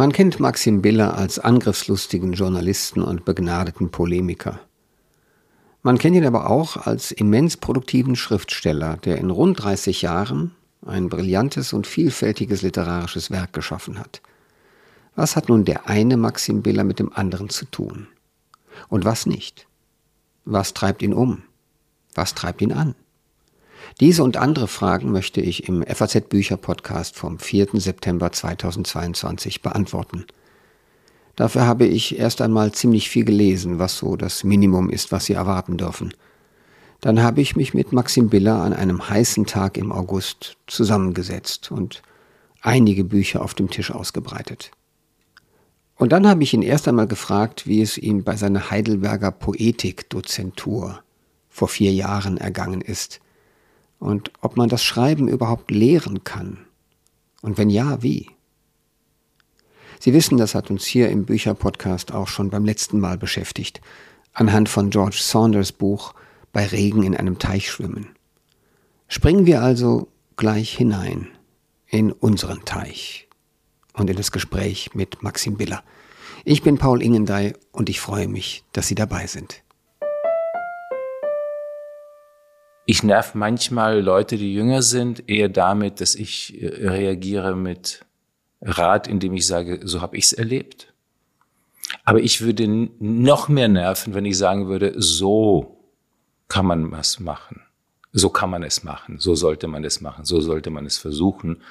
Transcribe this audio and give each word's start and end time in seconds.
Man 0.00 0.12
kennt 0.12 0.40
Maxim 0.40 0.80
Biller 0.80 1.18
als 1.18 1.38
angriffslustigen 1.38 2.32
Journalisten 2.32 3.02
und 3.02 3.26
begnadeten 3.26 3.90
Polemiker. 3.90 4.58
Man 5.82 5.98
kennt 5.98 6.16
ihn 6.16 6.24
aber 6.24 6.48
auch 6.48 6.78
als 6.78 7.10
immens 7.10 7.58
produktiven 7.58 8.16
Schriftsteller, 8.16 8.96
der 8.96 9.18
in 9.18 9.28
rund 9.28 9.62
30 9.62 10.00
Jahren 10.00 10.52
ein 10.86 11.10
brillantes 11.10 11.74
und 11.74 11.86
vielfältiges 11.86 12.62
literarisches 12.62 13.30
Werk 13.30 13.52
geschaffen 13.52 13.98
hat. 13.98 14.22
Was 15.16 15.36
hat 15.36 15.50
nun 15.50 15.66
der 15.66 15.86
eine 15.86 16.16
Maxim 16.16 16.62
Biller 16.62 16.84
mit 16.84 16.98
dem 16.98 17.12
anderen 17.12 17.50
zu 17.50 17.66
tun? 17.66 18.06
Und 18.88 19.04
was 19.04 19.26
nicht? 19.26 19.66
Was 20.46 20.72
treibt 20.72 21.02
ihn 21.02 21.12
um? 21.12 21.42
Was 22.14 22.34
treibt 22.34 22.62
ihn 22.62 22.72
an? 22.72 22.94
Diese 23.98 24.22
und 24.22 24.36
andere 24.36 24.68
Fragen 24.68 25.10
möchte 25.10 25.40
ich 25.40 25.68
im 25.68 25.82
FAZ 25.82 26.28
Bücher 26.28 26.56
Podcast 26.56 27.16
vom 27.16 27.38
4. 27.38 27.68
September 27.74 28.30
2022 28.30 29.62
beantworten. 29.62 30.26
Dafür 31.34 31.66
habe 31.66 31.86
ich 31.86 32.18
erst 32.18 32.40
einmal 32.40 32.72
ziemlich 32.72 33.08
viel 33.08 33.24
gelesen, 33.24 33.78
was 33.78 33.98
so 33.98 34.16
das 34.16 34.44
Minimum 34.44 34.90
ist, 34.90 35.10
was 35.10 35.24
Sie 35.24 35.32
erwarten 35.32 35.76
dürfen. 35.76 36.14
Dann 37.00 37.22
habe 37.22 37.40
ich 37.40 37.56
mich 37.56 37.74
mit 37.74 37.92
Maxim 37.92 38.28
Biller 38.28 38.62
an 38.62 38.74
einem 38.74 39.08
heißen 39.08 39.46
Tag 39.46 39.76
im 39.78 39.90
August 39.90 40.56
zusammengesetzt 40.66 41.72
und 41.72 42.02
einige 42.60 43.04
Bücher 43.04 43.42
auf 43.42 43.54
dem 43.54 43.70
Tisch 43.70 43.90
ausgebreitet. 43.90 44.70
Und 45.96 46.12
dann 46.12 46.26
habe 46.26 46.42
ich 46.42 46.54
ihn 46.54 46.62
erst 46.62 46.88
einmal 46.88 47.06
gefragt, 47.06 47.66
wie 47.66 47.82
es 47.82 47.98
ihm 47.98 48.22
bei 48.22 48.36
seiner 48.36 48.70
Heidelberger 48.70 49.30
Poetikdozentur 49.30 51.02
vor 51.48 51.68
vier 51.68 51.92
Jahren 51.92 52.36
ergangen 52.36 52.80
ist 52.80 53.20
und 54.00 54.32
ob 54.40 54.56
man 54.56 54.68
das 54.68 54.82
Schreiben 54.82 55.28
überhaupt 55.28 55.70
lehren 55.70 56.24
kann 56.24 56.58
und 57.42 57.56
wenn 57.58 57.70
ja, 57.70 58.02
wie. 58.02 58.28
Sie 60.00 60.14
wissen, 60.14 60.38
das 60.38 60.54
hat 60.54 60.70
uns 60.70 60.86
hier 60.86 61.10
im 61.10 61.26
Bücherpodcast 61.26 62.12
auch 62.12 62.26
schon 62.26 62.50
beim 62.50 62.64
letzten 62.64 62.98
Mal 62.98 63.18
beschäftigt, 63.18 63.80
anhand 64.32 64.68
von 64.68 64.90
George 64.90 65.18
Saunders 65.20 65.72
Buch 65.72 66.14
Bei 66.52 66.66
Regen 66.66 67.04
in 67.04 67.16
einem 67.16 67.38
Teich 67.38 67.70
schwimmen. 67.70 68.08
Springen 69.06 69.46
wir 69.46 69.62
also 69.62 70.08
gleich 70.36 70.76
hinein 70.76 71.28
in 71.86 72.12
unseren 72.12 72.64
Teich 72.64 73.28
und 73.92 74.08
in 74.08 74.16
das 74.16 74.32
Gespräch 74.32 74.94
mit 74.94 75.22
Maxim 75.22 75.56
Biller. 75.56 75.82
Ich 76.44 76.62
bin 76.62 76.78
Paul 76.78 77.02
Ingendey 77.02 77.52
und 77.72 77.88
ich 77.90 78.00
freue 78.00 78.28
mich, 78.28 78.64
dass 78.72 78.88
Sie 78.88 78.94
dabei 78.94 79.26
sind. 79.26 79.62
Ich 82.90 83.04
nerv 83.04 83.36
manchmal 83.36 84.00
Leute, 84.00 84.36
die 84.36 84.52
jünger 84.52 84.82
sind, 84.82 85.28
eher 85.28 85.48
damit, 85.48 86.00
dass 86.00 86.16
ich 86.16 86.60
äh, 86.60 86.88
reagiere 86.88 87.54
mit 87.54 88.04
Rat, 88.60 89.06
indem 89.06 89.32
ich 89.34 89.46
sage, 89.46 89.78
so 89.84 90.00
habe 90.00 90.16
ich 90.16 90.24
es 90.24 90.32
erlebt. 90.32 90.92
Aber 92.04 92.18
ich 92.18 92.40
würde 92.40 92.66
noch 92.98 93.46
mehr 93.46 93.68
nerven, 93.68 94.12
wenn 94.12 94.24
ich 94.24 94.36
sagen 94.36 94.66
würde, 94.66 94.92
so 94.96 95.78
kann 96.48 96.66
man 96.66 96.90
was 96.90 97.20
machen. 97.20 97.62
So 98.12 98.28
kann 98.28 98.50
man 98.50 98.64
es 98.64 98.82
machen. 98.82 99.20
So 99.20 99.36
sollte 99.36 99.68
man 99.68 99.84
es 99.84 100.00
machen. 100.00 100.24
So 100.24 100.40
sollte 100.40 100.70
man 100.70 100.84
es 100.84 100.98
versuchen. 100.98 101.62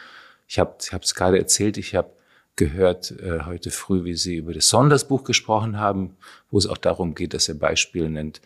Ich 0.47 0.57
habe 0.57 0.77
es 0.79 1.15
gerade 1.15 1.37
erzählt, 1.37 1.75
ich 1.75 1.95
habe 1.95 2.11
gehört 2.55 3.11
äh, 3.19 3.41
heute 3.43 3.71
früh, 3.71 4.05
wie 4.05 4.15
Sie 4.15 4.37
über 4.37 4.53
das 4.53 4.69
Sondersbuch 4.69 5.25
gesprochen 5.25 5.79
haben, 5.79 6.15
wo 6.49 6.57
es 6.57 6.65
auch 6.65 6.77
darum 6.77 7.13
geht, 7.13 7.33
dass 7.33 7.49
er 7.49 7.55
Beispiele 7.55 8.09
nennt, 8.09 8.39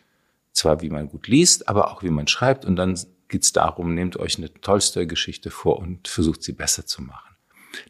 zwar 0.53 0.81
wie 0.81 0.89
man 0.89 1.09
gut 1.09 1.27
liest, 1.27 1.67
aber 1.67 1.91
auch 1.91 2.03
wie 2.03 2.09
man 2.09 2.27
schreibt. 2.27 2.63
Und 2.63 2.75
dann 2.77 2.97
geht 3.27 3.43
es 3.43 3.51
darum, 3.51 3.93
nehmt 3.93 4.17
euch 4.17 4.37
eine 4.37 4.53
Tolstoi-Geschichte 4.53 5.49
vor 5.49 5.79
und 5.79 6.07
versucht 6.07 6.43
sie 6.43 6.53
besser 6.53 6.85
zu 6.85 7.01
machen. 7.01 7.35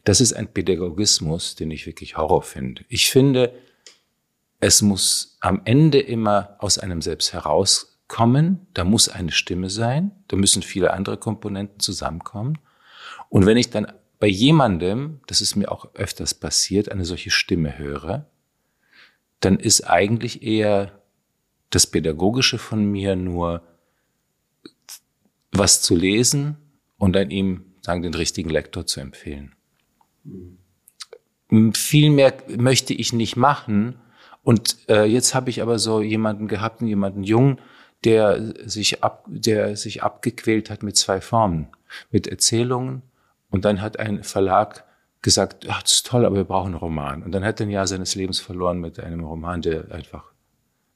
Das 0.04 0.20
ist 0.20 0.32
ein 0.32 0.52
Pädagogismus, 0.52 1.54
den 1.54 1.70
ich 1.70 1.86
wirklich 1.86 2.16
Horror 2.16 2.42
finde. 2.42 2.84
Ich 2.88 3.10
finde, 3.10 3.54
es 4.60 4.80
muss 4.80 5.36
am 5.40 5.60
Ende 5.66 6.00
immer 6.00 6.56
aus 6.58 6.78
einem 6.78 7.02
selbst 7.02 7.34
herauskommen. 7.34 8.66
Da 8.72 8.84
muss 8.84 9.10
eine 9.10 9.30
Stimme 9.30 9.68
sein. 9.68 10.12
Da 10.28 10.36
müssen 10.36 10.62
viele 10.62 10.94
andere 10.94 11.18
Komponenten 11.18 11.80
zusammenkommen. 11.80 12.58
Und 13.28 13.44
wenn 13.44 13.58
ich 13.58 13.68
dann 13.68 13.92
bei 14.20 14.26
jemandem, 14.28 15.20
das 15.26 15.42
ist 15.42 15.54
mir 15.54 15.70
auch 15.70 15.94
öfters 15.94 16.32
passiert, 16.32 16.90
eine 16.90 17.04
solche 17.04 17.30
Stimme 17.30 17.76
höre, 17.76 18.26
dann 19.40 19.58
ist 19.58 19.82
eigentlich 19.82 20.42
eher 20.42 21.02
das 21.70 21.86
Pädagogische 21.86 22.58
von 22.58 22.84
mir 22.84 23.16
nur 23.16 23.62
was 25.52 25.82
zu 25.82 25.94
lesen 25.94 26.56
und 26.98 27.14
dann 27.14 27.30
ihm 27.30 27.64
sagen, 27.80 28.02
den 28.02 28.14
richtigen 28.14 28.50
Lektor 28.50 28.86
zu 28.86 29.00
empfehlen. 29.00 29.54
Viel 31.74 32.10
mehr 32.10 32.34
möchte 32.56 32.94
ich 32.94 33.12
nicht 33.12 33.36
machen. 33.36 33.96
Und 34.42 34.76
äh, 34.88 35.04
jetzt 35.04 35.34
habe 35.34 35.50
ich 35.50 35.62
aber 35.62 35.78
so 35.78 36.02
jemanden 36.02 36.48
gehabt, 36.48 36.82
jemanden 36.82 37.22
jungen, 37.22 37.60
der 38.04 38.54
sich 38.68 39.02
ab, 39.02 39.24
der 39.28 39.76
sich 39.76 40.02
abgequält 40.02 40.70
hat 40.70 40.82
mit 40.82 40.96
zwei 40.96 41.20
Formen, 41.20 41.68
mit 42.10 42.26
Erzählungen. 42.26 43.02
Und 43.50 43.64
dann 43.64 43.80
hat 43.80 43.98
ein 43.98 44.24
Verlag 44.24 44.84
gesagt, 45.22 45.66
ach, 45.68 45.82
das 45.82 45.92
ist 45.92 46.06
toll, 46.06 46.26
aber 46.26 46.36
wir 46.36 46.44
brauchen 46.44 46.72
einen 46.72 46.74
Roman. 46.74 47.22
Und 47.22 47.32
dann 47.32 47.44
hat 47.44 47.60
er 47.60 47.66
ein 47.66 47.70
Jahr 47.70 47.86
seines 47.86 48.14
Lebens 48.14 48.40
verloren 48.40 48.80
mit 48.80 49.00
einem 49.00 49.24
Roman, 49.24 49.62
der 49.62 49.90
einfach 49.90 50.33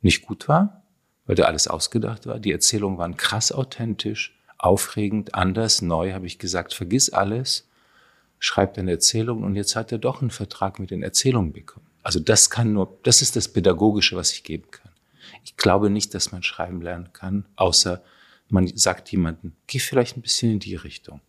nicht 0.01 0.27
gut 0.27 0.49
war, 0.49 0.83
weil 1.27 1.37
der 1.37 1.49
alles 1.49 1.69
ausgedacht 1.69 2.27
war. 2.27 2.39
Die 2.39 2.53
Erzählungen 2.53 2.99
waren 2.99 3.17
krass 3.17 3.53
authentisch, 3.53 4.39
aufregend, 4.59 5.35
anders, 5.35 5.83
neu, 5.83 6.13
habe 6.13 6.27
ich 6.27 6.39
gesagt, 6.39 6.75
vergiss 6.75 7.11
alles 7.11 7.69
schreibt 8.39 8.79
eine 8.79 8.93
Erzählung 8.93 9.43
und 9.43 9.57
jetzt 9.57 9.77
hat 9.77 9.93
er 9.93 9.99
doch 9.99 10.21
einen 10.21 10.31
Vertrag 10.31 10.79
mit 10.79 10.91
den 10.91 11.03
Erzählungen 11.03 11.53
bekommen. 11.53 11.87
Also 12.03 12.21
das 12.21 12.51
kann 12.51 12.73
nur, 12.73 12.99
das 13.03 13.23
ist 13.23 13.37
das 13.37 13.49
Pädagogische, 13.49 14.17
was 14.17 14.33
ich 14.33 14.45
geben 14.45 14.71
kann. 14.71 14.93
Ich 15.45 15.57
glaube 15.57 15.91
nicht, 15.91 16.15
dass 16.15 16.33
man 16.33 16.43
schreiben 16.43 16.81
lernen 16.81 17.13
kann, 17.13 17.45
außer 17.57 18.03
man 18.49 18.67
sagt 18.77 19.11
jemandem, 19.11 19.53
geh 19.67 19.79
vielleicht 19.79 20.17
ein 20.17 20.23
bisschen 20.23 20.53
in 20.53 20.59
die 20.59 20.77
Richtung. 20.77 21.21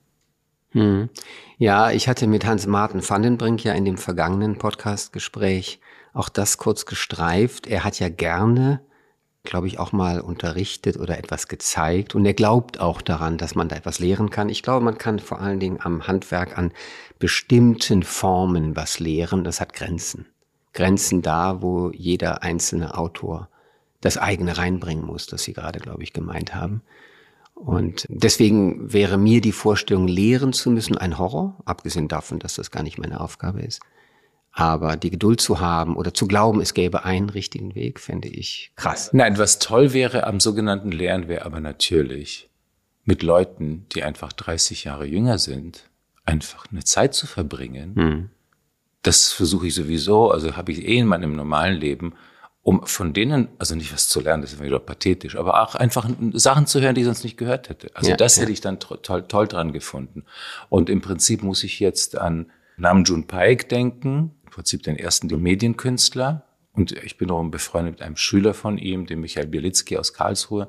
Hm. 0.71 1.09
Ja, 1.57 1.91
ich 1.91 2.07
hatte 2.07 2.27
mit 2.27 2.45
Hans-Martin 2.45 3.07
Vandenbrink 3.07 3.63
ja 3.63 3.73
in 3.73 3.85
dem 3.85 3.97
vergangenen 3.97 4.57
Podcast-Gespräch 4.57 5.79
auch 6.19 6.29
das 6.29 6.57
kurz 6.57 6.85
gestreift. 6.85 7.67
Er 7.67 7.83
hat 7.83 7.99
ja 7.99 8.09
gerne 8.09 8.81
glaube 9.43 9.67
ich, 9.67 9.79
auch 9.79 9.91
mal 9.91 10.21
unterrichtet 10.21 10.97
oder 10.97 11.17
etwas 11.17 11.47
gezeigt. 11.47 12.13
Und 12.13 12.25
er 12.25 12.33
glaubt 12.33 12.79
auch 12.79 13.01
daran, 13.01 13.37
dass 13.37 13.55
man 13.55 13.69
da 13.69 13.75
etwas 13.75 13.99
lehren 13.99 14.29
kann. 14.29 14.49
Ich 14.49 14.63
glaube, 14.63 14.83
man 14.83 14.97
kann 14.97 15.19
vor 15.19 15.39
allen 15.39 15.59
Dingen 15.59 15.79
am 15.81 16.07
Handwerk 16.07 16.57
an 16.57 16.71
bestimmten 17.19 18.03
Formen 18.03 18.75
was 18.75 18.99
lehren. 18.99 19.43
Das 19.43 19.61
hat 19.61 19.73
Grenzen. 19.73 20.27
Grenzen 20.73 21.21
da, 21.21 21.61
wo 21.61 21.89
jeder 21.91 22.43
einzelne 22.43 22.97
Autor 22.97 23.49
das 24.01 24.17
eigene 24.17 24.57
reinbringen 24.57 25.05
muss, 25.05 25.25
das 25.25 25.43
Sie 25.43 25.53
gerade, 25.53 25.79
glaube 25.79 26.03
ich, 26.03 26.13
gemeint 26.13 26.53
haben. 26.53 26.81
Und 27.55 28.05
deswegen 28.07 28.93
wäre 28.93 29.17
mir 29.17 29.41
die 29.41 29.51
Vorstellung, 29.51 30.07
lehren 30.07 30.53
zu 30.53 30.69
müssen, 30.71 30.97
ein 30.97 31.17
Horror, 31.17 31.57
abgesehen 31.65 32.07
davon, 32.07 32.39
dass 32.39 32.55
das 32.55 32.71
gar 32.71 32.83
nicht 32.83 32.97
meine 32.97 33.19
Aufgabe 33.19 33.61
ist. 33.61 33.81
Aber 34.51 34.97
die 34.97 35.11
Geduld 35.11 35.41
zu 35.41 35.59
haben 35.59 35.95
oder 35.95 36.13
zu 36.13 36.27
glauben, 36.27 36.59
es 36.59 36.73
gäbe 36.73 37.05
einen 37.05 37.29
richtigen 37.29 37.75
Weg, 37.75 37.99
fände 37.99 38.27
ich 38.27 38.71
krass. 38.75 39.11
Nein, 39.13 39.37
was 39.37 39.59
toll 39.59 39.93
wäre 39.93 40.25
am 40.25 40.39
sogenannten 40.39 40.91
Lernen, 40.91 41.27
wäre 41.27 41.45
aber 41.45 41.59
natürlich 41.59 42.49
mit 43.05 43.23
Leuten, 43.23 43.85
die 43.93 44.03
einfach 44.03 44.33
30 44.33 44.83
Jahre 44.83 45.05
jünger 45.05 45.37
sind, 45.37 45.89
einfach 46.25 46.65
eine 46.71 46.83
Zeit 46.83 47.13
zu 47.13 47.27
verbringen. 47.27 47.95
Hm. 47.95 48.29
Das 49.01 49.31
versuche 49.31 49.67
ich 49.67 49.75
sowieso, 49.75 50.31
also 50.31 50.57
habe 50.57 50.71
ich 50.71 50.85
eh 50.85 50.97
in 50.97 51.07
meinem 51.07 51.33
normalen 51.33 51.79
Leben, 51.79 52.13
um 52.61 52.85
von 52.85 53.13
denen, 53.13 53.47
also 53.57 53.73
nicht 53.75 53.93
was 53.93 54.09
zu 54.09 54.19
lernen, 54.19 54.43
das 54.43 54.53
ist 54.53 54.61
wieder 54.61 54.79
pathetisch, 54.79 55.35
aber 55.37 55.61
auch 55.61 55.75
einfach 55.75 56.07
Sachen 56.33 56.67
zu 56.67 56.81
hören, 56.81 56.93
die 56.93 57.01
ich 57.01 57.05
sonst 57.05 57.23
nicht 57.23 57.37
gehört 57.37 57.69
hätte. 57.69 57.89
Also 57.95 58.11
ja, 58.11 58.17
das 58.17 58.35
ja. 58.35 58.41
hätte 58.41 58.51
ich 58.51 58.61
dann 58.61 58.79
toll, 58.79 59.23
toll 59.27 59.47
dran 59.47 59.73
gefunden. 59.73 60.25
Und 60.67 60.89
im 60.89 61.01
Prinzip 61.01 61.41
muss 61.41 61.63
ich 61.63 61.79
jetzt 61.79 62.17
an 62.17 62.51
Namjoon 62.77 63.27
Paik 63.27 63.69
denken, 63.69 64.35
Prinzip 64.59 64.83
den 64.83 64.97
ersten 64.97 65.27
Medienkünstler. 65.41 66.43
Und 66.73 66.91
ich 66.91 67.17
bin 67.17 67.31
auch 67.31 67.41
befreundet 67.45 67.93
mit 67.93 68.01
einem 68.01 68.17
Schüler 68.17 68.53
von 68.53 68.77
ihm, 68.77 69.05
dem 69.05 69.21
Michael 69.21 69.47
Bielitzki 69.47 69.97
aus 69.97 70.13
Karlsruhe. 70.13 70.67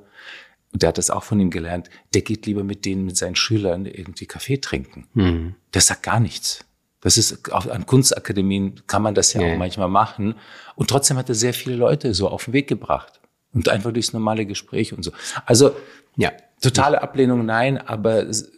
Und 0.72 0.82
der 0.82 0.90
hat 0.90 0.98
das 0.98 1.10
auch 1.10 1.24
von 1.24 1.40
ihm 1.40 1.50
gelernt. 1.50 1.90
Der 2.14 2.22
geht 2.22 2.46
lieber 2.46 2.62
mit 2.62 2.84
denen, 2.84 3.04
mit 3.04 3.16
seinen 3.16 3.34
Schülern 3.34 3.86
irgendwie 3.86 4.26
Kaffee 4.26 4.58
trinken. 4.58 5.08
Mhm. 5.14 5.54
Der 5.74 5.80
sagt 5.80 6.04
gar 6.04 6.20
nichts. 6.20 6.64
Das 7.00 7.18
ist, 7.18 7.52
auch 7.52 7.66
an 7.66 7.84
Kunstakademien 7.84 8.80
kann 8.86 9.02
man 9.02 9.16
das 9.16 9.32
ja, 9.32 9.42
ja 9.42 9.54
auch 9.54 9.58
manchmal 9.58 9.88
machen. 9.88 10.36
Und 10.76 10.88
trotzdem 10.88 11.16
hat 11.16 11.28
er 11.28 11.34
sehr 11.34 11.52
viele 11.52 11.74
Leute 11.74 12.14
so 12.14 12.28
auf 12.28 12.44
den 12.44 12.54
Weg 12.54 12.68
gebracht. 12.68 13.20
Und 13.52 13.68
einfach 13.68 13.92
durchs 13.92 14.12
normale 14.12 14.46
Gespräch 14.46 14.92
und 14.92 15.02
so. 15.02 15.10
Also, 15.46 15.74
ja, 16.16 16.30
Totale 16.60 17.00
Ablehnung, 17.02 17.46
nein, 17.46 17.78
aber 17.78 18.26
es, 18.28 18.52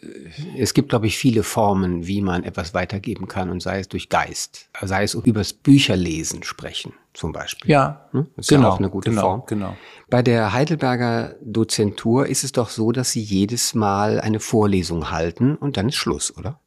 es 0.57 0.75
gibt, 0.75 0.89
glaube 0.89 1.07
ich, 1.07 1.17
viele 1.17 1.45
Formen, 1.45 2.07
wie 2.09 2.21
man 2.21 2.43
etwas 2.43 2.75
weitergeben 2.75 3.29
kann 3.29 3.49
und 3.49 3.63
sei 3.63 3.79
es 3.79 3.89
durch 3.89 4.09
Geist, 4.09 4.69
sei 4.81 5.05
es 5.05 5.15
übers 5.15 5.53
Bücherlesen 5.53 6.43
sprechen 6.43 6.95
zum 7.15 7.33
Beispiel. 7.33 7.71
Ja, 7.71 8.09
hm? 8.11 8.27
ist 8.37 8.49
genau, 8.49 8.63
ja 8.63 8.69
auch 8.71 8.79
eine 8.79 8.91
gute 8.91 9.11
genau, 9.11 9.23
Form. 9.23 9.43
Genau. 9.47 9.77
Bei 10.11 10.23
der 10.23 10.53
Heidelberger 10.53 11.37
Dozentur 11.43 12.27
ist 12.27 12.43
es 12.43 12.51
doch 12.51 12.71
so, 12.71 12.91
dass 12.91 13.13
Sie 13.13 13.23
jedes 13.23 13.73
Mal 13.75 14.21
eine 14.21 14.41
Vorlesung 14.41 15.13
halten 15.13 15.55
und 15.55 15.77
dann 15.77 15.89
ist 15.89 15.97
Schluss, 15.97 16.37
oder? 16.37 16.59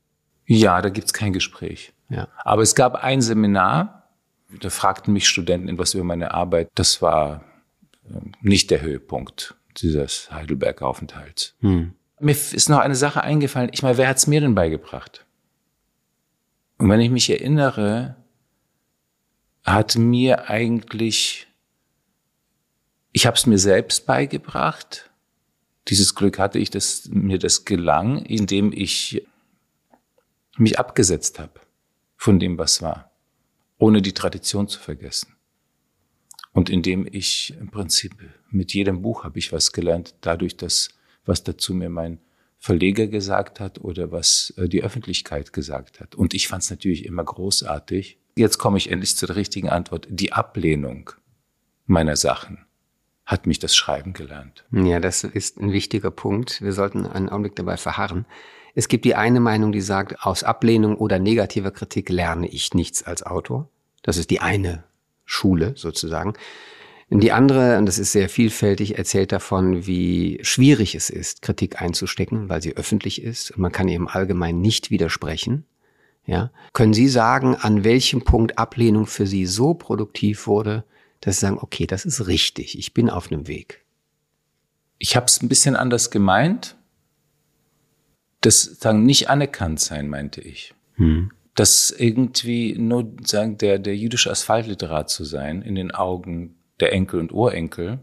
Ja, 0.46 0.82
da 0.82 0.90
gibt's 0.90 1.12
kein 1.12 1.34
Gespräch. 1.34 1.92
Ja. 2.10 2.30
Aber 2.46 2.62
es 2.62 2.76
gab 2.76 2.96
ein 2.96 3.22
Seminar, 3.22 4.04
da 4.62 4.70
fragten 4.70 5.12
mich 5.12 5.28
Studenten 5.28 5.68
etwas 5.68 5.96
über 5.96 6.06
meine 6.06 6.34
Arbeit. 6.34 6.70
Das 6.76 7.02
war 7.02 7.44
äh, 8.06 8.20
nicht 8.42 8.72
der 8.72 8.82
Höhepunkt 8.82 9.56
dieses 9.82 10.32
Heidelberg-Aufenthalts. 10.32 11.56
Hm. 11.60 11.94
Mir 12.20 12.32
ist 12.32 12.70
noch 12.70 12.80
eine 12.80 12.96
Sache 12.96 13.22
eingefallen. 13.22 13.70
Ich 13.74 13.84
meine, 13.84 13.98
wer 13.98 14.08
hat's 14.08 14.28
mir 14.28 14.42
denn 14.42 14.56
beigebracht? 14.56 15.26
Und 16.78 16.90
wenn 16.90 17.02
ich 17.02 17.10
mich 17.10 17.30
erinnere, 17.30 18.16
hat 19.64 19.96
mir 19.96 20.50
eigentlich, 20.50 21.48
ich 23.12 23.26
habe 23.26 23.36
es 23.36 23.46
mir 23.46 23.58
selbst 23.58 24.06
beigebracht. 24.06 25.10
Dieses 25.88 26.16
Glück 26.16 26.40
hatte 26.40 26.60
ich, 26.60 26.70
dass 26.70 27.08
mir 27.10 27.40
das 27.40 27.66
gelang, 27.66 28.20
indem 28.26 28.72
ich 28.72 29.26
mich 30.58 30.80
abgesetzt 30.80 31.40
habe 31.40 31.60
von 32.16 32.40
dem, 32.40 32.58
was 32.58 32.82
war, 32.82 33.12
ohne 33.78 34.02
die 34.02 34.14
Tradition 34.14 34.68
zu 34.68 34.80
vergessen. 34.80 35.36
Und 36.54 36.70
indem 36.70 37.06
ich 37.12 37.54
im 37.60 37.70
Prinzip 37.70 38.16
mit 38.56 38.74
jedem 38.74 39.02
Buch 39.02 39.24
habe 39.24 39.38
ich 39.38 39.52
was 39.52 39.72
gelernt, 39.72 40.16
dadurch, 40.22 40.58
dass 40.58 40.90
was 41.26 41.44
dazu 41.44 41.74
mir 41.74 41.90
mein 41.90 42.20
Verleger 42.58 43.08
gesagt 43.08 43.60
hat 43.60 43.82
oder 43.82 44.12
was 44.12 44.54
äh, 44.58 44.68
die 44.68 44.84
Öffentlichkeit 44.84 45.54
gesagt 45.54 46.00
hat. 46.00 46.16
Und 46.16 46.34
ich 46.34 46.48
fand 46.48 46.64
es 46.64 46.70
natürlich 46.70 47.06
immer 47.06 47.24
großartig. 47.24 48.18
Jetzt 48.36 48.58
komme 48.58 48.78
ich 48.78 48.90
endlich 48.90 49.16
zu 49.16 49.28
der 49.28 49.36
richtigen 49.36 49.70
Antwort. 49.70 50.08
Die 50.10 50.34
Ablehnung 50.34 51.12
meiner 51.86 52.16
Sachen 52.16 52.66
hat 53.26 53.48
mich 53.48 53.60
das 53.60 53.76
Schreiben 53.76 54.14
gelernt. 54.14 54.66
Ja, 54.72 55.00
das 55.00 55.24
ist 55.24 55.60
ein 55.60 55.72
wichtiger 55.72 56.12
Punkt. 56.12 56.62
Wir 56.62 56.74
sollten 56.74 57.06
einen 57.06 57.30
Augenblick 57.30 57.56
dabei 57.56 57.78
verharren. 57.78 58.26
Es 58.76 58.88
gibt 58.88 59.06
die 59.06 59.16
eine 59.16 59.40
Meinung, 59.40 59.72
die 59.72 59.82
sagt, 59.82 60.22
aus 60.22 60.44
Ablehnung 60.44 60.98
oder 60.98 61.18
negativer 61.18 61.72
Kritik 61.72 62.10
lerne 62.10 62.48
ich 62.48 62.74
nichts 62.74 63.04
als 63.04 63.24
Autor. 63.24 63.70
Das 64.04 64.18
ist 64.18 64.30
die 64.30 64.42
eine 64.42 64.84
Schule 65.24 65.74
sozusagen. 65.76 66.34
Die 67.10 67.32
andere, 67.32 67.78
und 67.78 67.86
das 67.86 68.00
ist 68.00 68.12
sehr 68.12 68.30
vielfältig, 68.30 68.98
erzählt 68.98 69.32
davon, 69.32 69.86
wie 69.86 70.40
schwierig 70.42 70.96
es 70.96 71.10
ist, 71.10 71.42
Kritik 71.42 71.82
einzustecken, 71.82 72.50
weil 72.50 72.62
sie 72.62 72.76
öffentlich 72.76 73.22
ist 73.22 73.52
und 73.52 73.60
man 73.60 73.72
kann 73.72 73.88
ihr 73.88 73.96
im 73.96 74.08
Allgemeinen 74.08 74.60
nicht 74.60 74.90
widersprechen. 74.90 75.66
Ja. 76.26 76.52
Können 76.74 76.96
Sie 76.96 77.08
sagen, 77.08 77.56
an 77.56 77.84
welchem 77.84 78.24
Punkt 78.24 78.58
Ablehnung 78.58 79.06
für 79.06 79.28
Sie 79.28 79.46
so 79.46 79.76
produktiv 79.76 80.48
wurde, 80.48 80.84
dass 81.22 81.36
Sie 81.36 81.42
sagen, 81.42 81.60
okay, 81.62 81.86
das 81.86 82.04
ist 82.04 82.26
richtig, 82.26 82.80
ich 82.80 82.96
bin 82.96 83.12
auf 83.12 83.32
einem 83.32 83.48
Weg? 83.48 83.86
Ich 84.98 85.16
habe 85.16 85.28
es 85.28 85.40
ein 85.44 85.50
bisschen 85.50 85.76
anders 85.76 86.10
gemeint 86.10 86.76
das 88.46 88.62
sagen 88.64 89.06
nicht 89.06 89.30
anerkannt 89.30 89.80
sein, 89.80 90.08
meinte 90.08 90.42
ich. 90.42 90.74
Hm. 90.96 91.32
Das 91.56 91.90
irgendwie 91.90 92.76
nur 92.78 93.12
sagen, 93.24 93.58
der, 93.58 93.80
der 93.80 93.96
jüdische 93.96 94.30
Asphaltliterat 94.30 95.10
zu 95.10 95.24
sein 95.24 95.62
in 95.62 95.76
den 95.76 95.92
Augen 95.92 96.56
der 96.80 96.94
Enkel 96.94 97.20
und 97.20 97.32
Urenkel. 97.32 98.00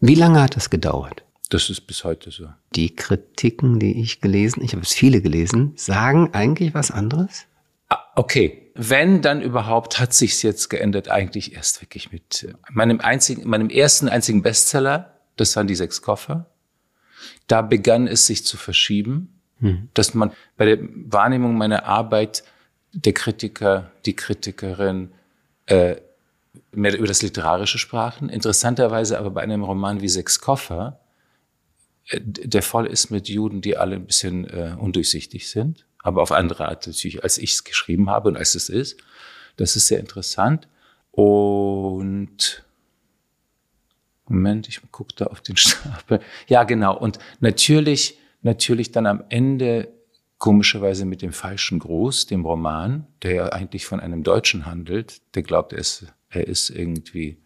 Wie 0.00 0.14
lange 0.14 0.42
hat 0.42 0.56
das 0.56 0.70
gedauert? 0.70 1.24
Das 1.48 1.68
ist 1.68 1.82
bis 1.82 2.04
heute 2.04 2.30
so. 2.30 2.48
Die 2.74 2.96
Kritiken, 2.96 3.78
die 3.78 4.00
ich 4.00 4.20
gelesen, 4.20 4.62
ich 4.62 4.72
habe 4.72 4.82
es 4.82 4.92
viele 4.92 5.20
gelesen, 5.20 5.72
sagen 5.76 6.30
eigentlich 6.32 6.72
was 6.72 6.90
anderes? 6.90 7.46
Ah, 7.90 7.98
okay. 8.16 8.70
Wenn 8.74 9.20
dann 9.20 9.42
überhaupt, 9.42 10.00
hat 10.00 10.14
sich's 10.14 10.40
jetzt 10.40 10.70
geändert, 10.70 11.10
eigentlich 11.10 11.54
erst 11.54 11.82
wirklich 11.82 12.10
mit 12.10 12.44
äh, 12.44 12.54
meinem 12.70 13.00
einzigen, 13.00 13.46
meinem 13.48 13.68
ersten 13.68 14.08
einzigen 14.08 14.40
Bestseller, 14.40 15.18
das 15.36 15.54
waren 15.56 15.66
die 15.66 15.74
sechs 15.74 16.00
Koffer. 16.00 16.50
Da 17.48 17.60
begann 17.60 18.06
es 18.06 18.26
sich 18.26 18.46
zu 18.46 18.56
verschieben. 18.56 19.40
Mhm. 19.60 19.90
Dass 19.92 20.14
man 20.14 20.32
bei 20.56 20.64
der 20.64 20.78
Wahrnehmung 20.80 21.56
meiner 21.56 21.84
Arbeit 21.84 22.44
der 22.94 23.12
Kritiker, 23.12 23.90
die 24.06 24.16
Kritikerin 24.16 25.12
äh, 25.66 25.96
mehr 26.72 26.96
über 26.96 27.06
das 27.06 27.22
Literarische 27.22 27.78
sprachen. 27.78 28.28
Interessanterweise 28.28 29.18
aber 29.18 29.30
bei 29.30 29.42
einem 29.42 29.62
Roman 29.62 30.00
wie 30.00 30.08
Sechs 30.08 30.40
Koffer, 30.40 31.00
äh, 32.08 32.20
der 32.20 32.62
voll 32.62 32.86
ist 32.86 33.10
mit 33.10 33.28
Juden, 33.28 33.60
die 33.60 33.76
alle 33.76 33.96
ein 33.96 34.06
bisschen 34.06 34.44
äh, 34.48 34.76
undurchsichtig 34.78 35.48
sind, 35.48 35.86
aber 36.02 36.22
auf 36.22 36.32
andere 36.32 36.68
Art 36.68 36.86
natürlich, 36.86 37.22
als 37.22 37.38
ich 37.38 37.52
es 37.52 37.64
geschrieben 37.64 38.10
habe 38.10 38.28
und 38.28 38.36
als 38.36 38.54
es 38.54 38.68
ist. 38.68 38.98
Das 39.56 39.76
ist 39.76 39.86
sehr 39.88 40.00
interessant. 40.00 40.68
Und 41.10 42.64
Moment, 44.26 44.68
ich 44.68 44.80
gucke 44.90 45.14
da 45.14 45.26
auf 45.26 45.40
den 45.40 45.56
Stapel. 45.58 46.20
Ja, 46.48 46.64
genau. 46.64 46.96
Und 46.96 47.18
natürlich 47.40 48.18
natürlich 48.42 48.92
dann 48.92 49.06
am 49.06 49.24
Ende 49.28 49.88
komischerweise 50.38 51.04
mit 51.04 51.22
dem 51.22 51.32
falschen 51.32 51.78
Gruß, 51.78 52.26
dem 52.26 52.44
Roman, 52.44 53.06
der 53.22 53.34
ja 53.34 53.48
eigentlich 53.50 53.86
von 53.86 54.00
einem 54.00 54.24
Deutschen 54.24 54.66
handelt, 54.66 55.22
der 55.36 55.44
glaubt, 55.44 55.72
er 55.72 55.78
ist, 55.78 56.06
er 56.32 56.46
ist 56.46 56.70
irgendwie, 56.70 57.38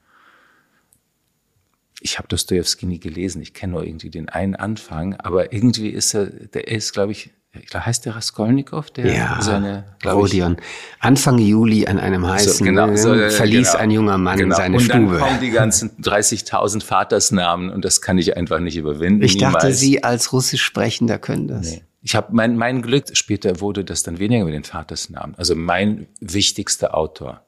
ich 2.00 2.18
habe 2.18 2.28
Dostoevsky 2.28 2.86
nie 2.86 3.00
gelesen, 3.00 3.42
ich 3.42 3.52
kenne 3.52 3.74
nur 3.74 3.84
irgendwie 3.84 4.10
den 4.10 4.28
einen 4.28 4.54
Anfang, 4.54 5.14
aber 5.14 5.52
irgendwie 5.52 5.88
ist 5.88 6.14
er, 6.14 6.26
der 6.26 6.68
ist, 6.68 6.92
glaube 6.92 7.12
ich, 7.12 7.30
ich 7.62 7.74
heißt 7.74 8.04
der 8.04 8.16
Raskolnikow, 8.16 8.90
der 8.90 9.14
ja, 9.14 9.38
seine 9.40 9.84
Rodion. 10.04 10.58
Anfang 11.00 11.38
Juli 11.38 11.86
an 11.86 11.98
einem 11.98 12.26
heißen 12.26 12.52
so, 12.52 12.64
genau, 12.64 12.94
so, 12.96 13.14
äh, 13.14 13.30
verließ 13.30 13.72
genau, 13.72 13.82
ein 13.82 13.90
junger 13.90 14.18
Mann 14.18 14.38
genau. 14.38 14.56
seine 14.56 14.78
Stube. 14.78 14.98
Und 14.98 15.12
dann 15.12 15.20
kommen 15.20 15.40
die 15.40 15.50
ganzen 15.50 15.90
30.000 16.02 16.82
Vatersnamen 16.82 17.70
und 17.70 17.84
das 17.84 18.02
kann 18.02 18.18
ich 18.18 18.36
einfach 18.36 18.60
nicht 18.60 18.76
überwinden. 18.76 19.22
Ich 19.22 19.36
niemals. 19.36 19.54
dachte, 19.54 19.72
Sie 19.72 20.04
als 20.04 20.34
Russisch 20.34 20.62
Sprechender 20.62 21.18
können 21.18 21.48
das. 21.48 21.70
Nee. 21.70 21.82
Ich 22.02 22.14
habe 22.14 22.28
mein, 22.32 22.56
mein 22.56 22.82
Glück, 22.82 23.06
später 23.14 23.60
wurde 23.60 23.84
das 23.84 24.02
dann 24.02 24.18
weniger 24.18 24.44
mit 24.44 24.54
den 24.54 24.64
Vatersnamen. 24.64 25.34
Also 25.36 25.56
mein 25.56 26.06
wichtigster 26.20 26.94
Autor. 26.94 27.45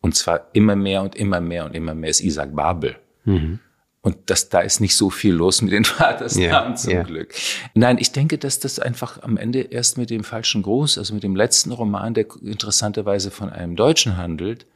Und 0.00 0.14
zwar 0.14 0.48
immer 0.52 0.76
mehr 0.76 1.02
und 1.02 1.14
immer 1.14 1.40
mehr 1.40 1.64
und 1.66 1.74
immer 1.74 1.94
mehr 1.94 2.10
ist 2.10 2.20
Isaac 2.20 2.54
Babel. 2.54 2.96
Mhm. 3.24 3.60
Und 4.02 4.16
das, 4.26 4.48
da 4.48 4.60
ist 4.60 4.80
nicht 4.80 4.96
so 4.96 5.10
viel 5.10 5.34
los 5.34 5.60
mit 5.60 5.72
den 5.72 5.84
Vatersnamen 5.98 6.70
yeah, 6.70 6.74
zum 6.74 6.92
yeah. 6.92 7.02
Glück. 7.02 7.34
Nein, 7.74 7.98
ich 7.98 8.12
denke, 8.12 8.38
dass 8.38 8.58
das 8.58 8.78
einfach 8.78 9.22
am 9.22 9.36
Ende 9.36 9.60
erst 9.60 9.98
mit 9.98 10.08
dem 10.08 10.24
falschen 10.24 10.62
Gruß, 10.62 10.96
also 10.96 11.12
mit 11.12 11.22
dem 11.22 11.36
letzten 11.36 11.70
Roman, 11.70 12.14
der 12.14 12.26
interessanterweise 12.42 13.30
von 13.30 13.50
einem 13.50 13.76
Deutschen 13.76 14.16
handelt, 14.16 14.66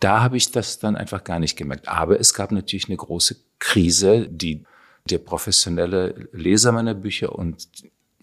da 0.00 0.22
habe 0.22 0.36
ich 0.36 0.50
das 0.50 0.78
dann 0.78 0.96
einfach 0.96 1.22
gar 1.22 1.38
nicht 1.38 1.56
gemerkt. 1.56 1.86
Aber 1.86 2.18
es 2.18 2.32
gab 2.32 2.50
natürlich 2.50 2.88
eine 2.88 2.96
große 2.96 3.36
Krise, 3.58 4.26
die 4.28 4.64
der 5.10 5.18
professionelle 5.18 6.28
Leser 6.32 6.72
meiner 6.72 6.94
Bücher 6.94 7.34
und 7.34 7.68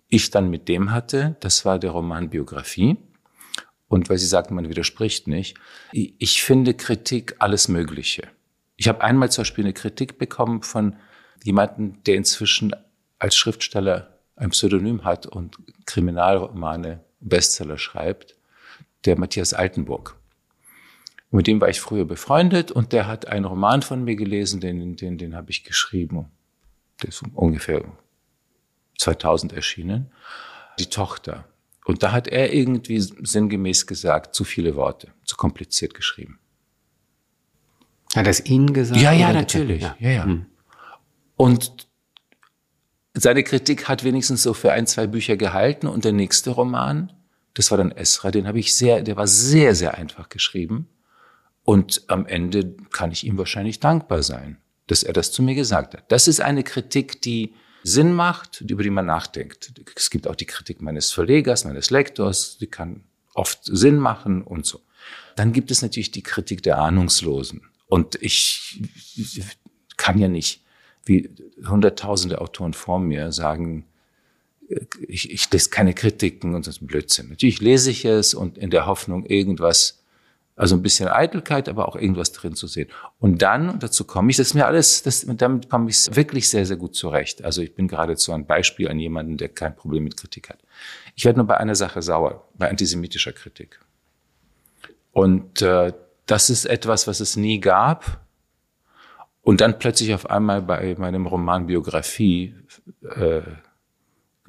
ich 0.09 0.31
dann 0.31 0.49
mit 0.49 0.67
dem 0.67 0.91
hatte. 0.91 1.35
Das 1.41 1.63
war 1.63 1.77
der 1.77 1.91
Roman 1.91 2.29
Biografie. 2.29 2.97
Und 3.89 4.09
weil 4.09 4.17
Sie 4.17 4.27
sagten, 4.27 4.55
man 4.55 4.69
widerspricht 4.69 5.27
nicht. 5.27 5.57
Ich 5.91 6.41
finde 6.43 6.75
Kritik 6.75 7.35
alles 7.39 7.67
Mögliche. 7.67 8.27
Ich 8.77 8.87
habe 8.87 9.01
einmal 9.01 9.29
zum 9.29 9.41
Beispiel 9.41 9.65
eine 9.65 9.73
Kritik 9.73 10.17
bekommen 10.17 10.61
von 10.61 10.95
jemandem, 11.43 12.01
der 12.03 12.15
inzwischen 12.15 12.73
als 13.17 13.35
Schriftsteller 13.35 14.19
ein 14.37 14.51
Pseudonym 14.51 15.03
hat 15.03 15.25
und 15.25 15.57
Kriminalromane, 15.85 17.03
Bestseller 17.19 17.77
schreibt, 17.77 18.37
der 19.03 19.17
Matthias 19.17 19.53
Altenburg. 19.53 20.15
Mit 21.31 21.47
dem 21.47 21.59
war 21.59 21.69
ich 21.69 21.81
früher 21.81 22.05
befreundet 22.05 22.71
und 22.71 22.93
der 22.93 23.07
hat 23.07 23.27
einen 23.27 23.45
Roman 23.45 23.81
von 23.81 24.03
mir 24.03 24.15
gelesen, 24.15 24.61
den, 24.61 24.95
den, 24.95 25.17
den 25.17 25.35
habe 25.35 25.51
ich 25.51 25.63
geschrieben. 25.63 26.31
Der 27.01 27.09
ist 27.09 27.23
ungefähr 27.33 27.83
2000 28.97 29.53
erschienen. 29.53 30.11
Die 30.79 30.87
Tochter. 30.87 31.45
Und 31.89 32.03
da 32.03 32.11
hat 32.11 32.27
er 32.27 32.53
irgendwie 32.53 32.99
sinngemäß 32.99 33.87
gesagt, 33.87 34.35
zu 34.35 34.43
viele 34.43 34.75
Worte, 34.75 35.11
zu 35.25 35.35
kompliziert 35.35 35.95
geschrieben. 35.95 36.37
Hat 38.15 38.27
er 38.27 38.29
es 38.29 38.45
Ihnen 38.45 38.73
gesagt? 38.73 39.01
Ja, 39.01 39.11
ja, 39.11 39.33
natürlich. 39.33 39.81
Ja, 39.81 39.95
ja. 39.97 40.11
ja. 40.11 40.25
Hm. 40.25 40.45
Und 41.35 41.87
seine 43.15 43.41
Kritik 43.41 43.87
hat 43.87 44.03
wenigstens 44.03 44.43
so 44.43 44.53
für 44.53 44.71
ein, 44.71 44.85
zwei 44.85 45.07
Bücher 45.07 45.35
gehalten. 45.35 45.87
Und 45.87 46.05
der 46.05 46.11
nächste 46.11 46.51
Roman, 46.51 47.11
das 47.55 47.71
war 47.71 47.79
dann 47.79 47.91
Esra, 47.91 48.29
den 48.29 48.45
habe 48.45 48.59
ich 48.59 48.75
sehr, 48.75 49.01
der 49.01 49.17
war 49.17 49.25
sehr, 49.25 49.73
sehr 49.73 49.95
einfach 49.95 50.29
geschrieben. 50.29 50.87
Und 51.63 52.03
am 52.05 52.27
Ende 52.27 52.75
kann 52.91 53.11
ich 53.11 53.25
ihm 53.25 53.39
wahrscheinlich 53.39 53.79
dankbar 53.79 54.21
sein, 54.21 54.57
dass 54.85 55.01
er 55.01 55.13
das 55.13 55.31
zu 55.31 55.41
mir 55.41 55.55
gesagt 55.55 55.95
hat. 55.95 56.11
Das 56.11 56.27
ist 56.27 56.39
eine 56.39 56.61
Kritik, 56.61 57.23
die 57.23 57.55
Sinn 57.83 58.13
macht 58.13 58.61
über 58.61 58.83
die 58.83 58.89
man 58.89 59.05
nachdenkt. 59.05 59.71
Es 59.95 60.09
gibt 60.09 60.27
auch 60.27 60.35
die 60.35 60.45
Kritik 60.45 60.81
meines 60.81 61.11
Verlegers, 61.11 61.65
meines 61.65 61.89
Lektors, 61.89 62.57
die 62.57 62.67
kann 62.67 63.03
oft 63.33 63.59
Sinn 63.63 63.97
machen 63.97 64.41
und 64.41 64.65
so. 64.65 64.81
Dann 65.35 65.53
gibt 65.53 65.71
es 65.71 65.81
natürlich 65.81 66.11
die 66.11 66.23
Kritik 66.23 66.63
der 66.63 66.79
Ahnungslosen. 66.79 67.61
Und 67.87 68.21
ich 68.21 68.81
kann 69.97 70.19
ja 70.19 70.27
nicht, 70.27 70.63
wie 71.05 71.29
hunderttausende 71.67 72.41
Autoren 72.41 72.73
vor 72.73 72.99
mir 72.99 73.31
sagen, 73.31 73.85
ich, 75.07 75.31
ich 75.31 75.51
lese 75.51 75.69
keine 75.69 75.93
Kritiken 75.93 76.53
und 76.53 76.67
das 76.67 76.77
ist 76.77 76.87
Blödsinn. 76.87 77.29
Natürlich 77.29 77.59
lese 77.59 77.89
ich 77.89 78.05
es 78.05 78.33
und 78.33 78.57
in 78.57 78.69
der 78.69 78.85
Hoffnung, 78.85 79.25
irgendwas, 79.25 79.98
also 80.59 80.75
ein 80.75 80.81
bisschen 80.81 81.07
Eitelkeit, 81.07 81.69
aber 81.69 81.87
auch 81.87 81.95
irgendwas 81.95 82.33
drin 82.33 82.53
zu 82.53 82.67
sehen. 82.67 82.89
Und 83.17 83.41
dann, 83.41 83.79
dazu 83.79 84.03
komme 84.03 84.29
ich, 84.29 84.35
das 84.35 84.47
ist 84.47 84.53
mir 84.55 84.65
alles, 84.65 85.03
das, 85.03 85.25
damit 85.25 85.69
komme 85.69 85.89
ich 85.89 86.13
wirklich 86.13 86.49
sehr, 86.49 86.65
sehr 86.65 86.75
gut 86.75 86.95
zurecht. 86.95 87.45
Also 87.45 87.61
ich 87.61 87.75
bin 87.75 87.87
geradezu 87.87 88.33
ein 88.33 88.45
Beispiel 88.45 88.89
an 88.89 88.99
jemanden, 88.99 89.37
der 89.37 89.47
kein 89.47 89.73
Problem 89.73 90.03
mit 90.03 90.17
Kritik 90.17 90.49
hat. 90.49 90.59
Ich 91.15 91.23
werde 91.23 91.39
nur 91.39 91.47
bei 91.47 91.55
einer 91.57 91.75
Sache 91.75 92.01
sauer, 92.01 92.45
bei 92.55 92.69
antisemitischer 92.69 93.31
Kritik. 93.31 93.79
Und 95.13 95.61
äh, 95.61 95.93
das 96.25 96.49
ist 96.49 96.65
etwas, 96.65 97.07
was 97.07 97.21
es 97.21 97.37
nie 97.37 97.61
gab. 97.61 98.19
Und 99.41 99.61
dann 99.61 99.79
plötzlich 99.79 100.13
auf 100.13 100.29
einmal 100.29 100.61
bei 100.61 100.93
meinem 100.97 101.25
Roman 101.25 101.67
Biografie 101.67 102.53
äh, 103.15 103.43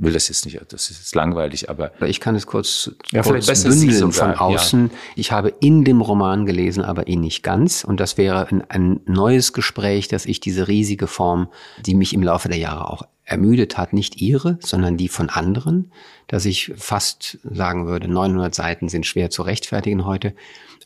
will 0.00 0.12
das 0.14 0.28
jetzt 0.28 0.44
nicht, 0.46 0.58
das 0.68 0.90
ist 0.90 0.98
jetzt 0.98 1.14
langweilig, 1.14 1.68
aber. 1.68 1.92
Ich 2.06 2.20
kann 2.20 2.34
es 2.34 2.46
kurz, 2.46 2.90
ja, 3.10 3.22
kurz 3.22 3.46
bündeln 3.62 4.12
von 4.12 4.34
außen. 4.34 4.90
Ja. 4.90 4.98
Ich 5.14 5.32
habe 5.32 5.52
in 5.60 5.84
dem 5.84 6.00
Roman 6.00 6.46
gelesen, 6.46 6.82
aber 6.82 7.06
ihn 7.06 7.20
nicht 7.20 7.42
ganz. 7.42 7.84
Und 7.84 8.00
das 8.00 8.16
wäre 8.16 8.48
ein, 8.48 8.62
ein 8.68 9.00
neues 9.04 9.52
Gespräch, 9.52 10.08
dass 10.08 10.26
ich 10.26 10.40
diese 10.40 10.68
riesige 10.68 11.06
Form, 11.06 11.48
die 11.84 11.94
mich 11.94 12.14
im 12.14 12.22
Laufe 12.22 12.48
der 12.48 12.58
Jahre 12.58 12.88
auch 12.88 13.02
ermüdet 13.24 13.76
hat, 13.76 13.92
nicht 13.92 14.20
ihre, 14.20 14.58
sondern 14.60 14.96
die 14.96 15.08
von 15.08 15.28
anderen, 15.28 15.92
dass 16.26 16.46
ich 16.46 16.72
fast 16.76 17.38
sagen 17.44 17.86
würde, 17.86 18.08
900 18.08 18.54
Seiten 18.54 18.88
sind 18.88 19.06
schwer 19.06 19.30
zu 19.30 19.42
rechtfertigen 19.42 20.04
heute. 20.04 20.34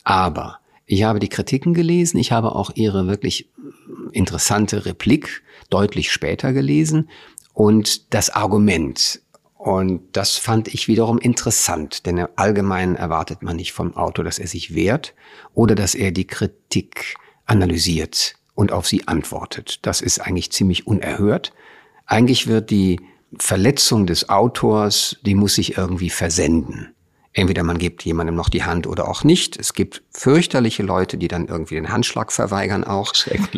Aber 0.03 0.59
ich 0.85 1.03
habe 1.03 1.19
die 1.19 1.29
Kritiken 1.29 1.73
gelesen, 1.73 2.17
ich 2.17 2.31
habe 2.31 2.53
auch 2.53 2.71
ihre 2.75 3.07
wirklich 3.07 3.49
interessante 4.11 4.85
Replik 4.85 5.41
deutlich 5.69 6.11
später 6.11 6.53
gelesen 6.53 7.09
und 7.55 8.13
das 8.13 8.29
Argument. 8.29 9.21
Und 9.57 10.15
das 10.15 10.37
fand 10.37 10.71
ich 10.71 10.87
wiederum 10.87 11.17
interessant, 11.17 12.05
denn 12.05 12.19
allgemein 12.35 12.95
erwartet 12.95 13.41
man 13.41 13.55
nicht 13.55 13.73
vom 13.73 13.97
Autor, 13.97 14.23
dass 14.23 14.37
er 14.37 14.47
sich 14.47 14.75
wehrt 14.75 15.15
oder 15.55 15.73
dass 15.73 15.95
er 15.95 16.11
die 16.11 16.27
Kritik 16.27 17.15
analysiert 17.45 18.35
und 18.53 18.71
auf 18.71 18.85
sie 18.85 19.07
antwortet. 19.07 19.79
Das 19.87 20.01
ist 20.01 20.19
eigentlich 20.19 20.51
ziemlich 20.51 20.85
unerhört. 20.85 21.53
Eigentlich 22.05 22.45
wird 22.45 22.69
die 22.69 22.99
Verletzung 23.39 24.05
des 24.05 24.29
Autors, 24.29 25.17
die 25.23 25.33
muss 25.33 25.55
sich 25.55 25.77
irgendwie 25.77 26.11
versenden. 26.11 26.94
Entweder 27.37 27.63
man 27.63 27.77
gibt 27.77 28.05
jemandem 28.05 28.33
noch 28.35 28.47
die 28.47 28.63
Hand 28.63 28.87
oder 28.87 29.09
auch 29.09 29.25
nicht. 29.25 29.57
Es 29.59 29.73
gibt 29.73 30.03
fürchterliche 30.09 30.83
Leute, 30.83 31.17
die 31.17 31.27
dann 31.27 31.47
irgendwie 31.47 31.75
den 31.75 31.91
Handschlag 31.91 32.31
verweigern 32.31 32.85
auch. 32.85 33.11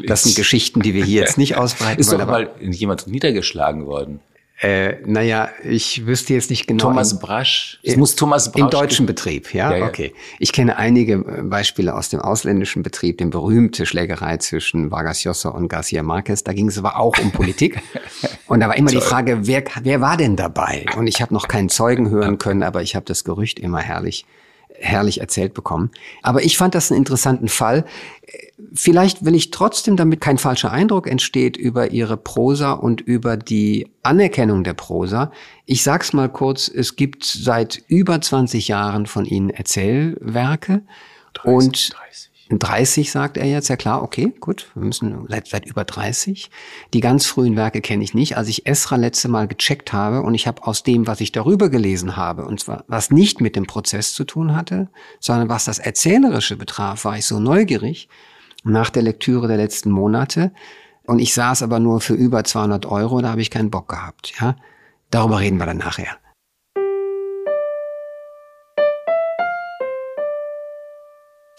Das 0.08 0.24
sind 0.24 0.36
Geschichten, 0.36 0.82
die 0.82 0.96
wir 0.96 1.06
hier 1.06 1.22
jetzt 1.22 1.38
nicht 1.38 1.58
ausbreiten 1.58 2.02
Ist 2.02 2.12
doch 2.12 2.26
mal 2.26 2.50
jemand 2.60 3.06
niedergeschlagen 3.06 3.86
worden. 3.86 4.20
Äh, 4.60 4.96
naja, 5.06 5.50
ich 5.64 6.08
wüsste 6.08 6.34
jetzt 6.34 6.50
nicht 6.50 6.66
genau. 6.66 6.86
Thomas 6.86 7.20
Brasch. 7.20 7.80
Es 7.84 7.96
muss 7.96 8.16
Thomas 8.16 8.52
Brasch. 8.52 8.62
Im 8.62 8.70
deutschen 8.72 9.06
Betrieb, 9.06 9.54
ja? 9.54 9.72
ja, 9.72 9.78
ja? 9.78 9.86
Okay. 9.86 10.14
Ich 10.40 10.52
kenne 10.52 10.78
einige 10.78 11.14
äh, 11.14 11.44
Beispiele 11.44 11.94
aus 11.94 12.10
dem 12.10 12.22
ausländischen 12.22 12.82
Betrieb, 12.82 13.20
den 13.20 13.30
berühmte 13.30 13.86
Schlägerei 13.86 14.38
zwischen 14.38 14.90
Vargas 14.90 15.24
Llosa 15.24 15.50
und 15.50 15.68
Garcia 15.68 16.02
Marquez. 16.02 16.44
Da 16.44 16.54
ging 16.54 16.70
es 16.70 16.78
aber 16.80 16.98
auch 16.98 17.20
um 17.20 17.32
Politik. 17.32 17.80
und 18.48 18.62
da 18.62 18.68
war 18.68 18.76
immer 18.76 18.90
die 18.90 19.00
Frage, 19.00 19.46
wer, 19.46 19.64
wer 19.84 20.02
war 20.02 20.18
denn 20.18 20.36
dabei? 20.36 20.86
Und 20.98 21.06
ich 21.06 21.22
habe 21.22 21.36
noch 21.36 21.48
keinen 21.48 21.70
Zeugen 21.70 22.10
hören 22.10 22.40
können, 22.40 22.64
aber 22.64 22.82
ich 22.82 22.96
habe 22.96 23.06
das 23.06 23.24
Gerücht 23.24 23.60
immer 23.60 23.80
herrlich 23.80 24.26
herrlich 24.80 25.22
erzählt 25.22 25.54
bekommen. 25.54 25.92
Aber 26.22 26.44
ich 26.44 26.58
fand 26.58 26.76
das 26.76 26.92
einen 26.92 27.00
interessanten 27.00 27.48
Fall. 27.48 27.86
Vielleicht 28.74 29.26
will 29.26 29.36
ich 29.36 29.52
trotzdem, 29.52 29.98
damit 29.98 30.22
kein 30.22 30.38
falscher 30.38 30.72
Eindruck 30.72 31.08
entsteht 31.08 31.58
über 31.58 31.92
ihre 31.92 32.18
Prosa 32.18 32.74
und 32.74 33.02
über 33.02 33.38
die 33.38 33.88
Anerkennung 34.04 34.64
der 34.64 34.74
Prosa. 34.74 35.32
Ich 35.66 35.84
sag's 35.84 36.14
mal 36.14 36.30
kurz, 36.30 36.68
es 36.68 36.96
gibt 36.96 37.26
seit 37.26 37.84
über 37.88 38.20
20 38.22 38.68
Jahren 38.68 39.06
von 39.06 39.26
ihnen 39.26 39.50
Erzählwerke 39.50 40.84
30, 41.34 41.54
und 41.54 41.94
30. 41.94 42.27
30 42.50 43.12
sagt 43.12 43.38
er 43.38 43.46
jetzt, 43.46 43.68
ja 43.68 43.76
klar, 43.76 44.04
okay, 44.04 44.34
gut, 44.40 44.72
wir 44.74 44.86
müssen 44.86 45.26
seit, 45.28 45.48
seit 45.48 45.66
über 45.66 45.84
30. 45.84 46.50
Die 46.94 47.00
ganz 47.02 47.26
frühen 47.26 47.58
Werke 47.58 47.82
kenne 47.82 48.04
ich 48.04 48.14
nicht. 48.14 48.38
Als 48.38 48.48
ich 48.48 48.66
Esra 48.66 48.96
letzte 48.96 49.28
Mal 49.28 49.48
gecheckt 49.48 49.92
habe 49.92 50.22
und 50.22 50.34
ich 50.34 50.48
habe 50.48 50.66
aus 50.66 50.84
dem, 50.84 51.08
was 51.08 51.20
ich 51.20 51.34
darüber 51.34 51.70
gelesen 51.70 52.16
habe, 52.16 52.46
und 52.46 52.60
zwar 52.60 52.86
was 52.88 53.12
nicht 53.12 53.42
mit 53.42 53.56
dem 53.56 53.68
Prozess 53.68 54.14
zu 54.14 54.24
tun 54.24 54.56
hatte, 54.56 54.90
sondern 55.20 55.50
was 55.50 55.66
das 55.66 55.80
Erzählerische 55.80 56.56
betraf, 56.56 57.04
war 57.04 57.18
ich 57.18 57.26
so 57.26 57.40
neugierig 57.40 58.08
nach 58.64 58.90
der 58.90 59.04
Lektüre 59.04 59.48
der 59.48 59.58
letzten 59.58 59.92
Monate. 59.92 60.52
Und 61.06 61.20
ich 61.20 61.34
saß 61.34 61.64
aber 61.64 61.80
nur 61.80 62.00
für 62.02 62.14
über 62.14 62.44
200 62.44 62.86
Euro, 62.86 63.22
da 63.22 63.30
habe 63.30 63.42
ich 63.42 63.52
keinen 63.52 63.72
Bock 63.72 63.90
gehabt. 63.90 64.34
Ja, 64.40 64.56
darüber 65.10 65.40
reden 65.40 65.58
wir 65.58 65.66
dann 65.66 65.78
nachher. 65.78 66.18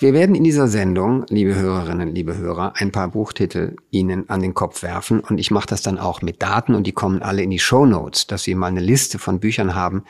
Wir 0.01 0.13
werden 0.13 0.37
in 0.37 0.45
dieser 0.45 0.69
Sendung, 0.69 1.27
liebe 1.29 1.57
Hörerinnen, 1.57 2.15
liebe 2.15 2.37
Hörer, 2.37 2.75
ein 2.77 2.93
paar 2.93 3.09
Buchtitel 3.09 3.75
Ihnen 3.91 4.31
an 4.31 4.41
den 4.41 4.55
Kopf 4.55 4.85
werfen 4.85 5.19
und 5.19 5.39
ich 5.39 5.51
mache 5.51 5.67
das 5.67 5.83
dann 5.83 5.99
auch 5.99 6.23
mit 6.23 6.41
Daten 6.41 6.77
und 6.77 6.87
die 6.87 6.93
kommen 6.93 7.21
alle 7.21 7.43
in 7.43 7.51
die 7.51 7.59
Show 7.59 7.85
Notes, 7.85 8.29
dass 8.29 8.45
Sie 8.45 8.55
mal 8.55 8.69
eine 8.69 8.79
Liste 8.79 9.19
von 9.19 9.41
Büchern 9.41 9.75
haben, 9.75 10.05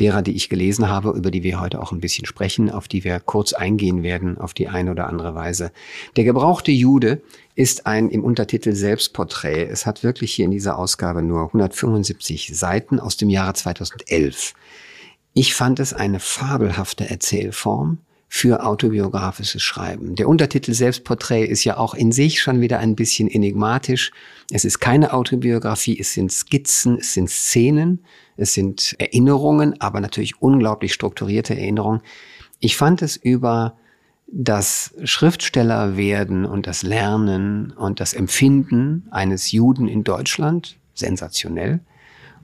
derer, 0.00 0.22
die 0.22 0.34
ich 0.34 0.48
gelesen 0.48 0.88
habe, 0.88 1.10
über 1.10 1.30
die 1.30 1.42
wir 1.42 1.60
heute 1.60 1.82
auch 1.82 1.92
ein 1.92 2.00
bisschen 2.00 2.24
sprechen, 2.24 2.70
auf 2.70 2.88
die 2.88 3.04
wir 3.04 3.20
kurz 3.20 3.52
eingehen 3.52 4.02
werden, 4.02 4.38
auf 4.38 4.54
die 4.54 4.68
eine 4.68 4.90
oder 4.90 5.06
andere 5.06 5.34
Weise. 5.34 5.70
Der 6.16 6.24
gebrauchte 6.24 6.72
Jude 6.72 7.20
ist 7.54 7.84
ein 7.84 8.08
im 8.08 8.24
Untertitel 8.24 8.72
Selbstporträt. 8.72 9.64
Es 9.64 9.84
hat 9.84 10.02
wirklich 10.02 10.32
hier 10.32 10.46
in 10.46 10.50
dieser 10.50 10.78
Ausgabe 10.78 11.20
nur 11.20 11.48
175 11.48 12.56
Seiten 12.56 12.98
aus 12.98 13.18
dem 13.18 13.28
Jahre 13.28 13.52
2011. 13.52 14.54
Ich 15.34 15.54
fand 15.54 15.78
es 15.78 15.92
eine 15.92 16.20
fabelhafte 16.20 17.10
Erzählform 17.10 17.98
für 18.28 18.64
autobiografisches 18.64 19.62
Schreiben. 19.62 20.16
Der 20.16 20.28
Untertitel 20.28 20.72
Selbstporträt 20.72 21.44
ist 21.44 21.64
ja 21.64 21.76
auch 21.76 21.94
in 21.94 22.12
sich 22.12 22.40
schon 22.40 22.60
wieder 22.60 22.78
ein 22.80 22.96
bisschen 22.96 23.28
enigmatisch. 23.28 24.10
Es 24.50 24.64
ist 24.64 24.80
keine 24.80 25.12
Autobiografie, 25.12 25.98
es 25.98 26.12
sind 26.12 26.32
Skizzen, 26.32 26.98
es 26.98 27.14
sind 27.14 27.30
Szenen, 27.30 28.04
es 28.36 28.52
sind 28.52 28.96
Erinnerungen, 28.98 29.80
aber 29.80 30.00
natürlich 30.00 30.42
unglaublich 30.42 30.92
strukturierte 30.92 31.56
Erinnerungen. 31.56 32.00
Ich 32.58 32.76
fand 32.76 33.02
es 33.02 33.16
über 33.16 33.76
das 34.26 34.94
Schriftstellerwerden 35.04 36.46
und 36.46 36.66
das 36.66 36.82
Lernen 36.82 37.70
und 37.70 38.00
das 38.00 38.12
Empfinden 38.12 39.06
eines 39.10 39.52
Juden 39.52 39.86
in 39.86 40.02
Deutschland 40.02 40.78
sensationell. 40.94 41.80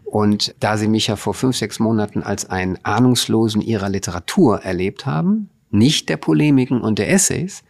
Und 0.05 0.55
da 0.61 0.77
Sie 0.77 0.89
mich 0.89 1.09
ja 1.09 1.17
vor 1.17 1.35
fünf, 1.35 1.57
sechs 1.57 1.81
Monaten 1.81 2.23
als 2.23 2.49
einen 2.49 2.79
Ahnungslosen 2.85 3.62
Ihrer 3.62 3.89
Literatur 3.89 4.61
erlebt 4.61 5.07
haben, 5.07 5.49
nicht 5.73 6.09
der 6.09 6.17
Polemiken 6.17 6.81
und 6.81 6.99
der 6.99 7.11
Essays. 7.11 7.64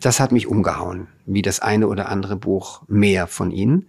Das 0.00 0.18
hat 0.18 0.32
mich 0.32 0.48
umgehauen, 0.48 1.06
wie 1.26 1.42
das 1.42 1.60
eine 1.60 1.86
oder 1.86 2.08
andere 2.08 2.36
Buch 2.36 2.82
mehr 2.88 3.26
von 3.26 3.50
ihnen. 3.52 3.88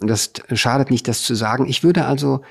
Und 0.00 0.08
das 0.08 0.32
schadet 0.52 0.90
nicht, 0.90 1.08
das 1.08 1.22
zu 1.22 1.34
sagen. 1.34 1.66
Ich 1.66 1.82
würde 1.82 2.04
also 2.04 2.42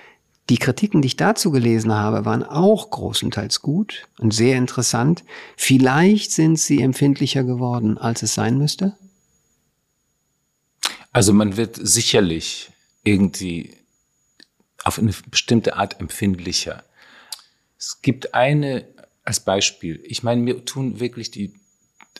die 0.49 0.57
Kritiken, 0.57 1.01
die 1.01 1.07
ich 1.07 1.17
dazu 1.17 1.51
gelesen 1.51 1.93
habe, 1.93 2.25
waren 2.25 2.43
auch 2.43 2.89
großenteils 2.89 3.61
gut 3.61 4.07
und 4.17 4.33
sehr 4.33 4.57
interessant. 4.57 5.23
Vielleicht 5.57 6.31
sind 6.31 6.57
sie 6.57 6.81
empfindlicher 6.81 7.43
geworden, 7.43 7.97
als 7.97 8.23
es 8.23 8.33
sein 8.33 8.57
müsste. 8.57 8.95
Also 11.11 11.33
man 11.33 11.57
wird 11.57 11.77
sicherlich 11.81 12.71
irgendwie 13.03 13.75
auf 14.83 14.99
eine 14.99 15.13
bestimmte 15.29 15.75
Art 15.75 15.99
empfindlicher. 15.99 16.83
Es 17.77 18.01
gibt 18.01 18.33
eine 18.33 18.87
als 19.27 19.41
Beispiel. 19.41 20.01
Ich 20.05 20.23
meine, 20.23 20.41
mir 20.41 20.63
tun 20.63 21.01
wirklich 21.01 21.31
die, 21.31 21.53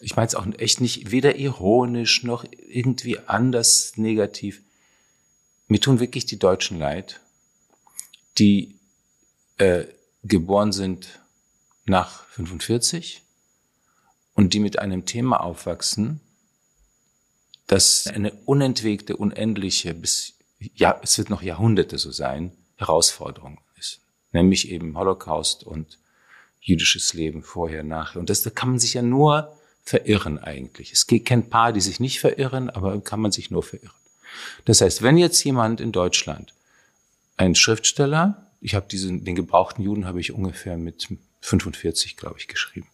ich 0.01 0.17
meine 0.17 0.27
es 0.27 0.35
auch 0.35 0.45
echt 0.57 0.81
nicht, 0.81 1.09
weder 1.09 1.37
ironisch 1.37 2.23
noch 2.23 2.43
irgendwie 2.67 3.17
anders 3.19 3.93
negativ. 3.95 4.61
Mir 5.69 5.79
tun 5.79 6.01
wirklich 6.01 6.25
die 6.25 6.37
Deutschen 6.37 6.77
leid, 6.79 7.21
die 8.37 8.77
äh, 9.57 9.85
geboren 10.23 10.73
sind 10.73 11.21
nach 11.85 12.25
45 12.25 13.21
und 14.33 14.53
die 14.53 14.59
mit 14.59 14.77
einem 14.79 15.05
Thema 15.05 15.39
aufwachsen, 15.39 16.19
das 17.67 18.07
eine 18.07 18.33
unentwegte, 18.43 19.15
unendliche, 19.15 19.93
bis 19.93 20.33
ja, 20.59 20.99
es 21.01 21.17
wird 21.17 21.29
noch 21.29 21.41
Jahrhunderte 21.41 21.99
so 21.99 22.11
sein, 22.11 22.51
Herausforderung 22.75 23.61
ist. 23.77 24.01
Nämlich 24.33 24.69
eben 24.69 24.97
Holocaust 24.97 25.63
und 25.63 25.99
jüdisches 26.67 27.13
Leben 27.13 27.43
vorher, 27.43 27.83
nachher. 27.83 28.19
Und 28.19 28.29
das, 28.29 28.43
da 28.43 28.49
kann 28.49 28.69
man 28.69 28.79
sich 28.79 28.93
ja 28.93 29.01
nur 29.01 29.57
verirren 29.83 30.37
eigentlich. 30.37 30.91
Es 30.91 31.07
kennt 31.07 31.49
Paar, 31.49 31.71
die 31.71 31.79
sich 31.79 31.99
nicht 32.01 32.19
verirren, 32.19 32.69
aber 32.69 32.99
kann 33.01 33.21
man 33.21 33.31
sich 33.31 33.49
nur 33.49 33.63
verirren. 33.63 33.95
Das 34.65 34.81
heißt, 34.81 35.01
wenn 35.01 35.17
jetzt 35.17 35.41
jemand 35.43 35.79
in 35.79 35.93
Deutschland, 35.93 36.53
ein 37.37 37.55
Schriftsteller, 37.55 38.51
ich 38.59 38.75
habe 38.75 38.87
diesen, 38.89 39.23
den 39.23 39.35
gebrauchten 39.35 39.81
Juden 39.81 40.05
habe 40.05 40.19
ich 40.19 40.33
ungefähr 40.33 40.77
mit 40.77 41.07
45, 41.39 42.17
glaube 42.17 42.35
ich, 42.37 42.49
geschrieben. 42.49 42.87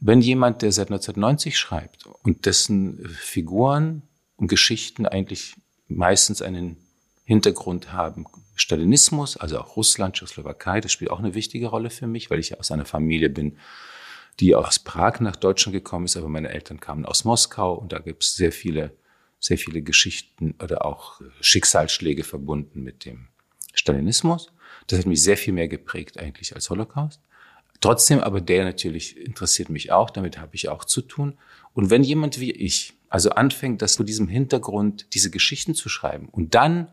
Wenn 0.00 0.22
jemand, 0.22 0.62
der 0.62 0.72
seit 0.72 0.88
1990 0.88 1.58
schreibt 1.58 2.06
und 2.22 2.46
dessen 2.46 3.06
Figuren 3.08 4.02
und 4.36 4.48
Geschichten 4.48 5.04
eigentlich 5.04 5.56
meistens 5.88 6.40
einen 6.40 6.76
Hintergrund 7.28 7.92
haben, 7.92 8.24
Stalinismus, 8.54 9.36
also 9.36 9.60
auch 9.60 9.76
Russland, 9.76 10.16
Tschechoslowakei, 10.16 10.80
das 10.80 10.92
spielt 10.92 11.10
auch 11.10 11.18
eine 11.18 11.34
wichtige 11.34 11.66
Rolle 11.66 11.90
für 11.90 12.06
mich, 12.06 12.30
weil 12.30 12.38
ich 12.38 12.58
aus 12.58 12.70
einer 12.70 12.86
Familie 12.86 13.28
bin, 13.28 13.58
die 14.40 14.54
aus 14.54 14.78
Prag 14.78 15.20
nach 15.20 15.36
Deutschland 15.36 15.74
gekommen 15.74 16.06
ist, 16.06 16.16
aber 16.16 16.30
meine 16.30 16.48
Eltern 16.48 16.80
kamen 16.80 17.04
aus 17.04 17.26
Moskau 17.26 17.74
und 17.74 17.92
da 17.92 17.98
gibt 17.98 18.22
es 18.22 18.34
sehr 18.34 18.50
viele, 18.50 18.96
sehr 19.40 19.58
viele 19.58 19.82
Geschichten 19.82 20.54
oder 20.62 20.86
auch 20.86 21.20
Schicksalsschläge 21.42 22.24
verbunden 22.24 22.82
mit 22.82 23.04
dem 23.04 23.28
Stalinismus. 23.74 24.50
Das 24.86 24.98
hat 24.98 25.04
mich 25.04 25.22
sehr 25.22 25.36
viel 25.36 25.52
mehr 25.52 25.68
geprägt 25.68 26.18
eigentlich 26.18 26.54
als 26.54 26.70
Holocaust. 26.70 27.20
Trotzdem 27.82 28.20
aber 28.20 28.40
der 28.40 28.64
natürlich 28.64 29.18
interessiert 29.18 29.68
mich 29.68 29.92
auch, 29.92 30.08
damit 30.08 30.38
habe 30.38 30.54
ich 30.54 30.70
auch 30.70 30.86
zu 30.86 31.02
tun. 31.02 31.36
Und 31.74 31.90
wenn 31.90 32.02
jemand 32.04 32.40
wie 32.40 32.52
ich 32.52 32.94
also 33.10 33.30
anfängt, 33.30 33.82
das 33.82 33.96
vor 33.96 34.06
diesem 34.06 34.28
Hintergrund 34.28 35.06
diese 35.12 35.30
Geschichten 35.30 35.74
zu 35.74 35.88
schreiben 35.88 36.28
und 36.30 36.54
dann, 36.54 36.88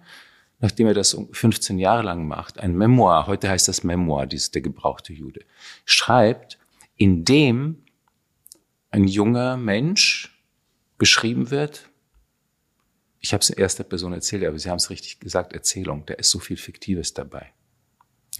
nachdem 0.59 0.87
er 0.87 0.93
das 0.93 1.17
15 1.31 1.77
Jahre 1.79 2.03
lang 2.03 2.27
macht, 2.27 2.59
ein 2.59 2.75
Memoir, 2.75 3.27
heute 3.27 3.49
heißt 3.49 3.67
das 3.67 3.83
Memoir, 3.83 4.25
dieses 4.25 4.51
der 4.51 4.61
gebrauchte 4.61 5.13
Jude, 5.13 5.41
schreibt, 5.85 6.57
in 6.95 7.25
dem 7.25 7.83
ein 8.91 9.07
junger 9.07 9.57
Mensch 9.57 10.41
beschrieben 10.97 11.51
wird. 11.51 11.89
Ich 13.19 13.33
habe 13.33 13.41
es 13.41 13.49
in 13.49 13.57
erster 13.57 13.83
Person 13.83 14.13
erzählt, 14.13 14.45
aber 14.45 14.57
Sie 14.57 14.69
haben 14.69 14.77
es 14.77 14.89
richtig 14.89 15.19
gesagt, 15.19 15.53
Erzählung, 15.53 16.05
da 16.05 16.13
ist 16.13 16.29
so 16.29 16.39
viel 16.39 16.57
Fiktives 16.57 17.13
dabei. 17.13 17.51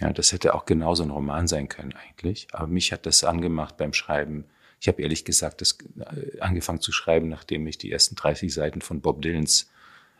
Ja, 0.00 0.12
das 0.12 0.32
hätte 0.32 0.54
auch 0.54 0.64
genauso 0.64 1.02
ein 1.02 1.10
Roman 1.10 1.48
sein 1.48 1.68
können 1.68 1.94
eigentlich. 1.94 2.48
Aber 2.52 2.66
mich 2.66 2.92
hat 2.92 3.06
das 3.06 3.24
angemacht 3.24 3.76
beim 3.76 3.92
Schreiben. 3.92 4.44
Ich 4.80 4.88
habe 4.88 5.02
ehrlich 5.02 5.24
gesagt 5.24 5.60
das 5.60 5.78
äh, 5.98 6.40
angefangen 6.40 6.80
zu 6.80 6.92
schreiben, 6.92 7.28
nachdem 7.28 7.66
ich 7.66 7.78
die 7.78 7.90
ersten 7.90 8.14
30 8.14 8.52
Seiten 8.52 8.82
von 8.82 9.00
Bob 9.00 9.22
Dylans 9.22 9.70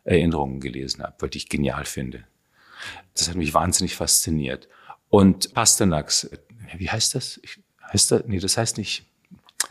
Erinnerungen 0.07 0.61
gelesen 0.61 1.03
habe, 1.03 1.15
weil 1.19 1.31
ich 1.35 1.49
genial 1.49 1.85
finde. 1.85 2.25
Das 3.15 3.29
hat 3.29 3.37
mich 3.37 3.53
wahnsinnig 3.55 3.97
fasziniert. 3.97 4.69
Und 5.09 5.53
Pasternaks, 5.53 6.25
äh, 6.25 6.39
wie 6.77 6.91
heißt 6.91 7.15
das? 7.15 7.41
Heißt 7.93 8.13
das? 8.13 8.25
Nee, 8.27 8.39
das 8.39 8.57
heißt 8.57 8.79
nicht. 8.79 9.05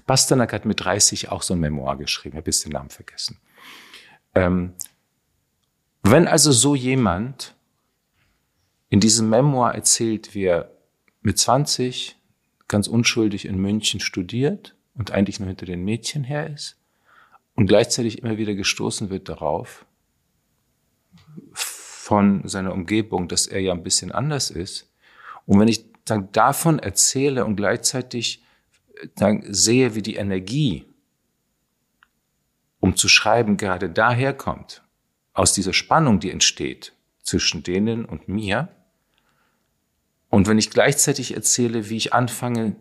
Pasternak 0.05 0.53
hat 0.53 0.65
mit 0.65 0.83
30 0.83 1.29
auch 1.29 1.41
so 1.41 1.53
ein 1.53 1.59
Memoir 1.59 1.97
geschrieben. 1.97 2.35
Ich 2.35 2.41
habe 2.41 2.49
jetzt 2.49 2.65
den 2.65 2.73
Namen 2.73 2.89
vergessen. 2.89 3.37
Ähm, 4.33 4.73
wenn 6.03 6.27
also 6.27 6.51
so 6.51 6.75
jemand 6.75 7.55
in 8.89 8.99
diesem 8.99 9.29
Memoir 9.29 9.73
erzählt, 9.73 10.35
wie 10.35 10.45
er 10.45 10.71
mit 11.21 11.39
20 11.39 12.17
ganz 12.67 12.87
unschuldig 12.87 13.45
in 13.45 13.57
München 13.57 13.99
studiert 13.99 14.75
und 14.95 15.11
eigentlich 15.11 15.39
nur 15.39 15.47
hinter 15.47 15.65
den 15.65 15.83
Mädchen 15.83 16.23
her 16.23 16.49
ist 16.49 16.77
und 17.55 17.67
gleichzeitig 17.67 18.19
immer 18.19 18.37
wieder 18.37 18.53
gestoßen 18.53 19.09
wird 19.09 19.29
darauf 19.29 19.85
von 21.53 22.47
seiner 22.47 22.73
Umgebung, 22.73 23.27
dass 23.27 23.47
er 23.47 23.59
ja 23.61 23.73
ein 23.73 23.83
bisschen 23.83 24.11
anders 24.11 24.51
ist. 24.51 24.91
Und 25.45 25.59
wenn 25.59 25.67
ich 25.67 25.85
dann 26.05 26.31
davon 26.31 26.79
erzähle 26.79 27.45
und 27.45 27.55
gleichzeitig 27.55 28.43
dann 29.15 29.43
sehe, 29.47 29.95
wie 29.95 30.01
die 30.01 30.15
Energie, 30.15 30.85
um 32.79 32.95
zu 32.95 33.07
schreiben, 33.07 33.57
gerade 33.57 33.89
daherkommt, 33.89 34.83
aus 35.33 35.53
dieser 35.53 35.73
Spannung, 35.73 36.19
die 36.19 36.31
entsteht 36.31 36.93
zwischen 37.23 37.63
denen 37.63 38.05
und 38.05 38.27
mir, 38.27 38.69
und 40.29 40.47
wenn 40.47 40.57
ich 40.57 40.69
gleichzeitig 40.69 41.33
erzähle, 41.33 41.89
wie 41.89 41.97
ich 41.97 42.13
anfange, 42.13 42.75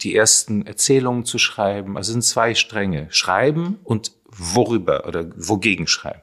die 0.00 0.16
ersten 0.16 0.66
Erzählungen 0.66 1.24
zu 1.24 1.38
schreiben, 1.38 1.96
also 1.96 2.12
sind 2.12 2.22
zwei 2.22 2.54
Stränge, 2.54 3.08
schreiben 3.10 3.78
und 3.84 4.12
worüber 4.24 5.06
oder 5.06 5.30
wogegen 5.36 5.86
schreiben. 5.86 6.22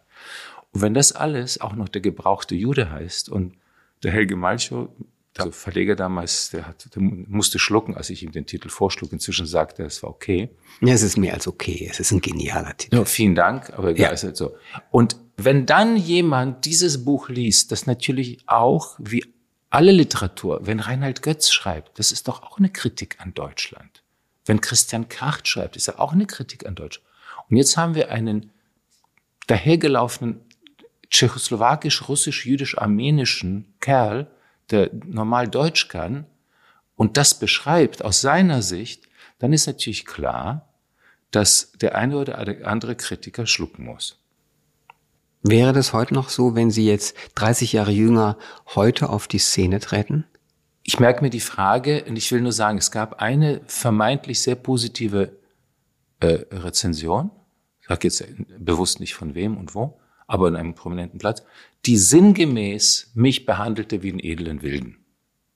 Und 0.74 0.82
wenn 0.82 0.94
das 0.94 1.12
alles 1.12 1.62
auch 1.62 1.76
noch 1.76 1.88
der 1.88 2.02
gebrauchte 2.02 2.56
Jude 2.56 2.92
heißt 2.92 3.30
und 3.30 3.56
der 4.04 4.12
Helge 4.12 4.36
Malchow, 4.36 4.90
der 5.38 5.52
Verleger 5.52 5.96
damals, 5.96 6.52
der, 6.52 6.68
hat, 6.68 6.94
der 6.96 7.02
musste 7.02 7.58
schlucken, 7.58 7.96
als 7.96 8.10
ich 8.10 8.24
ihm 8.24 8.32
den 8.32 8.46
Titel 8.46 8.70
vorschlug. 8.70 9.12
Inzwischen 9.14 9.46
sagte 9.46 9.84
er, 9.84 9.88
es 9.88 10.04
war 10.04 10.10
okay. 10.10 10.50
Ja, 10.82 10.94
es 10.94 11.02
ist 11.02 11.18
mehr 11.18 11.34
als 11.34 11.48
okay. 11.48 11.88
Es 11.90 12.00
ist 12.00 12.12
ein 12.12 12.22
genialer 12.22 12.76
Titel. 12.78 12.98
Ja, 12.98 13.06
vielen 13.06 13.34
Dank, 13.34 13.72
aber 13.72 13.90
egal, 13.90 14.08
ja. 14.08 14.12
ist 14.12 14.24
halt 14.24 14.38
so. 14.38 14.56
Und 14.92 15.18
wenn 15.38 15.66
dann 15.66 15.98
jemand 15.98 16.66
dieses 16.66 17.04
Buch 17.04 17.30
liest, 17.30 17.72
das 17.72 17.88
natürlich 17.88 18.44
auch 18.46 18.96
wie 19.00 19.26
alle 19.72 19.92
Literatur, 19.92 20.60
wenn 20.64 20.80
Reinhard 20.80 21.24
Götz 21.24 21.52
schreibt, 21.52 21.98
das 21.98 22.12
ist 22.12 22.28
doch 22.28 22.44
auch 22.44 22.60
eine 22.60 22.70
Kritik 22.70 23.20
an 23.20 23.34
Deutschland. 23.34 24.04
Wenn 24.46 24.62
Christian 24.62 25.10
Kracht 25.10 25.48
schreibt, 25.48 25.76
ist 25.76 25.88
er 25.88 26.00
auch 26.00 26.14
eine 26.14 26.28
Kritik 26.28 26.68
an 26.68 26.76
Deutschland. 26.76 27.08
Und 27.50 27.58
jetzt 27.58 27.76
haben 27.76 27.96
wir 27.96 28.12
einen 28.12 28.52
dahergelaufenen 29.48 30.42
tschechoslowakisch, 31.14 32.10
russisch, 32.10 32.46
jüdisch, 32.46 32.78
armenischen 32.78 33.74
Kerl, 33.80 34.28
der 34.72 34.90
normal 35.06 35.48
Deutsch 35.48 35.88
kann 35.88 36.26
und 36.96 37.18
das 37.18 37.40
beschreibt 37.40 38.04
aus 38.04 38.22
seiner 38.22 38.62
Sicht, 38.62 39.08
dann 39.40 39.54
ist 39.54 39.68
natürlich 39.68 40.06
klar, 40.06 40.68
dass 41.32 41.72
der 41.74 41.96
eine 41.96 42.18
oder 42.18 42.68
andere 42.68 42.96
Kritiker 42.96 43.46
schlucken 43.46 43.86
muss. 43.86 44.20
Wäre 45.42 45.74
das 45.74 45.94
heute 45.94 46.14
noch 46.14 46.30
so, 46.30 46.56
wenn 46.56 46.72
Sie 46.72 46.88
jetzt 46.88 47.16
30 47.36 47.74
Jahre 47.74 47.92
jünger 47.92 48.38
heute 48.76 49.10
auf 49.10 49.28
die 49.28 49.40
Szene 49.40 49.80
treten? 49.80 50.26
Ich 50.84 51.00
merke 51.00 51.22
mir 51.24 51.30
die 51.30 51.42
Frage 51.42 52.06
und 52.06 52.16
ich 52.16 52.32
will 52.32 52.42
nur 52.42 52.52
sagen, 52.52 52.78
es 52.78 52.92
gab 52.92 53.22
eine 53.22 53.62
vermeintlich 53.68 54.42
sehr 54.42 54.56
positive 54.56 55.38
äh, 56.22 56.46
Rezension, 56.52 57.30
ich 57.82 57.88
sage 57.88 58.08
jetzt 58.08 58.24
bewusst 58.58 59.00
nicht 59.02 59.14
von 59.14 59.36
wem 59.36 59.58
und 59.58 59.76
wo, 59.76 60.00
aber 60.34 60.48
in 60.48 60.56
einem 60.56 60.74
prominenten 60.74 61.20
Platz, 61.20 61.44
die 61.86 61.96
sinngemäß 61.96 63.12
mich 63.14 63.46
behandelte 63.46 64.02
wie 64.02 64.10
einen 64.10 64.20
edlen 64.20 64.64
Wilden. 64.64 64.98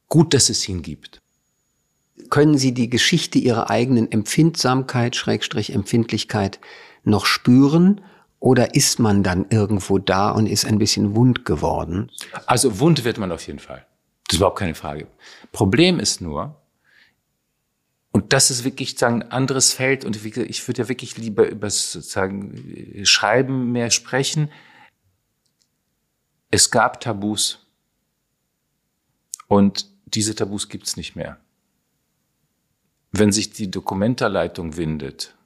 Gut, 0.08 0.36
dass 0.36 0.50
es 0.50 0.70
ihn 0.70 0.84
gibt. 0.84 1.20
Können 2.30 2.60
Sie 2.60 2.76
die 2.76 2.88
Geschichte 2.88 3.40
Ihrer 3.40 3.72
eigenen 3.72 4.12
Empfindsamkeit, 4.12 5.16
Schrägstrich 5.16 5.74
Empfindlichkeit 5.74 6.60
noch 7.04 7.26
spüren? 7.26 8.02
Oder 8.40 8.76
ist 8.76 9.00
man 9.00 9.24
dann 9.24 9.48
irgendwo 9.50 9.98
da 9.98 10.30
und 10.30 10.46
ist 10.46 10.66
ein 10.66 10.78
bisschen 10.78 11.16
wund 11.16 11.44
geworden? 11.44 12.12
Also 12.46 12.80
wund 12.80 13.04
wird 13.04 13.18
man 13.18 13.32
auf 13.32 13.48
jeden 13.48 13.60
Fall. 13.60 13.84
Das 14.28 14.36
ist 14.36 14.38
überhaupt 14.38 14.60
keine 14.60 14.76
Frage. 14.76 15.08
Problem 15.52 16.00
ist 16.00 16.22
nur, 16.22 16.56
und 18.12 18.32
das 18.32 18.52
ist 18.52 18.64
wirklich 18.64 18.98
sagen, 18.98 19.24
ein 19.24 19.32
anderes 19.32 19.74
Feld, 19.74 20.06
und 20.06 20.16
ich 20.16 20.68
würde 20.68 20.82
ja 20.84 20.90
wirklich 20.90 21.18
lieber 21.18 21.50
über 21.50 21.70
sozusagen 21.72 23.04
Schreiben 23.04 23.72
mehr 23.72 23.90
sprechen. 23.90 24.50
Es 26.50 26.72
gab 26.72 27.00
Tabus. 27.02 27.66
Und 29.48 29.88
diese 30.06 30.36
Tabus 30.36 30.70
gibt's 30.70 30.98
nicht 30.98 31.16
mehr. 31.16 31.40
Wenn 33.12 33.32
sich 33.32 33.52
die 33.52 33.72
Dokumentarleitung 33.72 34.78
windet, 34.78 35.38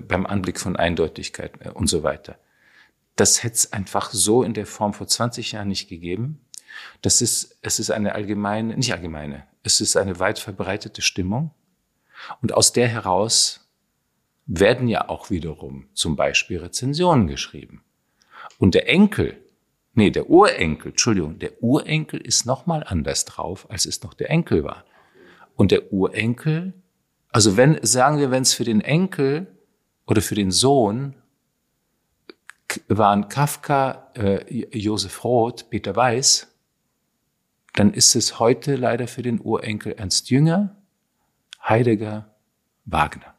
beim 0.00 0.26
Anblick 0.26 0.58
von 0.58 0.76
Eindeutigkeit 0.76 1.52
äh, 1.60 1.70
und 1.70 1.88
so 1.88 2.02
weiter. 2.02 2.38
Das 3.16 3.42
hätte 3.42 3.54
es 3.54 3.72
einfach 3.72 4.10
so 4.10 4.42
in 4.42 4.54
der 4.54 4.66
Form 4.66 4.94
vor 4.94 5.06
20 5.06 5.52
Jahren 5.52 5.68
nicht 5.68 5.88
gegeben. 5.88 6.40
Das 7.02 7.20
ist, 7.20 7.58
es 7.60 7.78
ist 7.78 7.90
eine 7.90 8.14
allgemeine, 8.14 8.76
nicht 8.76 8.92
allgemeine, 8.92 9.46
es 9.62 9.80
ist 9.80 9.96
eine 9.96 10.18
weit 10.18 10.38
verbreitete 10.38 11.02
Stimmung. 11.02 11.50
Und 12.40 12.54
aus 12.54 12.72
der 12.72 12.88
heraus 12.88 13.68
werden 14.46 14.88
ja 14.88 15.08
auch 15.08 15.30
wiederum 15.30 15.88
zum 15.92 16.16
Beispiel 16.16 16.58
Rezensionen 16.58 17.26
geschrieben. 17.26 17.84
Und 18.58 18.74
der 18.74 18.88
Enkel, 18.88 19.41
nee, 19.94 20.10
der 20.10 20.28
Urenkel, 20.30 20.92
Entschuldigung, 20.92 21.38
der 21.38 21.62
Urenkel 21.62 22.20
ist 22.20 22.46
nochmal 22.46 22.84
anders 22.84 23.24
drauf, 23.24 23.70
als 23.70 23.86
es 23.86 24.02
noch 24.02 24.14
der 24.14 24.30
Enkel 24.30 24.64
war. 24.64 24.84
Und 25.56 25.70
der 25.70 25.92
Urenkel, 25.92 26.72
also 27.30 27.56
wenn, 27.56 27.78
sagen 27.82 28.18
wir, 28.18 28.30
wenn 28.30 28.42
es 28.42 28.54
für 28.54 28.64
den 28.64 28.80
Enkel 28.80 29.46
oder 30.06 30.22
für 30.22 30.34
den 30.34 30.50
Sohn 30.50 31.14
waren 32.88 33.28
Kafka, 33.28 34.10
äh, 34.14 34.78
Josef 34.78 35.24
Roth, 35.24 35.68
Peter 35.68 35.94
Weiß, 35.94 36.48
dann 37.74 37.92
ist 37.94 38.14
es 38.14 38.38
heute 38.38 38.76
leider 38.76 39.08
für 39.08 39.22
den 39.22 39.40
Urenkel 39.40 39.92
Ernst 39.92 40.30
Jünger, 40.30 40.76
Heidegger, 41.62 42.34
Wagner. 42.84 43.34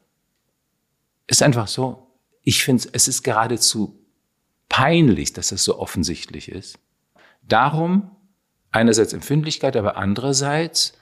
Ist 1.26 1.42
einfach 1.42 1.68
so. 1.68 2.10
Ich 2.42 2.64
finde, 2.64 2.88
es 2.92 3.08
ist 3.08 3.22
geradezu 3.22 4.03
peinlich, 4.68 5.32
dass 5.32 5.52
es 5.52 5.64
so 5.64 5.78
offensichtlich 5.78 6.50
ist. 6.50 6.78
Darum 7.46 8.10
einerseits 8.70 9.12
Empfindlichkeit, 9.12 9.76
aber 9.76 9.96
andererseits 9.96 10.94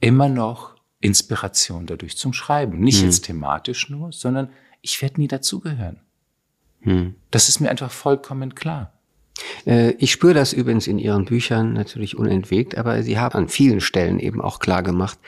immer 0.00 0.28
noch 0.28 0.74
Inspiration 1.00 1.86
dadurch 1.86 2.16
zum 2.16 2.32
Schreiben. 2.32 2.80
Nicht 2.80 3.00
hm. 3.00 3.06
jetzt 3.06 3.24
thematisch 3.24 3.88
nur, 3.90 4.12
sondern 4.12 4.50
ich 4.80 5.00
werde 5.02 5.20
nie 5.20 5.28
dazugehören. 5.28 6.00
Hm. 6.80 7.14
Das 7.30 7.48
ist 7.48 7.60
mir 7.60 7.70
einfach 7.70 7.90
vollkommen 7.90 8.54
klar. 8.54 8.92
Äh, 9.66 9.92
ich 9.92 10.12
spüre 10.12 10.34
das 10.34 10.52
übrigens 10.52 10.86
in 10.86 10.98
Ihren 10.98 11.24
Büchern 11.24 11.72
natürlich 11.72 12.16
unentwegt, 12.16 12.76
aber 12.76 13.02
Sie 13.02 13.18
haben 13.18 13.34
an 13.34 13.48
vielen 13.48 13.80
Stellen 13.80 14.18
eben 14.18 14.40
auch 14.40 14.58
klar 14.58 14.82
gemacht, 14.82 15.18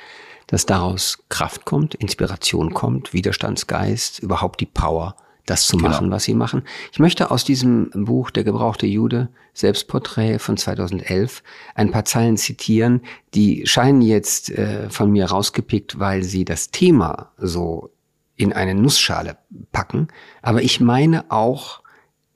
dass 0.46 0.66
daraus 0.66 1.24
Kraft 1.28 1.64
kommt, 1.64 1.94
Inspiration 1.94 2.74
kommt, 2.74 3.12
Widerstandsgeist, 3.12 4.18
überhaupt 4.18 4.60
die 4.60 4.66
Power, 4.66 5.16
das 5.46 5.66
zu 5.66 5.76
genau. 5.76 5.90
machen, 5.90 6.10
was 6.10 6.24
Sie 6.24 6.34
machen. 6.34 6.62
Ich 6.92 6.98
möchte 6.98 7.30
aus 7.30 7.44
diesem 7.44 7.90
Buch 7.94 8.30
Der 8.30 8.44
gebrauchte 8.44 8.86
Jude, 8.86 9.28
Selbstporträt 9.52 10.38
von 10.38 10.56
2011, 10.56 11.42
ein 11.74 11.90
paar 11.90 12.04
Zeilen 12.04 12.36
zitieren, 12.36 13.02
die 13.34 13.66
scheinen 13.66 14.02
jetzt 14.02 14.50
äh, 14.50 14.88
von 14.90 15.10
mir 15.10 15.26
rausgepickt, 15.26 15.98
weil 15.98 16.22
sie 16.22 16.44
das 16.44 16.70
Thema 16.70 17.32
so 17.36 17.90
in 18.36 18.52
eine 18.52 18.74
Nussschale 18.74 19.36
packen. 19.70 20.08
Aber 20.42 20.62
ich 20.62 20.80
meine 20.80 21.30
auch 21.30 21.82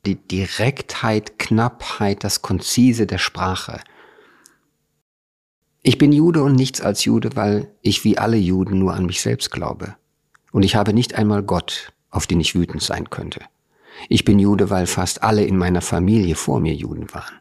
die 0.07 0.15
Direktheit, 0.15 1.39
Knappheit, 1.39 2.25
das 2.25 2.43
Konzise 2.43 3.07
der 3.07 3.19
Sprache. 3.19 3.81
Ich 5.83 5.99
bin 5.99 6.13
Jude 6.13 6.43
und 6.43 6.55
nichts 6.55 6.81
als 6.81 7.05
Jude, 7.05 7.31
weil 7.35 7.69
ich 7.83 8.05
wie 8.05 8.19
alle 8.19 8.37
Juden 8.37 8.79
nur 8.79 8.95
an 8.95 9.07
mich 9.07 9.21
selbst 9.21 9.51
glaube. 9.51 9.97
Und 10.53 10.63
ich 10.63 10.77
habe 10.77 10.93
nicht 10.93 11.15
einmal 11.15 11.43
Gott, 11.43 11.93
auf 12.19 12.27
den 12.27 12.41
ich 12.41 12.57
wütend 12.57 12.83
sein 12.83 13.11
könnte. 13.11 13.43
Ich 14.09 14.25
bin 14.25 14.41
Jude, 14.41 14.71
weil 14.71 14.89
fast 14.89 15.23
alle 15.23 15.45
in 15.45 15.57
meiner 15.57 15.81
Familie 15.81 16.35
vor 16.35 16.59
mir 16.59 16.75
Juden 16.75 17.15
waren. 17.15 17.37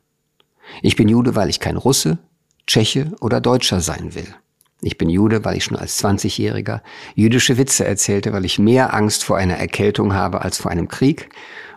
Ich 0.83 0.95
bin 0.95 1.09
Jude, 1.09 1.35
weil 1.35 1.49
ich 1.49 1.59
kein 1.59 1.77
Russe, 1.77 2.19
Tscheche 2.67 3.11
oder 3.19 3.41
Deutscher 3.41 3.81
sein 3.81 4.13
will. 4.13 4.35
Ich 4.83 4.99
bin 4.99 5.09
Jude, 5.09 5.43
weil 5.43 5.57
ich 5.57 5.63
schon 5.63 5.79
als 5.79 5.99
20-Jähriger 6.03 6.81
jüdische 7.15 7.57
Witze 7.57 7.85
erzählte, 7.85 8.33
weil 8.33 8.45
ich 8.45 8.59
mehr 8.59 8.93
Angst 8.93 9.23
vor 9.23 9.37
einer 9.37 9.55
Erkältung 9.55 10.13
habe 10.13 10.43
als 10.43 10.59
vor 10.59 10.69
einem 10.69 10.87
Krieg 10.87 11.29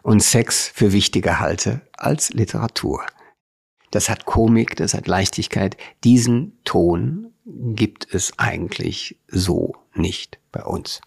und 0.02 0.22
Sex 0.22 0.70
für 0.74 0.92
wichtiger 0.92 1.40
halte 1.40 1.80
als 1.94 2.34
Literatur. 2.34 3.02
Das 3.92 4.10
hat 4.10 4.26
Komik, 4.26 4.76
das 4.76 4.92
hat 4.92 5.08
Leichtigkeit. 5.08 5.78
Diesen 6.04 6.58
Ton 6.64 7.32
gibt 7.46 8.12
es 8.12 8.38
eigentlich 8.38 9.18
so 9.26 9.74
nicht 9.94 10.38
bei 10.52 10.62
uns. 10.62 11.00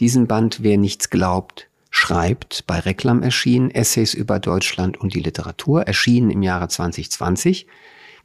Diesen 0.00 0.26
Band 0.26 0.62
Wer 0.62 0.78
nichts 0.78 1.10
glaubt, 1.10 1.68
schreibt, 1.90 2.66
bei 2.66 2.78
Reklam 2.78 3.22
erschienen, 3.22 3.70
Essays 3.70 4.12
über 4.14 4.38
Deutschland 4.38 4.98
und 4.98 5.14
die 5.14 5.20
Literatur, 5.20 5.82
erschienen 5.82 6.30
im 6.30 6.42
Jahre 6.42 6.68
2020 6.68 7.66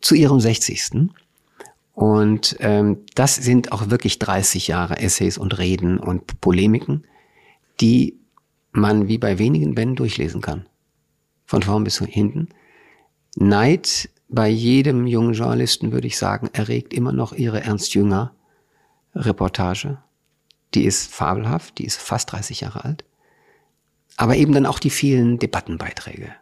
zu 0.01 0.15
ihrem 0.15 0.39
60. 0.39 1.09
Und 1.93 2.57
ähm, 2.59 2.99
das 3.15 3.35
sind 3.35 3.71
auch 3.71 3.89
wirklich 3.89 4.19
30 4.19 4.67
Jahre 4.67 4.97
Essays 4.97 5.37
und 5.37 5.57
Reden 5.57 5.99
und 5.99 6.41
Polemiken, 6.41 7.05
die 7.79 8.17
man 8.71 9.07
wie 9.07 9.17
bei 9.17 9.39
wenigen 9.39 9.75
Bänden 9.75 9.95
durchlesen 9.95 10.41
kann. 10.41 10.65
Von 11.45 11.61
vorn 11.61 11.83
bis 11.83 11.99
hinten. 11.99 12.49
Neid 13.35 14.09
bei 14.29 14.47
jedem 14.47 15.07
jungen 15.07 15.33
Journalisten, 15.33 15.91
würde 15.91 16.07
ich 16.07 16.17
sagen, 16.17 16.49
erregt 16.53 16.93
immer 16.93 17.11
noch 17.11 17.33
ihre 17.33 17.61
Ernst 17.61 17.93
Jünger 17.93 18.33
Reportage. 19.13 19.97
Die 20.73 20.85
ist 20.85 21.13
fabelhaft, 21.13 21.77
die 21.77 21.85
ist 21.85 21.99
fast 21.99 22.31
30 22.31 22.61
Jahre 22.61 22.85
alt. 22.85 23.03
Aber 24.17 24.35
eben 24.35 24.53
dann 24.53 24.65
auch 24.65 24.79
die 24.79 24.89
vielen 24.89 25.39
Debattenbeiträge, 25.39 26.33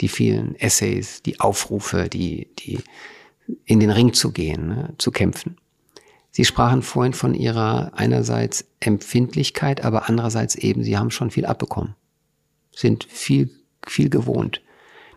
die 0.00 0.08
vielen 0.08 0.54
Essays, 0.56 1.22
die 1.22 1.40
Aufrufe, 1.40 2.08
die, 2.08 2.48
die 2.58 2.80
in 3.64 3.80
den 3.80 3.90
Ring 3.90 4.12
zu 4.12 4.32
gehen, 4.32 4.68
ne, 4.68 4.94
zu 4.98 5.10
kämpfen. 5.10 5.56
Sie 6.30 6.44
sprachen 6.44 6.82
vorhin 6.82 7.14
von 7.14 7.34
ihrer 7.34 7.92
einerseits 7.94 8.66
Empfindlichkeit, 8.80 9.84
aber 9.84 10.08
andererseits 10.08 10.54
eben, 10.54 10.84
sie 10.84 10.98
haben 10.98 11.10
schon 11.10 11.30
viel 11.30 11.46
abbekommen, 11.46 11.94
sind 12.74 13.04
viel, 13.04 13.50
viel 13.86 14.10
gewohnt. 14.10 14.60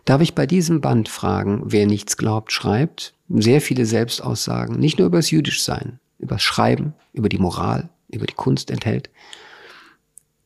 Darf 0.06 0.22
ich 0.22 0.34
bei 0.34 0.46
diesem 0.46 0.80
Band 0.80 1.08
fragen, 1.08 1.62
wer 1.66 1.86
nichts 1.86 2.16
glaubt, 2.16 2.52
schreibt, 2.52 3.12
sehr 3.28 3.60
viele 3.60 3.84
Selbstaussagen, 3.84 4.78
nicht 4.78 4.98
nur 4.98 5.06
über 5.06 5.18
das 5.18 5.30
Jüdischsein, 5.30 6.00
über 6.18 6.36
das 6.36 6.42
Schreiben, 6.42 6.94
über 7.12 7.28
die 7.28 7.38
Moral, 7.38 7.90
über 8.12 8.26
die 8.26 8.34
Kunst 8.34 8.70
enthält. 8.70 9.10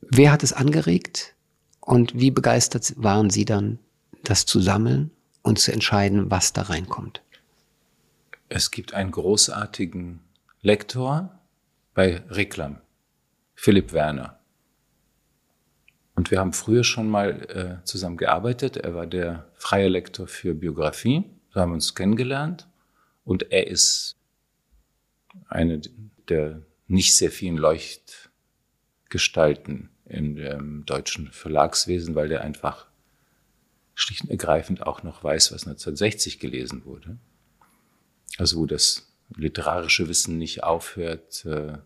Wer 0.01 0.31
hat 0.31 0.43
es 0.43 0.53
angeregt 0.53 1.35
und 1.81 2.19
wie 2.19 2.31
begeistert 2.31 2.93
waren 2.97 3.29
Sie 3.29 3.45
dann, 3.45 3.79
das 4.23 4.45
zu 4.45 4.59
sammeln 4.59 5.11
und 5.41 5.59
zu 5.59 5.71
entscheiden, 5.71 6.31
was 6.31 6.53
da 6.53 6.63
reinkommt? 6.63 7.21
Es 8.49 8.71
gibt 8.71 8.93
einen 8.93 9.11
großartigen 9.11 10.19
Lektor 10.61 11.39
bei 11.93 12.23
Reklam, 12.29 12.77
Philipp 13.55 13.93
Werner. 13.93 14.39
Und 16.15 16.31
wir 16.31 16.39
haben 16.39 16.53
früher 16.53 16.83
schon 16.83 17.09
mal 17.09 17.79
äh, 17.81 17.85
zusammen 17.85 18.17
gearbeitet. 18.17 18.77
Er 18.77 18.95
war 18.95 19.05
der 19.05 19.47
freie 19.55 19.89
Lektor 19.89 20.27
für 20.27 20.53
Biografie. 20.53 21.25
Da 21.53 21.61
haben 21.61 21.71
wir 21.71 21.75
uns 21.75 21.93
kennengelernt. 21.93 22.67
Und 23.25 23.51
er 23.51 23.67
ist 23.67 24.15
eine 25.47 25.81
der 26.29 26.61
nicht 26.87 27.15
sehr 27.15 27.31
vielen 27.31 27.57
Leuchtgestalten 27.57 29.89
im 30.05 30.85
deutschen 30.85 31.31
Verlagswesen, 31.31 32.15
weil 32.15 32.29
der 32.29 32.41
einfach 32.41 32.87
schlicht 33.95 34.23
und 34.23 34.29
ergreifend 34.29 34.85
auch 34.85 35.03
noch 35.03 35.23
weiß, 35.23 35.51
was 35.51 35.65
1960 35.65 36.39
gelesen 36.39 36.85
wurde. 36.85 37.17
Also 38.37 38.57
wo 38.57 38.65
das 38.65 39.07
literarische 39.35 40.09
Wissen 40.09 40.37
nicht 40.37 40.63
aufhört 40.63 41.45
äh, 41.45 41.77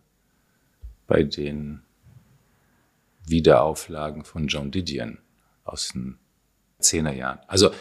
bei 1.08 1.24
den 1.24 1.84
Wiederauflagen 3.26 4.26
von 4.26 4.48
John 4.48 4.72
Didion 4.72 5.20
aus 5.64 5.90
den 5.90 6.18
Zehnerjahren. 6.80 7.40
Also 7.48 7.72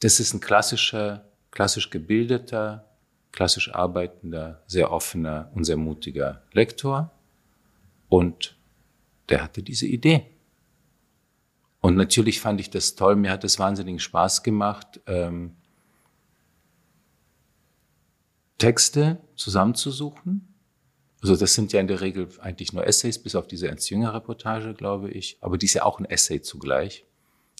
das 0.00 0.20
ist 0.20 0.34
ein 0.34 0.40
klassischer, 0.40 1.28
klassisch 1.50 1.90
gebildeter, 1.90 2.88
klassisch 3.34 3.74
arbeitender, 3.74 4.62
sehr 4.68 4.92
offener 4.92 5.50
und 5.54 5.64
sehr 5.64 5.76
mutiger 5.76 6.42
Lektor. 6.52 7.10
Und 8.08 8.56
der 9.28 9.42
hatte 9.42 9.64
diese 9.64 9.86
Idee. 9.86 10.24
Und 11.80 11.96
natürlich 11.96 12.40
fand 12.40 12.60
ich 12.60 12.70
das 12.70 12.94
toll, 12.94 13.16
mir 13.16 13.32
hat 13.32 13.42
es 13.42 13.58
wahnsinnigen 13.58 13.98
Spaß 13.98 14.44
gemacht, 14.44 15.00
ähm, 15.06 15.56
Texte 18.58 19.18
zusammenzusuchen. 19.34 20.54
Also 21.20 21.34
das 21.34 21.54
sind 21.54 21.72
ja 21.72 21.80
in 21.80 21.88
der 21.88 22.02
Regel 22.02 22.28
eigentlich 22.38 22.72
nur 22.72 22.86
Essays, 22.86 23.20
bis 23.20 23.34
auf 23.34 23.48
diese 23.48 23.66
Ernst 23.66 23.90
Jünger 23.90 24.14
Reportage, 24.14 24.74
glaube 24.74 25.10
ich. 25.10 25.38
Aber 25.40 25.58
die 25.58 25.66
ist 25.66 25.74
ja 25.74 25.82
auch 25.82 25.98
ein 25.98 26.04
Essay 26.04 26.40
zugleich. 26.40 27.04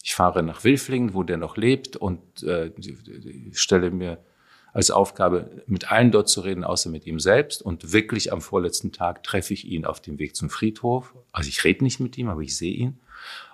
Ich 0.04 0.14
fahre 0.14 0.44
nach 0.44 0.62
Wilflingen, 0.62 1.14
wo 1.14 1.24
der 1.24 1.37
noch 1.37 1.56
lebt 1.56 1.96
und 1.96 2.44
äh, 2.44 2.70
stelle 3.52 3.90
mir 3.90 4.22
als 4.74 4.90
Aufgabe, 4.90 5.62
mit 5.66 5.90
allen 5.90 6.10
dort 6.10 6.28
zu 6.28 6.40
reden, 6.40 6.64
außer 6.64 6.90
mit 6.90 7.06
ihm 7.06 7.20
selbst. 7.20 7.62
Und 7.62 7.92
wirklich 7.92 8.32
am 8.32 8.42
vorletzten 8.42 8.90
Tag 8.90 9.22
treffe 9.22 9.54
ich 9.54 9.64
ihn 9.66 9.84
auf 9.84 10.00
dem 10.00 10.18
Weg 10.18 10.34
zum 10.34 10.50
Friedhof. 10.50 11.14
Also 11.30 11.48
ich 11.48 11.62
rede 11.62 11.84
nicht 11.84 12.00
mit 12.00 12.18
ihm, 12.18 12.28
aber 12.28 12.42
ich 12.42 12.56
sehe 12.56 12.74
ihn. 12.74 12.98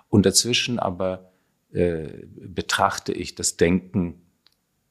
Und 0.09 0.25
dazwischen 0.25 0.79
aber 0.79 1.31
äh, 1.71 2.07
betrachte 2.25 3.13
ich 3.13 3.35
das 3.35 3.55
Denken, 3.55 4.21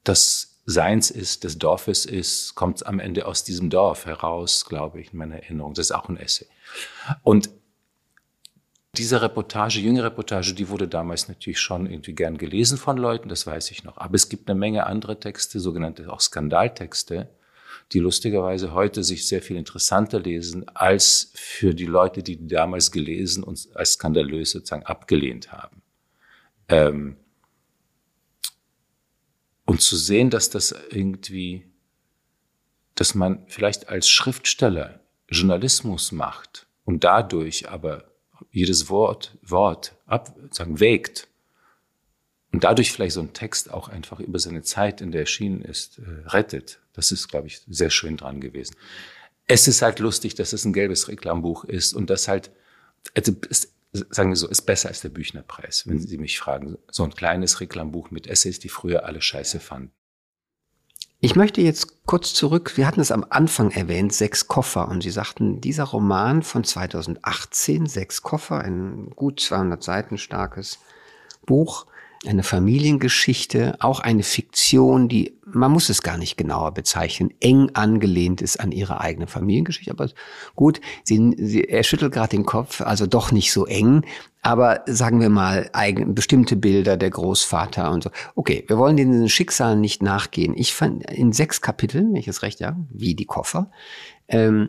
das 0.05 0.61
Seins 0.67 1.11
ist, 1.11 1.43
des 1.43 1.59
Dorfes 1.59 2.07
ist, 2.07 2.55
kommt 2.55 2.87
am 2.87 3.01
Ende 3.01 3.27
aus 3.27 3.43
diesem 3.43 3.69
Dorf 3.69 4.07
heraus, 4.07 4.67
glaube 4.67 5.01
ich, 5.01 5.13
in 5.13 5.19
meiner 5.19 5.35
Erinnerung. 5.35 5.75
Das 5.75 5.87
ist 5.87 5.93
auch 5.93 6.09
ein 6.09 6.17
Essay. 6.17 6.47
Und 7.25 7.51
diese 8.97 9.23
Reportage, 9.23 9.81
jüngere 9.81 10.07
Reportage, 10.07 10.53
die 10.53 10.69
wurde 10.69 10.89
damals 10.89 11.29
natürlich 11.29 11.61
schon 11.61 11.87
irgendwie 11.89 12.13
gern 12.13 12.39
gelesen 12.39 12.77
von 12.77 12.97
Leuten, 12.97 13.29
das 13.29 13.47
weiß 13.47 13.71
ich 13.71 13.85
noch. 13.85 13.99
Aber 13.99 14.15
es 14.15 14.29
gibt 14.29 14.51
eine 14.51 14.59
Menge 14.59 14.87
andere 14.87 15.21
Texte, 15.21 15.61
sogenannte 15.61 16.13
auch 16.13 16.21
Skandaltexte, 16.21 17.29
die 17.93 18.01
lustigerweise 18.01 18.73
heute 18.73 19.05
sich 19.05 19.27
sehr 19.27 19.43
viel 19.43 19.57
interessanter 19.57 20.19
lesen 20.19 20.69
als 20.75 21.33
für 21.35 21.75
die 21.75 21.87
Leute, 21.87 22.23
die, 22.23 22.37
die 22.37 22.49
damals 22.49 22.91
gelesen 22.91 23.45
und 23.45 23.69
als 23.75 23.93
skandalös 23.93 24.53
sozusagen 24.53 24.87
abgelehnt 24.87 25.53
haben. 25.53 25.83
Ähm, 26.69 27.17
und 29.67 29.81
zu 29.81 29.97
sehen, 29.97 30.31
dass 30.31 30.51
das 30.51 30.75
irgendwie, 30.91 31.65
dass 32.97 33.15
man 33.15 33.45
vielleicht 33.47 33.89
als 33.89 34.09
Schriftsteller 34.09 35.01
Journalismus 35.29 36.11
macht 36.11 36.67
und 36.85 37.05
dadurch 37.05 37.69
aber 37.69 38.10
jedes 38.51 38.89
Wort, 38.89 39.37
Wort 39.43 39.95
ab, 40.07 40.35
sagen, 40.51 40.81
wägt 40.81 41.29
und 42.53 42.65
dadurch 42.65 42.93
vielleicht 42.93 43.15
so 43.15 43.21
ein 43.21 43.33
Text 43.33 43.71
auch 43.73 43.89
einfach 43.89 44.21
über 44.21 44.39
seine 44.39 44.63
Zeit, 44.63 45.01
in 45.01 45.13
der 45.13 45.23
erschienen 45.23 45.63
ist, 45.63 45.99
äh, 45.99 46.29
rettet. 46.29 46.81
Das 46.93 47.13
ist, 47.13 47.29
glaube 47.29 47.47
ich, 47.47 47.63
sehr 47.69 47.91
schön 47.91 48.17
dran 48.17 48.41
gewesen. 48.41 48.75
Es 49.47 49.69
ist 49.69 49.83
halt 49.83 49.99
lustig, 50.01 50.35
dass 50.35 50.53
es 50.53 50.65
ein 50.65 50.73
gelbes 50.73 51.09
Reklambuch 51.09 51.65
ist 51.65 51.95
und 51.95 52.11
das 52.11 52.29
halt, 52.29 52.51
also 53.15 53.33
es, 53.49 53.73
sagen 53.93 54.31
wir 54.31 54.37
so, 54.37 54.49
ist 54.49 54.63
besser 54.63 54.89
als 54.89 55.01
der 55.01 55.09
Büchnerpreis, 55.09 55.87
wenn 55.87 55.99
Sie 55.99 56.19
mich 56.19 56.39
fragen. 56.39 56.79
So 56.91 57.05
ein 57.05 57.15
kleines 57.15 57.61
Reklambuch 57.61 58.11
mit 58.11 58.27
Essays, 58.27 58.59
die 58.59 58.69
früher 58.69 59.05
alle 59.05 59.21
scheiße 59.21 59.59
fanden. 59.61 59.93
Ich 61.23 61.37
möchte 61.37 61.61
jetzt 61.61 62.07
kurz 62.07 62.33
zurück, 62.33 62.79
wir 62.79 62.87
hatten 62.87 63.01
es 63.01 63.13
am 63.13 63.27
Anfang 63.29 63.71
erwähnt, 63.73 64.15
Sechs 64.15 64.49
Koffer. 64.49 64.89
Und 64.89 65.03
Sie 65.03 65.11
sagten, 65.11 65.61
dieser 65.61 65.85
Roman 65.85 66.43
von 66.43 66.65
2018, 66.65 67.85
Sechs 67.85 68.23
Koffer, 68.23 68.61
ein 68.61 69.11
gut 69.15 69.41
200 69.41 69.83
Seiten 69.83 70.17
starkes 70.17 70.79
Buch, 71.45 71.85
eine 72.27 72.43
Familiengeschichte, 72.43 73.77
auch 73.81 74.01
eine 74.01 74.23
Fiktion, 74.23 75.09
die, 75.09 75.39
man 75.47 75.73
muss 75.73 75.89
es 75.89 76.03
gar 76.03 76.19
nicht 76.19 76.37
genauer 76.37 76.73
bezeichnen, 76.73 77.33
eng 77.41 77.71
angelehnt 77.73 78.43
ist 78.43 78.61
an 78.61 78.73
ihre 78.73 79.01
eigene 79.01 79.27
Familiengeschichte. 79.27 79.91
Aber 79.91 80.09
gut, 80.55 80.83
sie, 81.03 81.35
sie, 81.39 81.65
er 81.65 81.83
schüttelt 81.83 82.13
gerade 82.13 82.37
den 82.37 82.45
Kopf, 82.45 82.83
also 82.83 83.07
doch 83.07 83.33
nicht 83.33 83.53
so 83.53 83.65
eng, 83.65 84.05
aber 84.43 84.83
sagen 84.87 85.21
wir 85.21 85.31
mal, 85.31 85.71
eigen, 85.73 86.15
bestimmte 86.15 86.57
Bilder 86.57 86.99
der 86.99 87.11
Großvater 87.11 87.91
und 87.91 88.05
so. 88.05 88.11
Okay, 88.35 88.65
wir 88.67 88.77
wollen 88.77 88.99
diesen 88.99 89.29
Schicksalen 89.31 89.81
nicht 89.81 90.03
nachgehen. 90.03 90.55
Ich 90.57 90.75
fand 90.75 91.11
in 91.11 91.33
sechs 91.33 91.63
Kapiteln, 91.63 92.13
wenn 92.13 92.21
ich 92.21 92.29
es 92.29 92.43
recht 92.43 92.61
ja, 92.61 92.77
wie 92.91 93.15
die 93.15 93.27
Koffer, 93.27 93.71
ähm, 94.29 94.69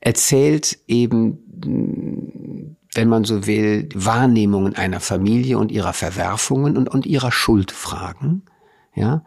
erzählt 0.00 0.78
eben 0.86 2.76
wenn 2.94 3.08
man 3.08 3.24
so 3.24 3.46
will, 3.46 3.88
Wahrnehmungen 3.94 4.76
einer 4.76 5.00
Familie 5.00 5.58
und 5.58 5.70
ihrer 5.72 5.92
Verwerfungen 5.92 6.76
und, 6.76 6.88
und 6.88 7.06
ihrer 7.06 7.32
Schuldfragen. 7.32 8.42
Ja. 8.94 9.24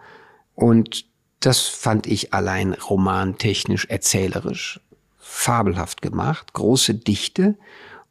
Und 0.55 1.05
das 1.39 1.61
fand 1.61 2.07
ich 2.07 2.33
allein 2.33 2.73
romantechnisch, 2.73 3.85
erzählerisch 3.85 4.79
fabelhaft 5.17 6.01
gemacht, 6.01 6.53
große 6.53 6.95
Dichte. 6.95 7.55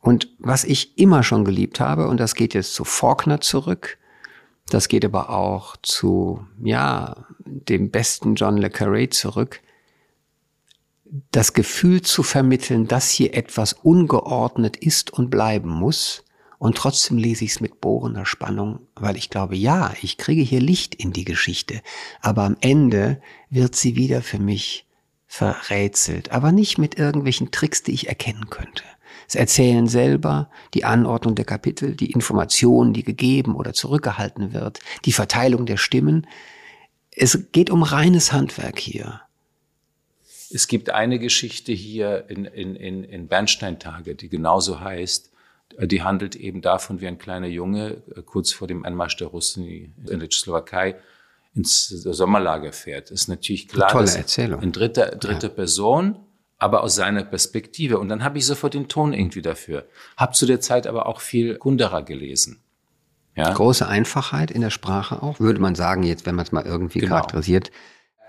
Und 0.01 0.29
was 0.38 0.64
ich 0.64 0.99
immer 0.99 1.23
schon 1.23 1.45
geliebt 1.45 1.81
habe, 1.81 2.09
und 2.09 2.21
das 2.21 2.35
geht 2.35 2.55
jetzt 2.55 2.75
zu 2.75 2.85
Faulkner 2.85 3.40
zurück, 3.40 3.99
das 4.69 4.88
geht 4.88 5.05
aber 5.05 5.31
auch 5.31 5.77
zu, 5.83 6.47
ja, 6.62 7.27
dem 7.45 7.90
besten 7.90 8.35
John 8.35 8.57
le 8.57 8.69
Carré 8.69 9.11
zurück, 9.11 9.61
das 11.31 11.53
Gefühl 11.53 12.03
zu 12.03 12.23
vermitteln, 12.23 12.88
dass 12.88 13.11
hier 13.11 13.35
etwas 13.35 13.73
ungeordnet 13.73 14.77
ist 14.77 15.12
und 15.12 15.31
bleiben 15.31 15.71
muss. 15.71 16.25
Und 16.59 16.77
trotzdem 16.77 17.19
lese 17.19 17.45
ich 17.45 17.53
es 17.53 17.61
mit 17.61 17.81
bohrender 17.81 18.25
Spannung, 18.25 18.81
weil 18.95 19.16
ich 19.16 19.29
glaube, 19.29 19.57
ja, 19.57 19.92
ich 20.01 20.16
kriege 20.16 20.42
hier 20.42 20.61
Licht 20.61 20.95
in 20.95 21.12
die 21.12 21.25
Geschichte. 21.25 21.83
Aber 22.23 22.45
am 22.45 22.57
Ende 22.61 23.21
wird 23.51 23.77
sie 23.77 23.95
wieder 23.95 24.23
für 24.23 24.38
mich 24.38 24.87
verrätselt. 25.27 26.33
Aber 26.33 26.53
nicht 26.53 26.79
mit 26.79 26.99
irgendwelchen 26.99 27.51
Tricks, 27.51 27.83
die 27.83 27.92
ich 27.92 28.09
erkennen 28.09 28.49
könnte. 28.49 28.85
Das 29.27 29.35
Erzählen 29.35 29.87
selber, 29.87 30.51
die 30.73 30.85
Anordnung 30.85 31.35
der 31.35 31.45
Kapitel, 31.45 31.95
die 31.95 32.12
Information, 32.12 32.92
die 32.92 33.03
gegeben 33.03 33.55
oder 33.55 33.73
zurückgehalten 33.73 34.53
wird, 34.53 34.81
die 35.05 35.12
Verteilung 35.12 35.66
der 35.66 35.77
Stimmen. 35.77 36.27
Es 37.11 37.51
geht 37.53 37.71
um 37.71 37.83
reines 37.83 38.33
Handwerk 38.33 38.79
hier. 38.79 39.26
Es 40.51 40.69
gibt 40.69 40.91
eine 40.91 41.19
Geschichte 41.19 41.73
hier 41.73 42.25
in, 42.29 42.45
in, 42.45 42.77
in, 42.77 43.05
in 43.05 43.29
Bernsteintage, 43.29 44.15
die 44.15 44.29
genauso 44.29 44.81
heißt. 44.81 45.33
Die 45.81 46.03
handelt 46.03 46.37
eben 46.37 46.63
davon, 46.63 47.01
wie 47.01 47.07
ein 47.07 47.19
kleiner 47.19 47.49
Junge 47.49 48.03
äh, 48.15 48.23
kurz 48.23 48.53
vor 48.53 48.69
dem 48.69 48.85
Anmarsch 48.85 49.17
der 49.17 49.29
Russen 49.29 49.67
in 49.67 50.21
der 50.21 50.31
Slowakei 50.31 50.97
ins 51.55 51.89
Sommerlager 51.89 52.73
fährt. 52.73 53.11
Das 53.11 53.23
ist 53.23 53.29
natürlich 53.29 53.69
klar, 53.69 53.91
Eine 53.91 54.07
tolle 54.07 54.19
Erzählung. 54.19 54.63
in 54.63 54.73
dritter, 54.73 55.07
dritter 55.17 55.49
ja. 55.49 55.55
Person, 55.55 56.17
aber 56.59 56.83
aus 56.83 56.95
seiner 56.95 57.25
Perspektive. 57.25 57.99
Und 57.99 58.09
dann 58.09 58.23
habe 58.23 58.39
ich 58.39 58.47
sofort 58.47 58.75
den 58.75 58.89
Ton 58.89 59.13
irgendwie 59.13 59.43
dafür. 59.43 59.87
Hab 60.17 60.37
zu 60.37 60.47
der 60.47 60.61
Zeit 60.61 60.87
aber 60.87 61.07
auch 61.07 61.21
viel 61.21 61.57
Gundera 61.57 62.03
gelesen. 62.03 62.63
Ja? 63.37 63.53
Große 63.53 63.87
Einfachheit 63.87 64.51
in 64.51 64.63
der 64.63 64.71
Sprache 64.71 65.23
auch, 65.23 65.41
würde 65.41 65.61
man 65.61 65.75
sagen, 65.75 66.03
jetzt, 66.03 66.25
wenn 66.25 66.35
man 66.35 66.47
es 66.47 66.53
mal 66.53 66.65
irgendwie 66.65 67.01
genau. 67.01 67.17
charakterisiert. 67.17 67.71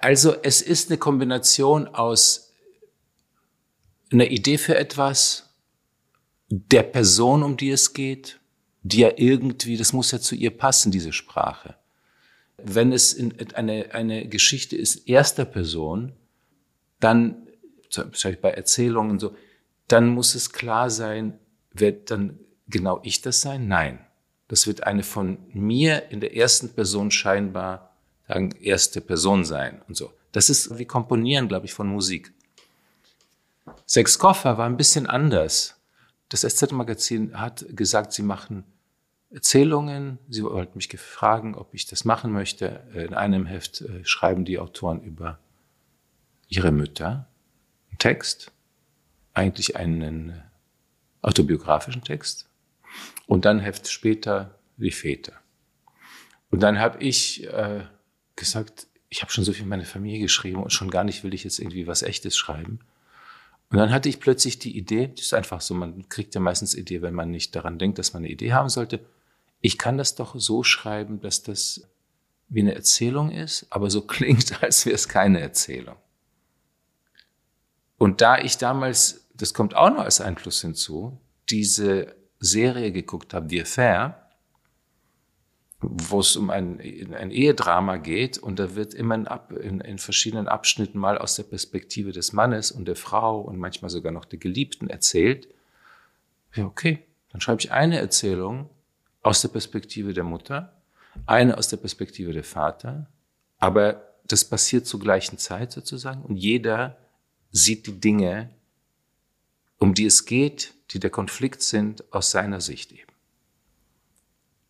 Also 0.01 0.35
es 0.43 0.61
ist 0.61 0.89
eine 0.89 0.97
Kombination 0.97 1.87
aus 1.87 2.53
einer 4.11 4.29
Idee 4.29 4.57
für 4.57 4.75
etwas, 4.75 5.49
der 6.49 6.83
Person, 6.83 7.43
um 7.43 7.57
die 7.57 7.71
es 7.71 7.93
geht, 7.93 8.39
die 8.83 8.99
ja 8.99 9.11
irgendwie, 9.17 9.75
das 9.75 9.91
muss 9.91 10.11
ja 10.11 10.19
zu 10.19 10.35
ihr 10.35 10.55
passen, 10.55 10.91
diese 10.91 11.11
Sprache. 11.11 11.75
Wenn 12.57 12.93
es 12.93 13.13
in 13.13 13.33
eine, 13.53 13.93
eine 13.93 14.27
Geschichte 14.27 14.77
ist 14.77 15.07
erster 15.07 15.45
Person, 15.45 16.13
dann, 16.99 17.47
Beispiel 17.95 18.37
bei 18.37 18.51
Erzählungen 18.51 19.19
so, 19.19 19.35
dann 19.87 20.07
muss 20.07 20.35
es 20.35 20.51
klar 20.51 20.89
sein, 20.89 21.37
wird 21.71 22.11
dann 22.11 22.39
genau 22.67 22.99
ich 23.03 23.21
das 23.21 23.41
sein? 23.41 23.67
Nein. 23.67 23.99
Das 24.47 24.65
wird 24.65 24.83
eine 24.83 25.03
von 25.03 25.39
mir 25.53 26.09
in 26.09 26.21
der 26.21 26.35
ersten 26.35 26.69
Person 26.69 27.11
scheinbar 27.11 27.86
sagen, 28.27 28.51
erste 28.51 29.01
Person 29.01 29.45
sein 29.45 29.81
und 29.87 29.95
so. 29.95 30.13
Das 30.31 30.49
ist 30.49 30.77
wie 30.77 30.85
Komponieren, 30.85 31.47
glaube 31.47 31.65
ich, 31.65 31.73
von 31.73 31.87
Musik. 31.87 32.33
Sechs 33.85 34.19
Koffer 34.19 34.57
war 34.57 34.65
ein 34.65 34.77
bisschen 34.77 35.07
anders. 35.07 35.75
Das 36.29 36.41
SZ-Magazin 36.41 37.39
hat 37.39 37.65
gesagt, 37.69 38.13
sie 38.13 38.21
machen 38.21 38.63
Erzählungen. 39.29 40.19
Sie 40.29 40.43
wollten 40.43 40.77
mich 40.77 40.89
fragen, 40.99 41.55
ob 41.55 41.73
ich 41.73 41.85
das 41.85 42.05
machen 42.05 42.31
möchte. 42.31 42.83
In 42.93 43.13
einem 43.13 43.45
Heft 43.45 43.81
äh, 43.81 44.03
schreiben 44.03 44.45
die 44.45 44.59
Autoren 44.59 45.01
über 45.01 45.39
ihre 46.49 46.71
Mütter 46.71 47.27
einen 47.89 47.97
Text, 47.97 48.51
eigentlich 49.33 49.75
einen 49.75 50.41
autobiografischen 51.21 52.03
Text. 52.03 52.49
Und 53.25 53.45
dann 53.45 53.59
Heft 53.59 53.89
später 53.89 54.55
die 54.77 54.91
Väter. 54.91 55.33
Und 56.49 56.61
dann 56.61 56.79
habe 56.79 56.99
ich 56.99 57.45
äh, 57.47 57.81
gesagt, 58.37 58.87
ich 59.09 59.21
habe 59.21 59.31
schon 59.31 59.43
so 59.43 59.51
viel 59.51 59.63
in 59.63 59.69
meine 59.69 59.85
Familie 59.85 60.21
geschrieben 60.21 60.63
und 60.63 60.71
schon 60.71 60.89
gar 60.89 61.03
nicht 61.03 61.23
will 61.23 61.33
ich 61.33 61.43
jetzt 61.43 61.59
irgendwie 61.59 61.87
was 61.87 62.03
Echtes 62.03 62.37
schreiben. 62.37 62.79
Und 63.69 63.77
dann 63.77 63.91
hatte 63.91 64.07
ich 64.07 64.21
plötzlich 64.21 64.59
die 64.59 64.77
Idee, 64.77 65.11
das 65.13 65.25
ist 65.25 65.33
einfach 65.33 65.59
so, 65.59 65.73
man 65.73 66.07
kriegt 66.07 66.35
ja 66.35 66.41
meistens 66.41 66.73
Idee, 66.73 67.01
wenn 67.01 67.13
man 67.13 67.31
nicht 67.31 67.55
daran 67.55 67.77
denkt, 67.79 67.99
dass 67.99 68.13
man 68.13 68.23
eine 68.23 68.31
Idee 68.31 68.53
haben 68.53 68.69
sollte. 68.69 69.01
Ich 69.59 69.77
kann 69.77 69.97
das 69.97 70.15
doch 70.15 70.35
so 70.39 70.63
schreiben, 70.63 71.19
dass 71.19 71.43
das 71.43 71.87
wie 72.47 72.61
eine 72.61 72.75
Erzählung 72.75 73.29
ist, 73.31 73.67
aber 73.69 73.89
so 73.89 74.01
klingt, 74.07 74.63
als 74.63 74.85
wäre 74.85 74.95
es 74.95 75.09
keine 75.09 75.41
Erzählung. 75.41 75.97
Und 77.97 78.21
da 78.21 78.37
ich 78.37 78.57
damals, 78.57 79.27
das 79.33 79.53
kommt 79.53 79.75
auch 79.75 79.89
noch 79.89 80.03
als 80.03 80.21
Einfluss 80.21 80.61
hinzu, 80.61 81.19
diese 81.49 82.15
Serie 82.39 82.91
geguckt 82.91 83.33
habe, 83.33 83.49
The 83.49 83.63
Affair, 83.63 84.26
wo 85.79 86.19
es 86.21 86.35
um 86.35 86.49
ein, 86.49 86.79
ein 86.79 87.29
Ehedrama 87.29 87.97
geht 87.97 88.37
und 88.39 88.57
da 88.57 88.75
wird 88.75 88.95
immer 88.95 89.15
in, 89.15 89.27
in, 89.57 89.81
in, 89.81 89.97
verschiedenen 89.99 90.47
Abschnitten 90.47 90.97
mal 90.97 91.17
aus 91.19 91.35
der 91.35 91.43
Perspektive 91.43 92.11
des 92.11 92.33
Mannes 92.33 92.71
und 92.71 92.87
der 92.87 92.95
Frau 92.95 93.41
und 93.41 93.57
manchmal 93.57 93.91
sogar 93.91 94.11
noch 94.11 94.25
der 94.25 94.39
Geliebten 94.39 94.89
erzählt. 94.89 95.47
Ja, 96.55 96.65
okay, 96.65 97.03
dann 97.31 97.41
schreibe 97.41 97.61
ich 97.61 97.71
eine 97.71 97.99
Erzählung 97.99 98.69
aus 99.21 99.41
der 99.41 99.49
Perspektive 99.49 100.13
der 100.13 100.23
Mutter, 100.23 100.73
eine 101.27 101.57
aus 101.57 101.67
der 101.67 101.77
Perspektive 101.77 102.33
der 102.33 102.43
Vater, 102.43 103.07
aber 103.59 104.03
das 104.25 104.45
passiert 104.45 104.87
zur 104.87 104.99
gleichen 104.99 105.37
Zeit 105.37 105.71
sozusagen 105.71 106.23
und 106.23 106.37
jeder 106.37 106.97
sieht 107.51 107.85
die 107.85 107.99
Dinge, 107.99 108.49
um 109.77 109.93
die 109.93 110.05
es 110.05 110.25
geht, 110.25 110.73
die 110.91 110.99
der 110.99 111.11
Konflikt 111.11 111.61
sind, 111.61 112.11
aus 112.11 112.31
seiner 112.31 112.61
Sicht 112.61 112.91
eben. 112.91 113.06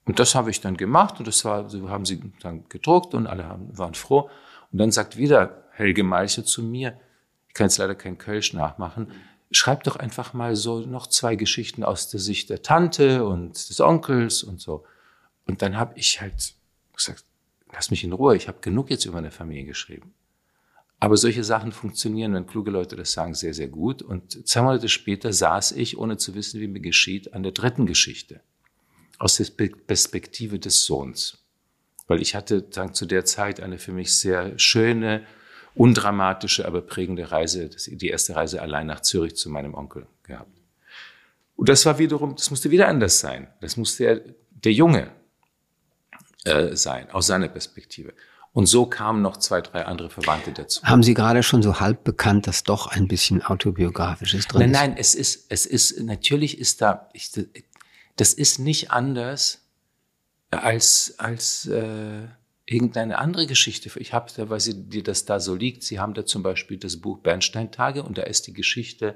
Und 0.08 0.20
das 0.20 0.36
habe 0.36 0.50
ich 0.50 0.62
dann 0.62 0.78
gemacht 0.78 1.20
und 1.20 1.28
das 1.28 1.44
war, 1.44 1.70
so 1.70 1.90
haben 1.90 2.06
sie 2.06 2.22
dann 2.40 2.64
gedruckt 2.70 3.14
und 3.14 3.28
alle 3.28 3.46
haben, 3.46 3.78
waren 3.78 3.94
froh. 3.94 4.30
Und 4.72 4.80
dann 4.80 4.90
sagt 4.90 5.18
wieder 5.18 5.66
Helge 5.72 6.04
Malche 6.04 6.46
zu 6.46 6.64
mir, 6.64 6.98
ich 7.50 7.54
kann 7.54 7.68
jetzt 7.68 7.78
leider 7.78 7.94
kein 7.94 8.18
Kölsch 8.18 8.54
nachmachen, 8.54 9.12
schreib 9.52 9.84
doch 9.84 9.98
einfach 9.98 10.34
mal 10.34 10.56
so 10.56 10.80
noch 10.80 11.08
zwei 11.08 11.36
Geschichten 11.36 11.84
aus 11.84 12.10
der 12.10 12.22
Sicht 12.22 12.50
der 12.50 12.62
Tante 12.62 13.26
und 13.26 13.70
des 13.70 13.82
Onkels 13.82 14.44
und 14.44 14.62
so. 14.62 14.86
Und 15.46 15.62
dann 15.62 15.76
habe 15.78 15.94
ich 15.98 16.22
halt 16.22 16.54
gesagt, 16.96 17.26
lass 17.74 17.92
mich 17.92 18.06
in 18.06 18.14
Ruhe, 18.14 18.38
ich 18.38 18.48
habe 18.48 18.60
genug 18.62 18.90
jetzt 18.90 19.04
über 19.04 19.16
meine 19.16 19.32
Familie 19.32 19.66
geschrieben. 19.66 20.14
Aber 21.00 21.18
solche 21.18 21.44
Sachen 21.44 21.74
funktionieren, 21.74 22.34
wenn 22.34 22.48
kluge 22.48 22.72
Leute 22.72 22.96
das 22.96 23.12
sagen, 23.12 23.36
sehr, 23.36 23.54
sehr 23.54 23.68
gut. 23.68 24.02
Und 24.02 24.48
zwei 24.48 24.62
Monate 24.62 24.88
später 24.88 25.34
saß 25.34 25.74
ich, 25.74 25.98
ohne 25.98 26.18
zu 26.18 26.34
wissen, 26.34 26.62
wie 26.62 26.68
mir 26.68 26.80
geschieht, 26.80 27.34
an 27.34 27.44
der 27.44 27.52
dritten 27.52 27.86
Geschichte 27.86 28.42
aus 29.18 29.38
der 29.38 29.46
Perspektive 29.88 30.60
des 30.60 30.86
Sohns. 30.86 31.40
Weil 32.08 32.22
ich 32.22 32.36
hatte 32.36 32.62
dann 32.62 32.94
zu 32.94 33.06
der 33.06 33.26
Zeit 33.26 33.60
eine 33.60 33.80
für 33.80 33.92
mich 33.92 34.18
sehr 34.18 34.58
schöne, 34.58 35.26
undramatische, 35.76 36.66
aber 36.66 36.82
prägende 36.82 37.32
Reise, 37.32 37.70
die 37.70 38.08
erste 38.08 38.36
Reise 38.36 38.62
allein 38.62 38.88
nach 38.88 39.02
Zürich 39.02 39.36
zu 39.36 39.50
meinem 39.50 39.74
Onkel 39.74 40.08
gehabt. 40.24 40.58
Und 41.56 41.70
das 41.70 41.86
war 41.86 41.98
wiederum, 41.98 42.36
das 42.36 42.50
musste 42.50 42.72
wieder 42.72 42.88
anders 42.88 43.20
sein. 43.20 43.48
Das 43.62 43.78
musste 43.78 44.04
der, 44.04 44.22
der 44.50 44.74
Junge 44.74 45.12
äh, 46.46 46.76
sein, 46.76 47.10
aus 47.12 47.28
seiner 47.28 47.48
Perspektive. 47.48 48.14
Und 48.54 48.66
so 48.66 48.88
kamen 48.88 49.22
noch 49.22 49.38
zwei, 49.38 49.62
drei 49.62 49.86
andere 49.86 50.10
Verwandte 50.10 50.52
dazu. 50.52 50.82
Haben 50.82 51.04
Sie 51.04 51.14
gerade 51.14 51.44
schon 51.44 51.62
so 51.62 51.80
halb 51.80 52.04
bekannt, 52.04 52.48
dass 52.48 52.64
doch 52.64 52.88
ein 52.88 53.08
bisschen 53.08 53.44
autobiografisches 53.44 54.48
drin 54.48 54.62
nein, 54.62 54.70
ist? 54.70 54.74
Nein, 54.74 54.90
nein, 54.90 54.98
es 55.00 55.14
ist, 55.14 55.46
es 55.50 55.66
ist, 55.68 56.00
natürlich 56.02 56.58
ist 56.58 56.82
da, 56.82 57.10
ich, 57.14 57.32
das 58.18 58.34
ist 58.34 58.60
nicht 58.60 58.92
anders 58.92 59.64
als, 60.52 61.16
als 61.18 61.66
äh, 61.68 62.28
irgendeine 62.66 63.18
andere 63.18 63.48
Geschichte. 63.48 63.90
Ich 64.00 64.14
habe 64.14 64.32
da, 64.36 64.50
weil 64.50 64.60
sie 64.60 64.90
dir 64.90 65.04
das 65.04 65.26
da 65.26 65.40
so 65.40 65.56
liegt, 65.56 65.84
Sie 65.84 66.00
haben 66.00 66.14
da 66.14 66.26
zum 66.26 66.44
Beispiel 66.44 66.78
das 66.78 66.98
Buch 66.98 67.20
Bernsteintage 67.20 68.04
und 68.04 68.18
da 68.18 68.24
ist 68.24 68.48
die 68.48 68.54
Geschichte 68.54 69.16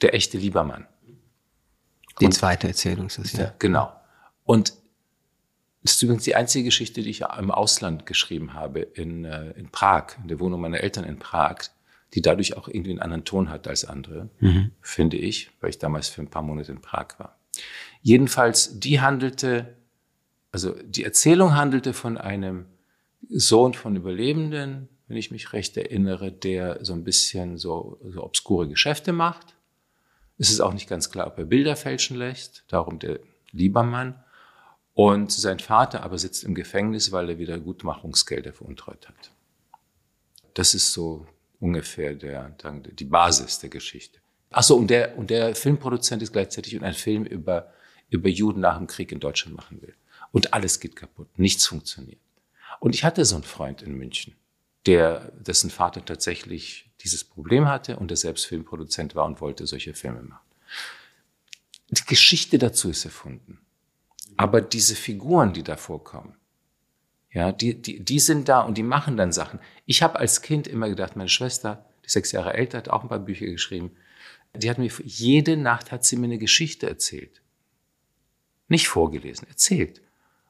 der 0.00 0.14
echte 0.14 0.38
Liebermann. 0.38 0.86
Die 2.20 2.30
zweite 2.30 2.68
Erzählung 2.68 3.06
ist 3.06 3.18
das, 3.18 3.32
ja. 3.32 3.44
ja. 3.44 3.54
Genau. 3.58 3.92
Und 4.44 4.72
das 5.82 5.94
ist 5.94 6.02
übrigens 6.02 6.24
die 6.24 6.34
einzige 6.34 6.64
Geschichte, 6.64 7.02
die 7.02 7.10
ich 7.10 7.20
im 7.20 7.50
Ausland 7.50 8.06
geschrieben 8.06 8.54
habe, 8.54 8.80
in, 8.80 9.24
äh, 9.24 9.50
in 9.50 9.70
Prag, 9.70 10.16
in 10.22 10.28
der 10.28 10.40
Wohnung 10.40 10.60
meiner 10.60 10.80
Eltern 10.80 11.04
in 11.04 11.18
Prag, 11.18 11.58
die 12.14 12.22
dadurch 12.22 12.56
auch 12.56 12.68
irgendwie 12.68 12.90
einen 12.90 13.00
anderen 13.00 13.24
Ton 13.24 13.50
hat 13.50 13.68
als 13.68 13.84
andere, 13.84 14.30
mhm. 14.40 14.72
finde 14.80 15.16
ich, 15.16 15.50
weil 15.60 15.70
ich 15.70 15.78
damals 15.78 16.08
für 16.08 16.22
ein 16.22 16.28
paar 16.28 16.42
Monate 16.42 16.72
in 16.72 16.80
Prag 16.80 17.18
war. 17.18 17.35
Jedenfalls, 18.02 18.78
die 18.78 19.00
handelte, 19.00 19.76
also 20.52 20.74
die 20.84 21.04
Erzählung 21.04 21.54
handelte 21.54 21.92
von 21.92 22.18
einem 22.18 22.66
Sohn 23.28 23.74
von 23.74 23.96
Überlebenden, 23.96 24.88
wenn 25.08 25.16
ich 25.16 25.30
mich 25.30 25.52
recht 25.52 25.76
erinnere, 25.76 26.32
der 26.32 26.84
so 26.84 26.92
ein 26.92 27.04
bisschen 27.04 27.58
so, 27.58 28.00
so 28.04 28.22
obskure 28.24 28.68
Geschäfte 28.68 29.12
macht, 29.12 29.54
Es 30.38 30.50
ist 30.50 30.60
auch 30.60 30.74
nicht 30.74 30.88
ganz 30.88 31.10
klar, 31.10 31.26
ob 31.28 31.38
er 31.38 31.46
Bilder 31.46 31.76
fälschen 31.76 32.16
lässt, 32.16 32.64
darum 32.68 32.98
der 32.98 33.20
Liebermann. 33.52 34.22
Und 34.92 35.32
sein 35.32 35.58
Vater 35.58 36.02
aber 36.02 36.18
sitzt 36.18 36.44
im 36.44 36.54
Gefängnis, 36.54 37.12
weil 37.12 37.30
er 37.30 37.38
wieder 37.38 37.58
Gutmachungsgelder 37.58 38.52
veruntreut 38.52 39.08
hat. 39.08 39.30
Das 40.54 40.74
ist 40.74 40.92
so 40.92 41.26
ungefähr 41.60 42.14
der, 42.14 42.50
die 42.98 43.04
Basis 43.04 43.58
der 43.58 43.70
Geschichte. 43.70 44.20
Ach 44.50 44.62
so, 44.62 44.76
und 44.76 44.88
der, 44.88 45.18
und 45.18 45.30
der 45.30 45.54
Filmproduzent 45.54 46.22
ist 46.22 46.32
gleichzeitig 46.32 46.76
und 46.76 46.84
ein 46.84 46.94
Film 46.94 47.24
über, 47.24 47.72
über 48.08 48.28
Juden 48.28 48.60
nach 48.60 48.78
dem 48.78 48.86
Krieg 48.86 49.12
in 49.12 49.20
Deutschland 49.20 49.56
machen 49.56 49.82
will. 49.82 49.94
Und 50.32 50.54
alles 50.54 50.80
geht 50.80 50.96
kaputt. 50.96 51.28
Nichts 51.38 51.66
funktioniert. 51.66 52.20
Und 52.80 52.94
ich 52.94 53.04
hatte 53.04 53.24
so 53.24 53.36
einen 53.36 53.44
Freund 53.44 53.82
in 53.82 53.94
München, 53.94 54.34
der, 54.86 55.32
dessen 55.32 55.70
Vater 55.70 56.04
tatsächlich 56.04 56.90
dieses 57.00 57.24
Problem 57.24 57.68
hatte 57.68 57.96
und 57.96 58.08
der 58.08 58.16
selbst 58.16 58.46
Filmproduzent 58.46 59.14
war 59.14 59.26
und 59.26 59.40
wollte 59.40 59.66
solche 59.66 59.94
Filme 59.94 60.22
machen. 60.22 60.44
Die 61.88 62.04
Geschichte 62.04 62.58
dazu 62.58 62.90
ist 62.90 63.04
erfunden. 63.04 63.60
Aber 64.36 64.60
diese 64.60 64.94
Figuren, 64.94 65.52
die 65.52 65.62
da 65.62 65.76
vorkommen, 65.76 66.36
ja, 67.32 67.52
die, 67.52 67.80
die, 67.80 68.02
die 68.02 68.18
sind 68.18 68.48
da 68.48 68.62
und 68.62 68.78
die 68.78 68.82
machen 68.82 69.16
dann 69.16 69.32
Sachen. 69.32 69.60
Ich 69.84 70.02
habe 70.02 70.18
als 70.18 70.42
Kind 70.42 70.66
immer 70.66 70.88
gedacht, 70.88 71.16
meine 71.16 71.28
Schwester, 71.28 71.84
die 72.04 72.08
sechs 72.08 72.32
Jahre 72.32 72.54
älter, 72.54 72.78
hat 72.78 72.88
auch 72.88 73.02
ein 73.02 73.08
paar 73.08 73.18
Bücher 73.18 73.46
geschrieben. 73.46 73.94
Die 74.56 74.70
hat 74.70 74.78
mir, 74.78 74.90
jede 75.04 75.56
Nacht 75.56 75.92
hat 75.92 76.04
sie 76.04 76.16
mir 76.16 76.26
eine 76.26 76.38
Geschichte 76.38 76.88
erzählt. 76.88 77.42
Nicht 78.68 78.88
vorgelesen, 78.88 79.46
erzählt. 79.48 80.02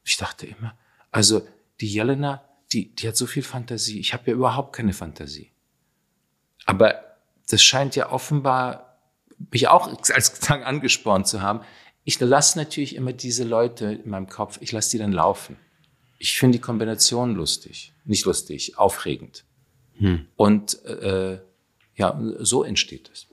Ich 0.05 0.17
dachte 0.17 0.47
immer, 0.47 0.77
also 1.11 1.47
die 1.81 1.89
Jelena, 1.89 2.45
die, 2.73 2.95
die 2.95 3.09
hat 3.09 3.17
so 3.17 3.27
viel 3.27 3.43
Fantasie. 3.43 4.01
Ich 4.01 4.13
habe 4.13 4.31
ja 4.31 4.35
überhaupt 4.35 4.75
keine 4.75 4.93
Fantasie. 4.93 5.51
Aber 6.65 7.17
das 7.49 7.63
scheint 7.63 7.97
ja 7.97 8.11
offenbar 8.11 8.99
mich 9.51 9.69
auch 9.69 9.89
als 10.11 10.39
Gesang 10.39 10.65
angespornt 10.65 11.29
zu 11.29 11.43
haben. 11.43 11.61
Ich 12.05 12.19
lasse 12.21 12.59
natürlich 12.59 12.95
immer 12.95 13.13
diese 13.13 13.45
Leute 13.45 13.87
in 14.05 14.11
meinem 14.11 14.29
Kopf, 14.29 14.59
ich 14.61 14.73
lasse 14.73 14.93
die 14.93 14.99
dann 14.99 15.13
laufen. 15.13 15.57
Ich 16.19 16.39
finde 16.39 16.59
die 16.59 16.63
Kombination 16.63 17.35
lustig. 17.35 17.93
Nicht 18.05 18.25
lustig, 18.25 18.79
aufregend. 18.79 19.45
Hm. 19.99 20.27
Und 20.37 20.83
äh, 20.85 21.41
ja, 21.97 22.21
so 22.39 22.63
entsteht 22.63 23.11
es. 23.13 23.27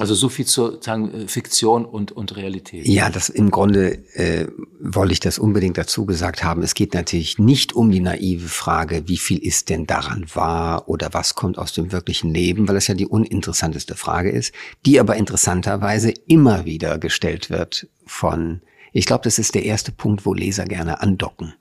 Also 0.00 0.14
so 0.14 0.30
viel 0.30 0.46
zur 0.46 0.82
sagen, 0.82 1.12
äh, 1.12 1.28
Fiktion 1.28 1.84
und, 1.84 2.10
und 2.10 2.34
Realität. 2.34 2.86
Ja, 2.86 3.10
das 3.10 3.28
im 3.28 3.50
Grunde 3.50 3.98
äh, 4.14 4.46
wollte 4.80 5.12
ich 5.12 5.20
das 5.20 5.38
unbedingt 5.38 5.76
dazu 5.76 6.06
gesagt 6.06 6.42
haben. 6.42 6.62
Es 6.62 6.72
geht 6.72 6.94
natürlich 6.94 7.38
nicht 7.38 7.74
um 7.74 7.90
die 7.90 8.00
naive 8.00 8.48
Frage, 8.48 9.08
wie 9.08 9.18
viel 9.18 9.36
ist 9.36 9.68
denn 9.68 9.86
daran 9.86 10.24
wahr 10.32 10.88
oder 10.88 11.10
was 11.12 11.34
kommt 11.34 11.58
aus 11.58 11.74
dem 11.74 11.92
wirklichen 11.92 12.32
Leben, 12.32 12.66
weil 12.66 12.76
das 12.76 12.86
ja 12.86 12.94
die 12.94 13.06
uninteressanteste 13.06 13.94
Frage 13.94 14.30
ist, 14.30 14.54
die 14.86 14.98
aber 14.98 15.16
interessanterweise 15.16 16.14
immer 16.26 16.64
wieder 16.64 16.96
gestellt 16.98 17.50
wird 17.50 17.86
von, 18.06 18.62
ich 18.94 19.04
glaube, 19.04 19.24
das 19.24 19.38
ist 19.38 19.54
der 19.54 19.66
erste 19.66 19.92
Punkt, 19.92 20.24
wo 20.24 20.32
Leser 20.32 20.64
gerne 20.64 21.02
andocken. 21.02 21.52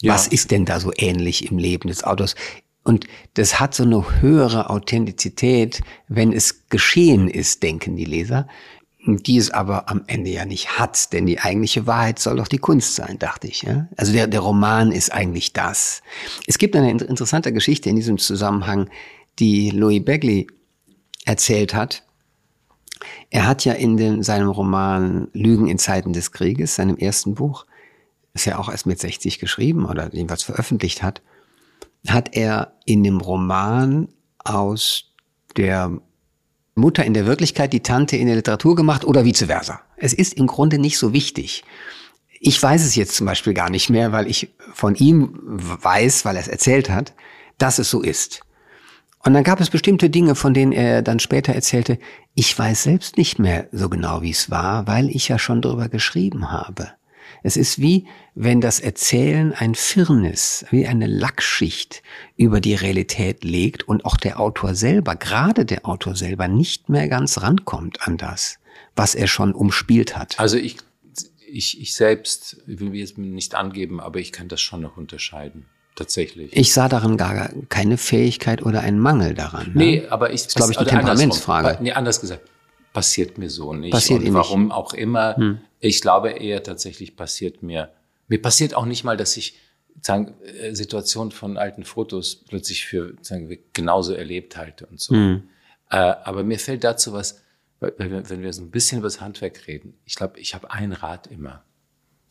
Ja. 0.00 0.14
Was 0.14 0.26
ist 0.26 0.52
denn 0.52 0.64
da 0.64 0.80
so 0.80 0.90
ähnlich 0.96 1.50
im 1.50 1.58
Leben 1.58 1.88
des 1.88 2.02
Autors? 2.02 2.34
Und 2.88 3.06
das 3.34 3.60
hat 3.60 3.74
so 3.74 3.82
eine 3.82 4.22
höhere 4.22 4.70
Authentizität, 4.70 5.82
wenn 6.08 6.32
es 6.32 6.68
geschehen 6.70 7.28
ist, 7.28 7.62
denken 7.62 7.96
die 7.96 8.06
Leser, 8.06 8.48
die 9.06 9.36
es 9.36 9.50
aber 9.50 9.90
am 9.90 10.04
Ende 10.06 10.30
ja 10.30 10.46
nicht 10.46 10.78
hat, 10.78 11.12
denn 11.12 11.26
die 11.26 11.38
eigentliche 11.38 11.86
Wahrheit 11.86 12.18
soll 12.18 12.36
doch 12.36 12.48
die 12.48 12.56
Kunst 12.56 12.94
sein, 12.94 13.18
dachte 13.18 13.46
ich. 13.46 13.60
Ja? 13.60 13.88
Also 13.98 14.12
der, 14.12 14.26
der 14.26 14.40
Roman 14.40 14.90
ist 14.90 15.12
eigentlich 15.12 15.52
das. 15.52 16.00
Es 16.46 16.56
gibt 16.56 16.74
eine 16.74 16.90
interessante 16.90 17.52
Geschichte 17.52 17.90
in 17.90 17.96
diesem 17.96 18.16
Zusammenhang, 18.16 18.88
die 19.38 19.68
Louis 19.68 20.02
Begley 20.02 20.46
erzählt 21.26 21.74
hat. 21.74 22.04
Er 23.28 23.46
hat 23.46 23.66
ja 23.66 23.74
in 23.74 23.98
dem, 23.98 24.22
seinem 24.22 24.48
Roman 24.48 25.28
Lügen 25.34 25.68
in 25.68 25.78
Zeiten 25.78 26.14
des 26.14 26.32
Krieges, 26.32 26.76
seinem 26.76 26.96
ersten 26.96 27.34
Buch, 27.34 27.66
das 28.32 28.46
er 28.46 28.58
auch 28.58 28.70
erst 28.70 28.86
mit 28.86 28.98
60 28.98 29.40
geschrieben 29.40 29.84
oder 29.84 30.08
jedenfalls 30.14 30.42
veröffentlicht 30.42 31.02
hat, 31.02 31.20
hat 32.06 32.36
er 32.36 32.72
in 32.84 33.02
dem 33.02 33.20
Roman 33.20 34.08
aus 34.38 35.12
der 35.56 35.98
Mutter 36.74 37.04
in 37.04 37.14
der 37.14 37.26
Wirklichkeit 37.26 37.72
die 37.72 37.80
Tante 37.82 38.16
in 38.16 38.26
der 38.26 38.36
Literatur 38.36 38.76
gemacht 38.76 39.04
oder 39.04 39.24
vice 39.24 39.44
versa. 39.46 39.80
Es 39.96 40.12
ist 40.12 40.34
im 40.34 40.46
Grunde 40.46 40.78
nicht 40.78 40.98
so 40.98 41.12
wichtig. 41.12 41.64
Ich 42.40 42.62
weiß 42.62 42.84
es 42.84 42.94
jetzt 42.94 43.16
zum 43.16 43.26
Beispiel 43.26 43.52
gar 43.52 43.68
nicht 43.68 43.90
mehr, 43.90 44.12
weil 44.12 44.28
ich 44.28 44.54
von 44.72 44.94
ihm 44.94 45.32
weiß, 45.34 46.24
weil 46.24 46.36
er 46.36 46.42
es 46.42 46.48
erzählt 46.48 46.88
hat, 46.88 47.12
dass 47.58 47.80
es 47.80 47.90
so 47.90 48.00
ist. 48.00 48.42
Und 49.24 49.34
dann 49.34 49.42
gab 49.42 49.60
es 49.60 49.70
bestimmte 49.70 50.08
Dinge, 50.08 50.36
von 50.36 50.54
denen 50.54 50.70
er 50.70 51.02
dann 51.02 51.18
später 51.18 51.52
erzählte, 51.52 51.98
ich 52.34 52.56
weiß 52.56 52.84
selbst 52.84 53.16
nicht 53.16 53.40
mehr 53.40 53.68
so 53.72 53.88
genau, 53.88 54.22
wie 54.22 54.30
es 54.30 54.50
war, 54.50 54.86
weil 54.86 55.10
ich 55.10 55.28
ja 55.28 55.38
schon 55.38 55.60
darüber 55.60 55.88
geschrieben 55.88 56.52
habe. 56.52 56.92
Es 57.42 57.56
ist 57.56 57.80
wie, 57.80 58.06
wenn 58.40 58.60
das 58.60 58.78
Erzählen 58.78 59.52
ein 59.52 59.74
Firnis, 59.74 60.64
wie 60.70 60.86
eine 60.86 61.08
Lackschicht 61.08 62.04
über 62.36 62.60
die 62.60 62.76
Realität 62.76 63.42
legt 63.42 63.88
und 63.88 64.04
auch 64.04 64.16
der 64.16 64.38
Autor 64.38 64.76
selber, 64.76 65.16
gerade 65.16 65.64
der 65.64 65.84
Autor 65.86 66.14
selber, 66.14 66.46
nicht 66.46 66.88
mehr 66.88 67.08
ganz 67.08 67.42
rankommt 67.42 68.06
an 68.06 68.16
das, 68.16 68.60
was 68.94 69.16
er 69.16 69.26
schon 69.26 69.54
umspielt 69.54 70.16
hat. 70.16 70.38
Also 70.38 70.56
ich, 70.56 70.76
ich, 71.50 71.80
ich 71.80 71.94
selbst 71.94 72.58
will 72.66 72.90
mir 72.90 73.00
jetzt 73.00 73.18
nicht 73.18 73.56
angeben, 73.56 74.00
aber 74.00 74.20
ich 74.20 74.30
kann 74.30 74.46
das 74.46 74.60
schon 74.60 74.82
noch 74.82 74.96
unterscheiden 74.96 75.66
tatsächlich. 75.96 76.56
Ich 76.56 76.72
sah 76.72 76.88
darin 76.88 77.16
gar 77.16 77.50
keine 77.68 77.98
Fähigkeit 77.98 78.64
oder 78.64 78.82
einen 78.82 79.00
Mangel 79.00 79.34
daran. 79.34 79.72
Ne? 79.74 79.84
Nee, 79.84 80.06
aber 80.10 80.32
ich, 80.32 80.44
das 80.44 80.46
ist, 80.46 80.54
glaube 80.54 80.70
ich, 80.70 80.78
eine 80.78 80.86
also 80.86 80.96
Temperamentsfrage. 80.96 81.82
Nee, 81.82 81.90
anders 81.90 82.20
gesagt 82.20 82.48
passiert 82.92 83.38
mir 83.38 83.50
so 83.50 83.72
nicht. 83.72 83.92
Passiert 83.92 84.22
und 84.22 84.34
warum 84.34 84.64
nicht. 84.64 84.72
auch 84.72 84.92
immer. 84.92 85.36
Hm. 85.36 85.58
Ich 85.78 86.00
glaube 86.00 86.30
eher 86.30 86.62
tatsächlich 86.62 87.14
passiert 87.14 87.62
mir. 87.62 87.90
Mir 88.28 88.40
passiert 88.40 88.74
auch 88.74 88.86
nicht 88.86 89.04
mal, 89.04 89.16
dass 89.16 89.36
ich 89.36 89.58
sagen, 90.00 90.34
äh, 90.42 90.74
Situationen 90.74 91.32
von 91.32 91.56
alten 91.56 91.84
Fotos 91.84 92.36
plötzlich 92.36 92.86
für 92.86 93.14
sagen, 93.22 93.58
genauso 93.72 94.12
erlebt 94.12 94.56
halte 94.56 94.86
und 94.86 95.00
so. 95.00 95.14
Hm. 95.14 95.48
Äh, 95.90 95.96
aber 95.96 96.44
mir 96.44 96.58
fällt 96.58 96.84
dazu 96.84 97.12
was, 97.12 97.42
wenn 97.80 98.42
wir 98.42 98.52
so 98.52 98.62
ein 98.62 98.70
bisschen 98.70 98.98
über 98.98 99.06
das 99.06 99.20
Handwerk 99.20 99.66
reden. 99.66 99.94
Ich 100.04 100.16
glaube, 100.16 100.38
ich 100.40 100.54
habe 100.54 100.70
einen 100.70 100.92
Rat 100.92 101.28
immer 101.28 101.64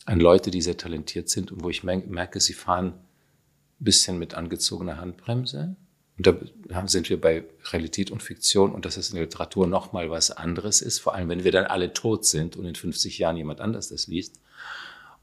an 0.04 0.20
Leute, 0.20 0.50
die 0.50 0.62
sehr 0.62 0.76
talentiert 0.76 1.28
sind 1.28 1.52
und 1.52 1.62
wo 1.62 1.70
ich 1.70 1.84
merke, 1.84 2.40
sie 2.40 2.52
fahren 2.52 2.86
ein 2.88 3.84
bisschen 3.84 4.18
mit 4.18 4.34
angezogener 4.34 4.98
Handbremse 4.98 5.76
und 6.18 6.26
da 6.26 6.88
sind 6.88 7.08
wir 7.08 7.20
bei 7.20 7.44
Realität 7.72 8.10
und 8.10 8.24
Fiktion 8.24 8.72
und 8.72 8.84
dass 8.84 8.96
es 8.96 9.10
in 9.10 9.14
der 9.14 9.24
Literatur 9.24 9.68
nochmal 9.68 10.10
was 10.10 10.32
anderes 10.32 10.82
ist, 10.82 10.98
vor 10.98 11.14
allem 11.14 11.28
wenn 11.28 11.44
wir 11.44 11.52
dann 11.52 11.66
alle 11.66 11.92
tot 11.92 12.26
sind 12.26 12.56
und 12.56 12.66
in 12.66 12.74
50 12.74 13.18
Jahren 13.18 13.36
jemand 13.36 13.60
anders 13.60 13.88
das 13.88 14.08
liest. 14.08 14.40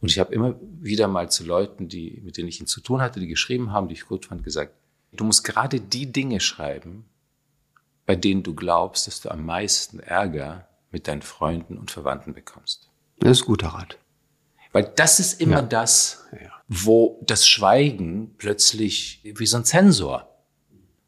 Und 0.01 0.11
ich 0.11 0.19
habe 0.19 0.33
immer 0.33 0.55
wieder 0.81 1.07
mal 1.07 1.31
zu 1.31 1.45
Leuten, 1.45 1.87
die, 1.87 2.21
mit 2.23 2.37
denen 2.37 2.49
ich 2.49 2.59
ihn 2.59 2.67
zu 2.67 2.81
tun 2.81 3.01
hatte, 3.01 3.19
die 3.19 3.27
geschrieben 3.27 3.71
haben, 3.71 3.87
die 3.87 3.93
ich 3.93 4.05
gut 4.05 4.25
fand, 4.25 4.43
gesagt, 4.43 4.73
du 5.13 5.23
musst 5.23 5.43
gerade 5.43 5.79
die 5.79 6.11
Dinge 6.11 6.39
schreiben, 6.39 7.05
bei 8.05 8.15
denen 8.15 8.43
du 8.43 8.53
glaubst, 8.53 9.07
dass 9.07 9.21
du 9.21 9.29
am 9.29 9.45
meisten 9.45 9.99
Ärger 9.99 10.67
mit 10.91 11.07
deinen 11.07 11.21
Freunden 11.21 11.77
und 11.77 11.91
Verwandten 11.91 12.33
bekommst. 12.33 12.89
Das 13.19 13.39
ist 13.39 13.45
guter 13.45 13.69
Rat. 13.69 13.97
Weil 14.71 14.91
das 14.95 15.19
ist 15.19 15.39
immer 15.39 15.61
ja. 15.61 15.61
das, 15.61 16.25
wo 16.67 17.21
das 17.25 17.47
Schweigen 17.47 18.35
plötzlich 18.37 19.21
wie 19.23 19.45
so 19.45 19.57
ein 19.57 19.65
Zensor 19.65 20.29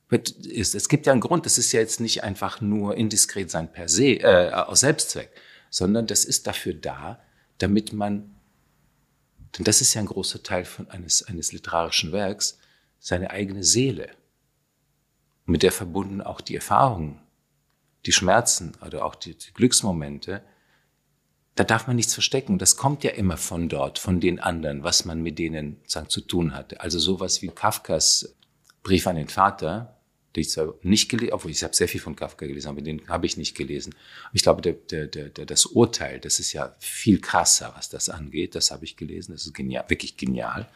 ist. 0.09 0.73
Es 0.73 0.87
gibt 0.87 1.05
ja 1.05 1.11
einen 1.11 1.21
Grund, 1.21 1.45
das 1.45 1.57
ist 1.57 1.71
ja 1.73 1.81
jetzt 1.81 1.99
nicht 1.99 2.23
einfach 2.23 2.61
nur 2.61 2.95
indiskret 2.95 3.51
sein 3.51 3.71
per 3.71 3.89
se, 3.89 4.21
äh, 4.21 4.51
aus 4.51 4.79
Selbstzweck, 4.79 5.29
sondern 5.69 6.07
das 6.07 6.23
ist 6.23 6.47
dafür 6.47 6.73
da, 6.73 7.19
damit 7.57 7.91
man, 7.91 8.36
denn 9.57 9.65
das 9.65 9.81
ist 9.81 9.93
ja 9.93 10.01
ein 10.01 10.07
großer 10.07 10.43
Teil 10.43 10.65
von 10.65 10.89
eines, 10.89 11.23
eines 11.23 11.51
literarischen 11.51 12.11
Werks, 12.11 12.59
seine 12.99 13.31
eigene 13.31 13.63
Seele. 13.63 14.09
Mit 15.45 15.63
der 15.63 15.71
verbunden 15.71 16.21
auch 16.21 16.41
die 16.41 16.55
Erfahrungen, 16.55 17.21
die 18.05 18.11
Schmerzen 18.11 18.73
oder 18.85 19.05
auch 19.05 19.15
die, 19.15 19.35
die 19.35 19.53
Glücksmomente. 19.53 20.43
Da 21.55 21.63
darf 21.63 21.87
man 21.87 21.95
nichts 21.95 22.13
verstecken. 22.13 22.59
Das 22.59 22.75
kommt 22.75 23.03
ja 23.03 23.11
immer 23.11 23.37
von 23.37 23.69
dort, 23.69 23.97
von 23.97 24.19
den 24.19 24.39
anderen, 24.39 24.83
was 24.83 25.05
man 25.05 25.21
mit 25.21 25.39
denen 25.39 25.81
sagen, 25.87 26.09
zu 26.09 26.21
tun 26.21 26.53
hatte. 26.53 26.81
Also 26.81 26.99
sowas 26.99 27.41
wie 27.41 27.47
Kafkas 27.47 28.35
Brief 28.83 29.07
an 29.07 29.15
den 29.15 29.27
Vater, 29.27 29.96
den 30.37 30.41
ich 30.41 30.51
zwar 30.51 30.75
nicht 30.83 31.09
gelesen, 31.09 31.33
obwohl 31.33 31.49
ich 31.49 31.63
habe 31.63 31.75
sehr 31.75 31.87
viel 31.87 31.99
von 31.99 32.15
Kafka 32.15 32.45
gelesen, 32.45 32.67
aber 32.67 32.81
den 32.81 33.07
habe 33.07 33.25
ich 33.25 33.37
nicht 33.37 33.57
gelesen. 33.57 33.95
Ich 34.33 34.43
glaube, 34.43 34.61
der, 34.61 34.73
der, 34.73 35.07
der, 35.07 35.45
das 35.47 35.65
Urteil, 35.65 36.19
das 36.19 36.39
ist 36.39 36.53
ja 36.53 36.75
viel 36.77 37.19
krasser, 37.19 37.73
was 37.75 37.89
das 37.89 38.07
angeht. 38.07 38.53
Das 38.53 38.69
habe 38.69 38.85
ich 38.85 38.97
gelesen. 38.97 39.31
Das 39.31 39.47
ist 39.47 39.55
genial, 39.55 39.85
wirklich 39.87 40.15
genial. 40.15 40.69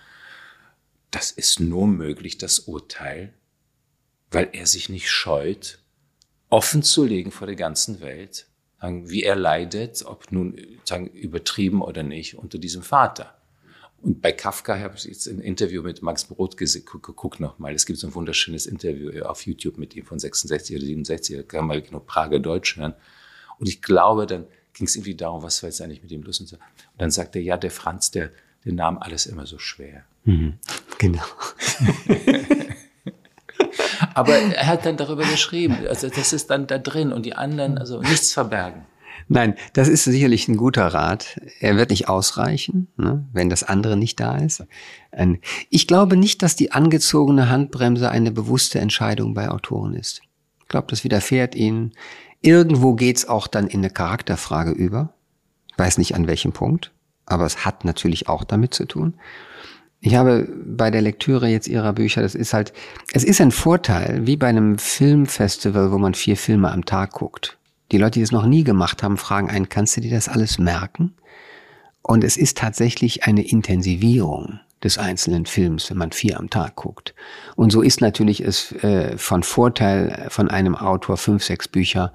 Das 1.12 1.30
ist 1.30 1.60
nur 1.60 1.86
möglich, 1.86 2.40
das 2.40 2.62
Urteil, 2.62 3.34
weil 4.32 4.50
er 4.54 4.66
sich 4.66 4.90
nicht 4.90 5.12
scheut, 5.12 5.78
offen 6.50 6.82
zu 6.82 7.06
legen 7.06 7.32
vor 7.32 7.46
der 7.46 7.56
ganzen 7.56 8.02
Welt, 8.02 8.48
wie 8.82 9.22
er 9.22 9.36
leidet, 9.36 10.04
ob 10.06 10.32
nun 10.32 10.60
sagen, 10.86 11.06
übertrieben 11.06 11.84
oder 11.84 12.02
nicht, 12.02 12.34
unter 12.34 12.58
diesem 12.58 12.82
Vater. 12.82 13.40
Und 14.02 14.22
bei 14.22 14.32
Kafka 14.32 14.80
habe 14.80 14.96
ich 14.96 15.04
jetzt 15.04 15.28
ein 15.28 15.40
Interview 15.40 15.84
mit 15.84 16.02
Max 16.02 16.26
Brot 16.26 16.58
geguckt 16.58 17.40
nochmal. 17.40 17.76
Es 17.76 17.86
gibt 17.86 18.00
so 18.00 18.08
ein 18.08 18.16
wunderschönes 18.16 18.66
Interview 18.66 19.24
auf 19.24 19.46
YouTube 19.46 19.78
mit 19.78 19.96
ihm 19.96 20.06
von 20.06 20.18
66 20.18 20.76
oder 20.76 20.86
67. 20.86 21.38
Da 21.38 21.44
kann 21.44 21.68
man 21.68 21.84
nur 21.92 22.06
Prager 22.06 22.40
Deutsch 22.40 22.78
hören. 22.78 22.96
Und 23.60 23.70
ich 23.70 23.82
glaube, 23.82 24.26
dann 24.26 24.48
ging 24.74 24.88
es 24.88 24.96
irgendwie 24.96 25.16
darum, 25.16 25.44
was 25.44 25.62
war 25.62 25.70
jetzt 25.70 25.82
eigentlich 25.82 26.02
mit 26.02 26.12
ihm 26.12 26.24
los 26.24 26.40
und 26.40 26.48
so. 26.48 26.56
Und 26.56 26.64
dann 26.98 27.12
sagte 27.12 27.38
er, 27.40 27.44
ja, 27.44 27.58
der 27.58 27.70
Franz, 27.70 28.10
der, 28.10 28.32
der 28.66 28.74
nahm 28.74 28.98
alles 28.98 29.28
immer 29.28 29.46
so 29.46 29.60
schwer. 29.60 30.04
Mhm. 30.24 30.58
Genau. 30.98 31.24
Aber 34.16 34.36
er 34.36 34.68
hat 34.68 34.86
dann 34.86 34.98
darüber 34.98 35.24
geschrieben. 35.24 35.78
Also 35.88 36.10
das 36.10 36.34
ist 36.34 36.50
dann 36.50 36.68
da 36.68 36.80
drin 36.80 37.14
und 37.14 37.26
die 37.26 37.36
anderen, 37.36 37.78
also 37.78 38.02
nichts 38.02 38.34
verbergen. 38.34 38.86
Nein, 39.34 39.56
das 39.72 39.88
ist 39.88 40.04
sicherlich 40.04 40.50
ein 40.50 40.58
guter 40.58 40.88
Rat. 40.88 41.40
Er 41.62 41.78
wird 41.78 41.90
nicht 41.90 42.10
ausreichen, 42.10 42.90
ne, 42.98 43.26
wenn 43.32 43.50
das 43.50 43.64
andere 43.64 43.96
nicht 43.96 44.20
da 44.20 44.36
ist. 44.36 44.66
Ähm, 45.14 45.40
ich 45.70 45.88
glaube 45.88 46.18
nicht, 46.18 46.44
dass 46.44 46.58
die 46.58 46.74
angezogene 46.74 47.48
Handbremse 47.48 48.12
eine 48.12 48.32
bewusste 48.32 48.80
Entscheidung 48.80 49.34
bei 49.34 49.50
Autoren 49.50 49.94
ist. 49.94 50.22
Ich 50.60 50.68
glaube, 50.68 50.88
das 50.90 51.06
widerfährt 51.06 51.56
ihnen. 51.56 51.94
Irgendwo 52.42 52.94
geht's 52.94 53.26
auch 53.26 53.48
dann 53.48 53.68
in 53.68 53.80
eine 53.80 53.90
Charakterfrage 53.90 54.72
über. 54.72 55.14
Ich 55.72 55.80
weiß 55.80 55.98
nicht 55.98 56.14
an 56.14 56.28
welchem 56.28 56.52
Punkt, 56.52 56.92
aber 57.26 57.46
es 57.46 57.64
hat 57.64 57.86
natürlich 57.86 58.28
auch 58.28 58.44
damit 58.44 58.74
zu 58.74 58.84
tun. 58.84 59.14
Ich 60.02 60.16
habe 60.16 60.46
bei 60.66 60.92
der 60.92 61.02
Lektüre 61.02 61.48
jetzt 61.48 61.70
ihrer 61.70 61.94
Bücher, 61.94 62.22
das 62.22 62.36
ist 62.36 62.54
halt, 62.54 62.74
es 63.14 63.24
ist 63.24 63.40
ein 63.40 63.52
Vorteil, 63.52 64.28
wie 64.28 64.36
bei 64.36 64.48
einem 64.48 64.78
Filmfestival, 64.78 65.94
wo 65.94 65.98
man 65.98 66.16
vier 66.16 66.36
Filme 66.36 66.70
am 66.70 66.84
Tag 66.84 67.14
guckt. 67.14 67.58
Die 67.92 67.98
Leute, 67.98 68.20
die 68.20 68.24
es 68.24 68.32
noch 68.32 68.46
nie 68.46 68.64
gemacht 68.64 69.04
haben, 69.04 69.18
fragen 69.18 69.50
einen, 69.50 69.70
kannst 69.70 69.98
du 69.98 70.02
dir 70.02 70.12
das 70.12 70.30
alles 70.30 70.58
merken? 70.58 71.14
Und 72.02 72.24
es 72.24 72.38
ist 72.38 72.58
tatsächlich 72.58 73.26
eine 73.26 73.44
Intensivierung 73.44 74.60
des 74.84 74.98
einzelnen 74.98 75.46
Films, 75.46 75.90
wenn 75.90 75.98
man 75.98 76.12
vier 76.12 76.40
am 76.40 76.50
Tag 76.50 76.76
guckt. 76.76 77.14
Und 77.56 77.72
so 77.72 77.82
ist 77.82 78.02
natürlich 78.02 78.42
es 78.42 78.72
äh, 78.84 79.18
von 79.18 79.44
Vorteil 79.44 80.28
von 80.30 80.50
einem 80.50 80.76
Autor 80.76 81.18
fünf, 81.18 81.44
sechs 81.44 81.68
Bücher 81.68 82.14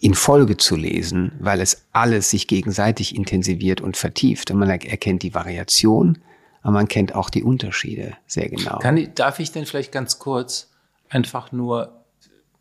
in 0.00 0.14
Folge 0.14 0.56
zu 0.56 0.76
lesen, 0.76 1.32
weil 1.38 1.60
es 1.60 1.86
alles 1.92 2.30
sich 2.30 2.46
gegenseitig 2.46 3.14
intensiviert 3.14 3.80
und 3.80 3.96
vertieft. 3.96 4.50
Und 4.50 4.58
man 4.58 4.70
erkennt 4.70 5.22
die 5.22 5.34
Variation, 5.34 6.18
aber 6.62 6.72
man 6.72 6.88
kennt 6.88 7.14
auch 7.14 7.30
die 7.30 7.42
Unterschiede 7.44 8.16
sehr 8.26 8.48
genau. 8.48 8.78
Kann 8.78 9.08
darf 9.14 9.38
ich 9.38 9.52
denn 9.52 9.66
vielleicht 9.66 9.92
ganz 9.92 10.18
kurz 10.18 10.70
einfach 11.08 11.52
nur 11.52 11.97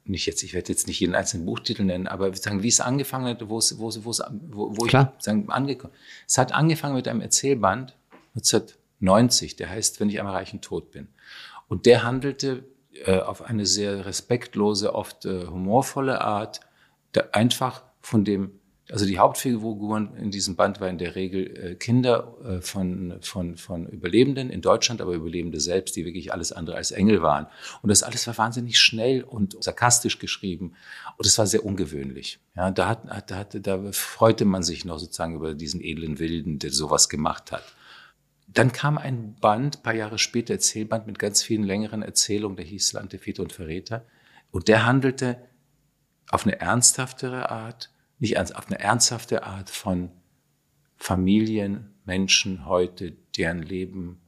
nicht 0.10 0.26
jetzt, 0.26 0.44
ich 0.44 0.54
werde 0.54 0.72
jetzt 0.72 0.88
nicht 0.88 1.00
jeden 1.00 1.16
einzelnen 1.16 1.46
Buchtitel 1.46 1.84
nennen, 1.84 2.08
aber 2.08 2.34
sagen, 2.36 2.64
wie 2.64 2.68
es 2.68 2.80
angefangen 2.80 3.28
hat, 3.28 3.50
wo 3.50 3.58
es, 3.58 3.78
wo 3.80 3.90
es, 3.90 4.04
wo 4.04 4.12
es, 4.12 4.22
wo, 4.50 4.78
wo 4.78 4.86
ich 4.86 4.92
sagen, 4.92 5.50
angekommen. 5.50 5.94
Es 6.28 6.38
hat 6.38 6.52
angefangen 6.52 6.96
mit 6.96 7.08
einem 7.08 7.22
Erzählband 7.22 7.96
1990, 8.36 9.56
der 9.56 9.70
heißt, 9.70 10.00
wenn 10.00 10.10
ich 10.10 10.20
einmal 10.20 10.36
reich 10.36 10.54
und 10.54 10.62
tot 10.62 10.92
bin. 10.92 11.08
Und 11.68 11.86
der 11.86 12.04
handelte 12.04 12.64
äh, 13.06 13.20
auf 13.20 13.42
eine 13.42 13.66
sehr 13.66 14.06
respektlose, 14.06 14.96
oft 14.96 15.26
äh, 15.26 15.48
humorvolle 15.48 16.22
Art, 16.22 16.62
einfach 17.32 17.84
von 18.02 18.24
dem 18.24 18.60
also 18.90 19.06
die 19.06 19.20
Hauptfiguren 19.20 20.16
in 20.16 20.32
diesem 20.32 20.56
Band 20.56 20.80
waren 20.80 20.92
in 20.92 20.98
der 20.98 21.16
Regel 21.16 21.58
äh, 21.58 21.76
Kinder 21.76 22.36
äh, 22.44 22.62
von, 22.62 23.18
von, 23.22 23.58
von 23.58 23.86
Überlebenden 23.88 24.50
in 24.50 24.62
Deutschland, 24.62 25.02
aber 25.02 25.14
Überlebende 25.14 25.60
selbst, 25.60 25.96
die 25.98 26.06
wirklich 26.06 26.32
alles 26.32 26.54
andere 26.54 26.78
als 26.78 26.92
Engel 26.92 27.22
waren. 27.22 27.48
Und 27.82 27.90
das 27.90 28.04
alles 28.04 28.26
war 28.28 28.38
wahnsinnig 28.38 28.80
schnell 28.80 29.24
und 29.24 29.62
sarkastisch 29.62 30.20
geschrieben. 30.20 30.74
Und 31.18 31.26
es 31.26 31.38
war 31.38 31.48
sehr 31.48 31.66
ungewöhnlich. 31.66 32.40
Ja, 32.56 32.72
da, 32.72 32.88
hat, 32.88 33.30
da, 33.30 33.36
hat, 33.36 33.68
da 33.68 33.92
freute 33.92 34.46
man 34.46 34.64
sich 34.64 34.86
noch 34.86 35.00
sozusagen 35.00 35.36
über 35.36 35.54
diesen 35.54 35.82
edlen 35.82 36.18
Wilden, 36.20 36.60
der 36.60 36.72
sowas 36.72 37.10
gemacht 37.10 37.52
hat. 37.52 37.64
Dann 38.48 38.72
kam 38.72 38.98
ein 38.98 39.36
Band, 39.42 39.84
paar 39.84 39.96
Jahre 39.96 40.18
später, 40.18 40.54
Erzählband 40.54 41.08
mit 41.08 41.20
ganz 41.20 41.44
vielen 41.44 41.64
längeren 41.64 42.04
Erzählungen, 42.04 42.56
der 42.56 42.66
hieß 42.66 42.94
Lante, 42.94 43.20
Väter 43.20 43.44
und 43.44 43.52
Verräter. 43.52 44.06
Und 44.52 44.70
der 44.70 44.86
handelte 44.86 45.38
auf 46.30 46.46
eine 46.46 46.60
ernsthaftere 46.62 47.52
Art 47.52 47.90
nicht 48.20 48.38
auf 48.38 48.68
eine 48.68 48.80
ernsthafte 48.80 49.44
Art 49.44 49.70
von 49.70 50.12
Familien, 50.96 51.94
Menschen 52.06 52.66
heute, 52.66 53.12
deren 53.38 53.62
Leben 53.62 54.20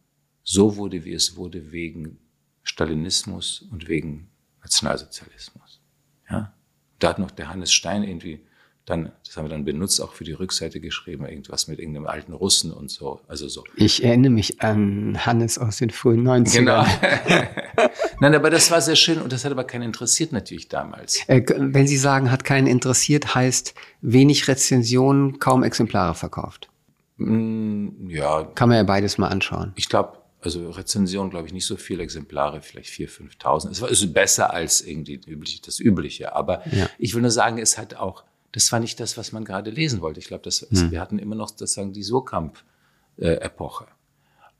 so 0.43 0.75
wurde, 0.75 1.05
wie 1.05 1.13
es 1.13 1.35
wurde, 1.35 1.71
wegen 1.71 2.19
Stalinismus 2.63 3.61
und 3.61 3.87
wegen 3.87 4.29
Nationalsozialismus. 4.61 5.81
Ja? 6.29 6.53
Da 6.99 7.09
hat 7.09 7.19
noch 7.19 7.31
der 7.31 7.49
Hannes 7.49 7.71
Stein 7.71 8.03
irgendwie 8.03 8.45
dann, 8.89 9.11
das 9.23 9.37
haben 9.37 9.45
wir 9.45 9.49
dann 9.49 9.65
benutzt, 9.65 10.01
auch 10.01 10.13
für 10.13 10.23
die 10.23 10.31
Rückseite 10.31 10.79
geschrieben, 10.79 11.25
irgendwas 11.25 11.67
mit 11.67 11.77
irgendeinem 11.77 12.07
alten 12.07 12.33
Russen 12.33 12.73
und 12.73 12.89
so. 12.89 13.21
Also 13.27 13.47
so. 13.47 13.63
Ich 13.75 14.03
erinnere 14.03 14.31
mich 14.31 14.61
an 14.61 15.25
Hannes 15.25 15.59
aus 15.59 15.77
den 15.77 15.91
frühen 15.91 16.27
90ern. 16.27 16.51
Genau. 16.53 16.85
Nein, 18.19 18.33
aber 18.33 18.49
das 18.49 18.71
war 18.71 18.81
sehr 18.81 18.95
schön 18.95 19.21
und 19.21 19.31
das 19.31 19.45
hat 19.45 19.51
aber 19.51 19.63
keinen 19.63 19.83
interessiert 19.83 20.31
natürlich 20.31 20.69
damals. 20.69 21.19
Äh, 21.27 21.43
wenn 21.55 21.87
Sie 21.87 21.97
sagen, 21.97 22.31
hat 22.31 22.43
keinen 22.43 22.65
interessiert, 22.65 23.35
heißt 23.35 23.75
wenig 24.01 24.47
Rezensionen, 24.47 25.37
kaum 25.37 25.63
Exemplare 25.63 26.15
verkauft. 26.15 26.69
Mm, 27.17 28.09
ja. 28.09 28.43
Kann 28.55 28.69
man 28.69 28.77
ja 28.77 28.83
beides 28.83 29.19
mal 29.19 29.27
anschauen. 29.27 29.73
Ich 29.75 29.87
glaube, 29.87 30.17
also 30.41 30.71
Rezension, 30.71 31.29
glaube 31.29 31.45
ich, 31.45 31.53
nicht 31.53 31.65
so 31.65 31.75
viele 31.75 32.01
Exemplare, 32.01 32.61
vielleicht 32.61 32.89
4.000, 32.89 33.37
5.000. 33.39 33.71
Es 33.71 33.81
war 33.81 33.89
also 33.89 34.07
besser 34.11 34.51
als 34.51 34.81
irgendwie 34.81 35.19
das 35.63 35.79
Übliche. 35.79 36.33
Aber 36.33 36.65
ja. 36.71 36.89
ich 36.97 37.13
will 37.13 37.21
nur 37.21 37.29
sagen, 37.29 37.59
es 37.59 37.77
hat 37.77 37.95
auch 37.95 38.23
das 38.51 38.71
war 38.71 38.79
nicht 38.79 38.99
das, 38.99 39.17
was 39.17 39.31
man 39.31 39.45
gerade 39.45 39.69
lesen 39.69 40.01
wollte. 40.01 40.19
Ich 40.19 40.27
glaube, 40.27 40.43
das, 40.43 40.61
hm. 40.69 40.91
wir 40.91 41.01
hatten 41.01 41.19
immer 41.19 41.35
noch 41.35 41.49
sozusagen 41.49 41.93
die 41.93 42.03
Surkamp-Epoche. 42.03 43.87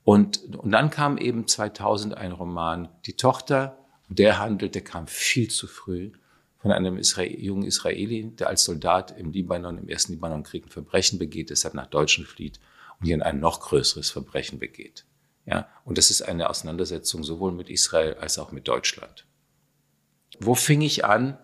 Und, 0.04 0.56
und 0.56 0.72
dann 0.72 0.90
kam 0.90 1.18
eben 1.18 1.48
2000 1.48 2.16
ein 2.16 2.32
Roman, 2.32 2.90
Die 3.06 3.14
Tochter, 3.14 3.78
der 4.08 4.40
handelte, 4.40 4.82
kam 4.82 5.08
viel 5.08 5.50
zu 5.50 5.68
früh 5.68 6.12
von 6.58 6.72
einem 6.72 6.98
Israel, 6.98 7.40
jungen 7.40 7.64
Israeli, 7.64 8.32
der 8.32 8.48
als 8.48 8.64
Soldat 8.64 9.18
im 9.18 9.32
Libanon, 9.32 9.78
im 9.78 9.88
ersten 9.88 10.14
Libanonkrieg 10.14 10.66
ein 10.66 10.72
Verbrechen 10.72 11.20
begeht, 11.20 11.50
deshalb 11.50 11.74
nach 11.74 11.88
Deutschland 11.88 12.28
flieht 12.28 12.60
und 13.00 13.06
hier 13.06 13.24
ein 13.26 13.40
noch 13.40 13.62
größeres 13.62 14.10
Verbrechen 14.10 14.60
begeht. 14.60 15.06
Ja, 15.46 15.68
und 15.86 15.98
das 15.98 16.12
ist 16.12 16.22
eine 16.22 16.50
Auseinandersetzung 16.50 17.24
sowohl 17.24 17.52
mit 17.52 17.70
Israel 17.70 18.16
als 18.16 18.38
auch 18.38 18.52
mit 18.52 18.68
Deutschland. 18.68 19.26
Wo 20.40 20.54
fing 20.54 20.82
ich 20.82 21.06
an? 21.06 21.38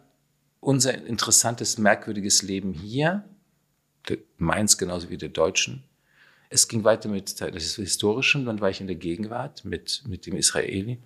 Unser 0.65 1.05
interessantes, 1.05 1.77
merkwürdiges 1.77 2.41
Leben 2.41 2.73
hier, 2.73 3.23
meins 4.37 4.77
genauso 4.77 5.09
wie 5.09 5.17
der 5.17 5.29
Deutschen. 5.29 5.83
Es 6.49 6.67
ging 6.67 6.83
weiter 6.83 7.07
mit 7.07 7.39
des 7.39 7.75
Historischen, 7.75 8.45
dann 8.45 8.61
war 8.61 8.69
ich 8.69 8.81
in 8.81 8.87
der 8.87 8.95
Gegenwart 8.95 9.63
mit, 9.63 10.03
mit 10.07 10.25
dem 10.25 10.35
Israeli. 10.35 10.99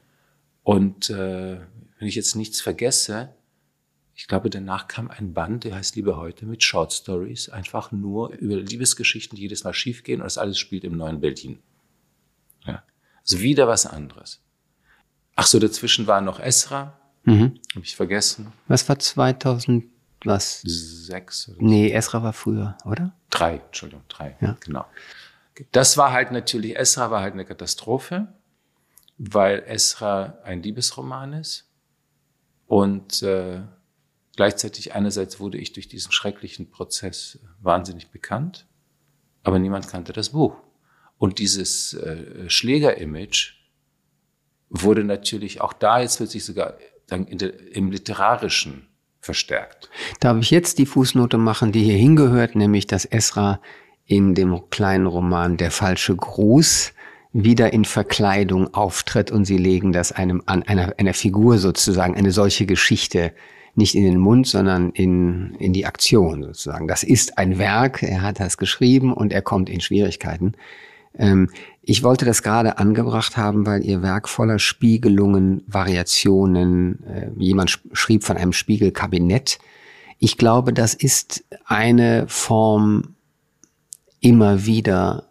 Und 0.64 1.10
äh, 1.10 1.60
wenn 1.98 2.08
ich 2.08 2.16
jetzt 2.16 2.36
nichts 2.36 2.62
vergesse, 2.62 3.34
ich 4.16 4.28
glaube, 4.28 4.50
danach 4.50 4.88
kam 4.88 5.10
ein 5.10 5.34
Band, 5.34 5.66
der 5.66 5.76
heißt 5.76 5.96
Liebe 5.96 6.16
heute 6.16 6.46
mit 6.46 6.64
Short 6.64 6.94
Stories, 6.94 7.50
einfach 7.50 7.92
nur 7.92 8.32
über 8.32 8.56
Liebesgeschichten, 8.56 9.36
die 9.36 9.44
jedes 9.44 9.64
Mal 9.64 9.74
schiefgehen 9.74 10.22
und 10.22 10.26
das 10.26 10.38
alles 10.38 10.58
spielt 10.58 10.84
im 10.86 10.96
neuen 10.96 11.20
Berlin. 11.20 11.60
Ja. 12.66 12.84
Also 13.22 13.42
wieder 13.42 13.68
was 13.68 13.86
anderes. 13.86 14.42
Ach 15.36 15.48
so, 15.48 15.60
dazwischen 15.60 16.08
war 16.08 16.22
noch 16.22 16.40
Esra, 16.40 16.99
Mhm. 17.24 17.60
Habe 17.76 17.86
ich 17.86 17.96
vergessen. 17.96 18.52
Was 18.68 18.88
war 18.90 19.00
2000, 19.00 19.86
was? 20.24 20.62
Sechs. 20.62 21.50
Oder 21.50 21.58
nee, 21.62 21.92
Esra 21.92 22.24
war 22.24 22.34
früher, 22.34 22.78
oder? 22.86 23.14
Drei, 23.30 23.58
Entschuldigung, 23.58 24.04
drei. 24.08 24.38
Ja. 24.42 24.58
Genau. 24.60 24.86
Das 25.72 25.98
war 25.98 26.12
halt 26.12 26.32
natürlich, 26.32 26.78
Esra 26.78 27.12
war 27.12 27.22
halt 27.22 27.34
eine 27.34 27.46
Katastrophe, 27.46 28.28
weil 29.18 29.64
Esra 29.68 30.38
ein 30.44 30.64
Liebesroman 30.64 31.34
ist. 31.34 31.70
Und 32.68 33.24
äh, 33.24 33.62
gleichzeitig 34.36 34.94
einerseits 34.94 35.40
wurde 35.40 35.58
ich 35.58 35.74
durch 35.74 35.88
diesen 35.88 36.12
schrecklichen 36.12 36.70
Prozess 36.70 37.40
wahnsinnig 37.62 38.10
bekannt, 38.10 38.68
aber 39.44 39.60
niemand 39.60 39.88
kannte 39.88 40.14
das 40.14 40.30
Buch. 40.30 40.56
Und 41.18 41.40
dieses 41.40 41.94
äh, 41.94 42.50
Schläger-Image 42.50 43.56
wurde 44.70 45.04
natürlich 45.04 45.62
auch 45.62 45.74
da, 45.74 46.00
jetzt 46.00 46.20
wird 46.20 46.30
sich 46.30 46.46
sogar 46.46 46.78
dann 47.12 47.26
der, 47.30 47.54
im 47.76 47.92
Literarischen 47.92 48.88
verstärkt. 49.20 49.90
Darf 50.20 50.38
ich 50.40 50.52
jetzt 50.52 50.78
die 50.78 50.86
Fußnote 50.86 51.38
machen, 51.38 51.72
die 51.72 51.84
hier 51.84 51.98
hingehört, 51.98 52.56
nämlich 52.56 52.88
dass 52.88 53.06
Esra 53.06 53.60
in 54.06 54.34
dem 54.34 54.70
kleinen 54.70 55.06
Roman 55.06 55.58
Der 55.58 55.72
falsche 55.72 56.16
Gruß 56.16 56.94
wieder 57.32 57.72
in 57.74 57.86
Verkleidung 57.86 58.74
auftritt 58.74 59.30
und 59.30 59.46
sie 59.46 59.58
legen 59.58 59.92
das 59.92 60.12
einem 60.12 60.42
an 60.48 60.64
einer, 60.64 60.96
einer 60.98 61.14
Figur 61.14 61.60
sozusagen 61.60 62.16
eine 62.16 62.32
solche 62.32 62.66
Geschichte 62.66 63.34
nicht 63.76 63.96
in 63.96 64.04
den 64.04 64.18
Mund, 64.18 64.48
sondern 64.48 64.90
in, 64.92 65.56
in 65.60 65.74
die 65.74 65.86
Aktion 65.86 66.44
sozusagen. 66.44 66.88
Das 66.88 67.04
ist 67.04 67.38
ein 67.38 67.60
Werk, 67.60 68.02
er 68.02 68.24
hat 68.24 68.40
das 68.40 68.58
geschrieben 68.58 69.14
und 69.14 69.32
er 69.32 69.44
kommt 69.44 69.70
in 69.70 69.80
Schwierigkeiten. 69.80 70.54
Ähm, 71.18 71.50
ich 71.82 72.04
wollte 72.04 72.26
das 72.26 72.44
gerade 72.44 72.78
angebracht 72.78 73.38
haben, 73.38 73.66
weil 73.66 73.84
Ihr 73.84 74.02
Werk 74.02 74.30
voller 74.30 74.60
Spiegelungen, 74.60 75.64
Variationen, 75.68 77.04
äh, 77.06 77.32
jemand 77.38 77.80
schrieb 77.94 78.24
von 78.24 78.38
einem 78.38 78.54
Spiegelkabinett. 78.54 79.60
Ich 80.20 80.38
glaube, 80.38 80.74
das 80.74 80.94
ist 80.94 81.46
eine 81.66 82.28
Form, 82.28 83.16
immer 84.22 84.66
wieder 84.66 85.30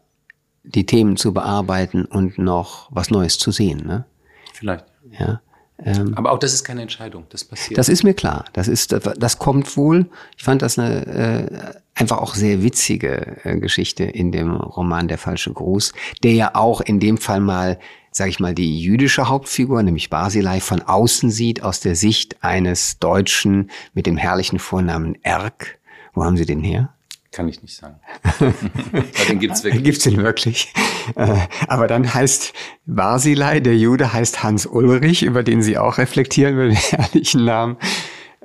die 0.65 0.87
Themen 0.87 1.17
zu 1.17 1.33
bearbeiten 1.33 2.05
und 2.05 2.39
noch 2.39 2.89
was 2.91 3.11
Neues 3.11 3.39
zu 3.39 3.51
sehen. 3.51 3.87
Ne? 3.87 4.07
Vielleicht. 4.53 4.87
Ja. 5.19 5.41
Ähm, 5.85 6.15
Aber 6.17 6.33
auch 6.33 6.39
das 6.39 6.55
ist 6.55 6.65
keine 6.65 6.83
Entscheidung, 6.83 7.25
das 7.31 7.45
passiert. 7.45 7.79
Das 7.79 7.89
ist 7.89 8.03
mir 8.03 8.15
klar. 8.15 8.45
Das 8.53 8.67
ist, 8.67 8.93
das 8.93 9.39
kommt 9.39 9.77
wohl. 9.77 10.07
Ich 10.37 10.43
fand 10.43 10.63
das 10.63 10.79
eine 10.79 11.07
äh, 11.07 11.75
einfach 11.95 12.19
auch 12.19 12.35
sehr 12.35 12.63
witzige 12.63 13.39
äh, 13.45 13.59
Geschichte 13.59 14.05
in 14.05 14.33
dem 14.33 14.57
Roman 14.57 15.09
Der 15.09 15.19
falsche 15.19 15.53
Gruß, 15.53 15.93
der 16.23 16.33
ja 16.33 16.55
auch 16.55 16.81
in 16.81 16.99
dem 16.99 17.17
Fall 17.17 17.41
mal, 17.41 17.79
sage 18.11 18.31
ich 18.31 18.41
mal, 18.41 18.55
die 18.55 18.81
jüdische 18.81 19.29
Hauptfigur, 19.29 19.83
nämlich 19.83 20.11
Basilei, 20.11 20.61
von 20.61 20.83
außen 20.83 21.31
sieht 21.31 21.63
aus 21.63 21.81
der 21.81 21.95
Sicht 21.95 22.43
eines 22.43 22.99
Deutschen 22.99 23.71
mit 23.95 24.07
dem 24.07 24.17
herrlichen 24.17 24.59
Vornamen 24.59 25.17
Erk. 25.23 25.79
Wo 26.13 26.25
haben 26.25 26.37
Sie 26.37 26.47
den 26.47 26.63
her? 26.63 26.93
Kann 27.39 27.49
ich 27.49 27.63
nicht 27.63 27.77
sagen. 27.77 28.01
den 29.29 29.39
gibt's 29.39 29.63
wirklich. 29.63 29.85
Gibt's 29.85 30.03
den 30.03 30.17
wirklich? 30.17 30.75
Äh, 31.15 31.37
aber 31.69 31.87
dann 31.87 32.13
heißt 32.13 32.53
Basilei, 32.85 33.61
der 33.61 33.77
Jude 33.77 34.13
heißt 34.13 34.43
Hans 34.43 34.67
Ulrich, 34.67 35.23
über 35.23 35.45
den 35.45 35.63
Sie 35.63 35.79
auch 35.79 35.99
reflektieren, 35.99 36.55
über 36.55 36.65
den 36.67 36.75
herrlichen 36.75 37.45
Namen. 37.45 37.77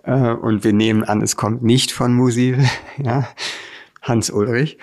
Äh, 0.04 0.34
und 0.34 0.64
wir 0.64 0.74
nehmen 0.74 1.04
an, 1.04 1.24
es 1.24 1.36
kommt 1.36 1.64
nicht 1.64 1.92
von 1.92 2.14
Musil, 2.14 2.64
ja, 3.04 3.28
Hans 4.04 4.30
Ulrich. 4.30 4.78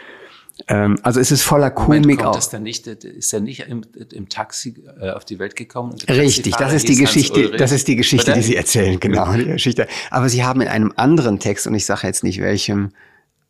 Ähm, 0.67 0.99
also 1.05 1.21
es 1.21 1.31
ist 1.31 1.43
voller 1.43 1.71
Komik 1.71 2.01
Moment, 2.01 2.19
kommt 2.19 2.31
auch. 2.31 2.35
Das 2.35 2.51
dann 2.51 2.65
nicht, 2.65 2.89
ist 2.89 3.33
er 3.33 3.39
nicht 3.39 3.61
im, 3.69 3.83
im 4.13 4.29
Taxi 4.29 4.75
äh, 5.01 5.11
auf 5.11 5.25
die 5.25 5.39
Welt 5.39 5.55
gekommen? 5.55 5.95
Richtig, 6.09 6.57
das 6.57 6.73
ist 6.73 6.89
die 6.89 6.97
Geschichte, 6.97 7.53
das 7.53 7.71
ist 7.71 7.87
die 7.87 7.95
Geschichte, 7.95 8.33
die 8.33 8.43
Sie 8.43 8.57
erzählen, 8.57 8.99
genau, 8.99 9.33
die 9.35 9.45
Geschichte. 9.45 9.87
Aber 10.11 10.29
Sie 10.29 10.43
haben 10.43 10.63
in 10.63 10.67
einem 10.67 10.93
anderen 10.97 11.39
Text, 11.39 11.69
und 11.69 11.77
ich 11.77 11.87
sage 11.87 12.09
jetzt 12.09 12.25
nicht 12.25 12.41
welchem, 12.41 12.91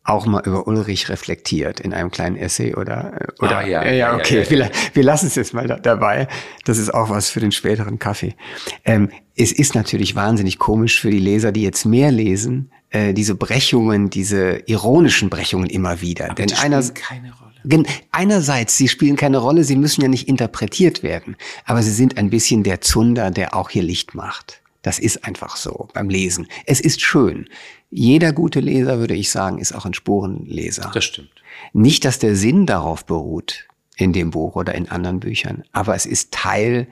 auch 0.03 0.25
mal 0.25 0.41
über 0.45 0.67
Ulrich 0.67 1.09
reflektiert 1.09 1.79
in 1.79 1.93
einem 1.93 2.09
kleinen 2.09 2.35
Essay 2.35 2.73
oder 2.73 3.29
oder 3.39 3.59
ah, 3.59 3.67
ja, 3.67 3.85
ja, 3.85 3.91
ja, 3.91 4.15
okay, 4.15 4.37
ja, 4.37 4.43
ja, 4.43 4.49
wir, 4.49 4.71
wir 4.93 5.03
lassen 5.03 5.27
es 5.27 5.35
jetzt 5.35 5.53
mal 5.53 5.67
da, 5.67 5.77
dabei. 5.77 6.27
Das 6.65 6.77
ist 6.77 6.91
auch 6.91 7.09
was 7.09 7.29
für 7.29 7.39
den 7.39 7.51
späteren 7.51 7.99
Kaffee. 7.99 8.35
Ähm, 8.83 9.09
es 9.35 9.51
ist 9.51 9.75
natürlich 9.75 10.15
wahnsinnig 10.15 10.57
komisch 10.57 10.99
für 10.99 11.11
die 11.11 11.19
Leser, 11.19 11.51
die 11.51 11.61
jetzt 11.61 11.85
mehr 11.85 12.11
lesen, 12.11 12.71
äh, 12.89 13.13
diese 13.13 13.35
Brechungen, 13.35 14.09
diese 14.09 14.63
ironischen 14.65 15.29
Brechungen 15.29 15.69
immer 15.69 16.01
wieder. 16.01 16.25
Aber 16.25 16.35
Denn 16.35 16.53
einer 16.53 16.81
keine 16.93 17.33
Rolle. 17.33 17.85
Einerseits, 18.11 18.75
sie 18.75 18.87
spielen 18.87 19.15
keine 19.15 19.37
Rolle, 19.37 19.63
sie 19.63 19.75
müssen 19.75 20.01
ja 20.01 20.07
nicht 20.07 20.27
interpretiert 20.27 21.03
werden, 21.03 21.35
aber 21.65 21.83
sie 21.83 21.91
sind 21.91 22.17
ein 22.17 22.31
bisschen 22.31 22.63
der 22.63 22.81
Zunder, 22.81 23.29
der 23.29 23.55
auch 23.55 23.69
hier 23.69 23.83
Licht 23.83 24.15
macht. 24.15 24.61
Das 24.81 24.97
ist 24.97 25.25
einfach 25.25 25.57
so 25.57 25.89
beim 25.93 26.09
Lesen. 26.09 26.47
Es 26.65 26.79
ist 26.79 27.01
schön. 27.01 27.47
Jeder 27.91 28.31
gute 28.31 28.61
Leser, 28.61 28.99
würde 28.99 29.13
ich 29.13 29.29
sagen, 29.29 29.59
ist 29.59 29.73
auch 29.73 29.85
ein 29.85 29.93
Spurenleser. 29.93 30.89
Das 30.93 31.03
stimmt. 31.03 31.29
Nicht, 31.73 32.05
dass 32.05 32.19
der 32.19 32.35
Sinn 32.35 32.65
darauf 32.65 33.05
beruht 33.05 33.67
in 33.97 34.13
dem 34.13 34.31
Buch 34.31 34.55
oder 34.55 34.73
in 34.73 34.89
anderen 34.89 35.19
Büchern, 35.19 35.63
aber 35.73 35.93
es 35.93 36.05
ist 36.05 36.31
Teil 36.31 36.87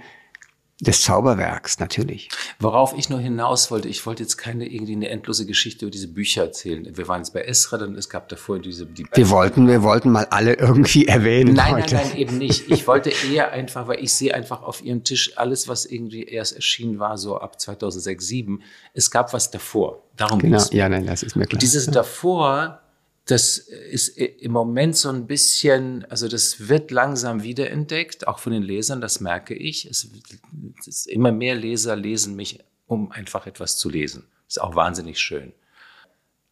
des 0.82 1.02
Zauberwerks, 1.02 1.80
natürlich. 1.80 2.30
Worauf 2.60 2.98
ich 2.98 3.10
nur 3.10 3.20
hinaus 3.20 3.70
wollte, 3.70 3.90
ich 3.90 4.06
wollte 4.06 4.24
jetzt 4.24 4.38
keine 4.38 4.66
irgendwie 4.66 4.94
eine 4.94 5.10
endlose 5.10 5.46
Geschichte 5.46 5.86
über 5.86 5.92
diese 5.92 6.08
Bücher 6.08 6.44
erzählen. 6.44 6.88
Wir 6.96 7.08
waren 7.08 7.20
jetzt 7.20 7.34
bei 7.34 7.42
Esra, 7.42 7.78
dann 7.78 7.96
es 7.96 8.10
gab 8.10 8.30
davor 8.30 8.60
diese 8.60 8.86
die 8.86 9.06
Wir 9.14 9.30
wollten, 9.30 9.68
wir 9.68 9.84
wollten 9.84 10.12
mal 10.12 10.26
alle 10.30 10.54
irgendwie 10.54 11.06
erwähnen. 11.06 11.54
Nein, 11.54 11.76
heute. 11.76 11.96
nein, 11.96 12.08
nein, 12.10 12.18
eben 12.18 12.38
nicht. 12.38 12.72
Ich 12.72 12.88
wollte 12.88 13.12
eher 13.30 13.52
einfach, 13.52 13.88
weil 13.88 14.02
ich 14.02 14.14
sehe 14.14 14.34
einfach 14.34 14.62
auf 14.64 14.84
ihrem 14.84 15.04
Tisch 15.04 15.38
alles, 15.38 15.68
was 15.68 15.86
irgendwie 15.86 16.24
erst 16.24 16.56
erschienen 16.56 17.00
war, 17.00 17.18
so 17.18 17.38
ab 17.38 17.60
2006, 17.60 18.20
2007. 18.20 18.64
Es 18.94 19.12
gab 19.12 19.34
was 19.34 19.52
davor. 19.52 20.04
Darum 20.16 20.40
genau. 20.40 20.58
geht's. 20.58 20.72
Ja, 20.72 20.90
nein, 20.90 21.06
das 21.06 21.24
ist 21.24 21.36
mir 21.36 21.46
klar. 21.46 21.56
Und 21.56 21.62
dieses 21.62 21.88
davor 21.88 22.82
das 23.30 23.60
ist 23.60 24.18
im 24.18 24.52
Moment 24.52 24.98
so 24.98 25.10
ein 25.10 25.28
bisschen, 25.28 26.04
also 26.06 26.28
das 26.28 26.68
wird 26.68 26.90
langsam 26.90 27.44
wiederentdeckt, 27.44 28.28
auch 28.28 28.40
von 28.40 28.54
den 28.54 28.64
Lesern, 28.64 29.02
das 29.02 29.20
merke 29.20 29.54
ich. 29.54 29.86
Es, 29.86 30.10
es 30.88 31.06
immer 31.06 31.32
mehr 31.32 31.54
Leser 31.54 31.96
lesen 31.96 32.36
mich, 32.36 32.60
um 32.88 33.12
einfach 33.12 33.46
etwas 33.46 33.78
zu 33.78 33.88
lesen. 33.88 34.26
Ist 34.48 34.60
auch 34.60 34.74
wahnsinnig 34.74 35.20
schön. 35.20 35.54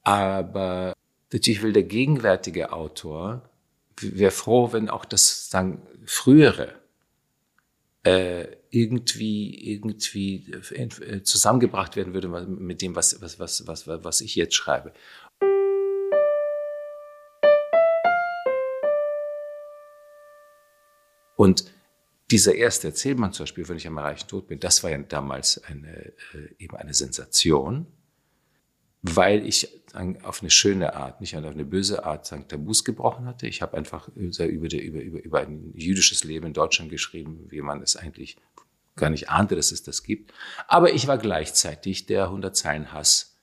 Aber 0.04 0.94
natürlich 1.34 1.64
will 1.64 1.74
der 1.74 1.84
gegenwärtige 1.84 2.72
Autor, 2.72 3.50
wäre 4.00 4.32
froh, 4.32 4.72
wenn 4.72 4.88
auch 4.88 5.06
das 5.06 5.50
sagen, 5.50 5.82
frühere 6.06 6.76
äh, 8.04 8.46
irgendwie 8.70 9.74
irgendwie 9.74 10.52
äh, 10.52 11.24
zusammengebracht 11.24 11.96
werden 11.96 12.14
würde 12.14 12.28
mit 12.28 12.84
dem, 12.84 12.96
was, 12.96 13.20
was, 13.20 13.40
was, 13.40 13.66
was, 13.66 13.88
was 13.88 14.22
ich 14.22 14.36
jetzt 14.36 14.54
schreibe. 14.54 14.94
Und 21.38 21.72
dieser 22.30 22.56
erste 22.56 22.90
Erzählmann 22.90 23.32
zum 23.32 23.46
Beispiel, 23.46 23.70
wenn 23.70 23.78
ich 23.78 23.88
am 23.88 23.98
reichen 23.98 24.28
Tod 24.28 24.48
bin, 24.48 24.60
das 24.60 24.84
war 24.84 24.90
ja 24.90 24.98
damals 24.98 25.64
eine, 25.64 26.08
äh, 26.34 26.56
eben 26.60 26.76
eine 26.76 26.94
Sensation, 26.94 27.86
weil 29.04 29.46
ich 29.46 29.82
auf 30.24 30.42
eine 30.42 30.50
schöne 30.50 30.96
Art, 30.96 31.22
nicht 31.22 31.38
auf 31.38 31.46
eine 31.46 31.64
böse 31.64 32.04
Art 32.04 32.26
sagen, 32.26 32.48
Tabus 32.48 32.84
gebrochen 32.84 33.26
hatte. 33.26 33.48
Ich 33.48 33.62
habe 33.62 33.78
einfach 33.78 34.10
über, 34.10 34.46
über, 34.46 34.76
über, 34.76 35.24
über 35.24 35.40
ein 35.40 35.72
jüdisches 35.76 36.24
Leben 36.24 36.48
in 36.48 36.54
Deutschland 36.54 36.90
geschrieben, 36.90 37.46
wie 37.50 37.62
man 37.62 37.82
es 37.82 37.96
eigentlich 37.96 38.38
gar 38.96 39.10
nicht 39.10 39.30
ahnte, 39.30 39.56
dass 39.56 39.72
es 39.72 39.84
das 39.84 40.04
gibt. 40.04 40.34
Aber 40.68 40.94
ich 40.94 41.08
war 41.08 41.20
gleichzeitig 41.20 42.08
der 42.08 42.26
100 42.26 42.58
Zeilen 42.58 42.92
Hass 42.92 43.38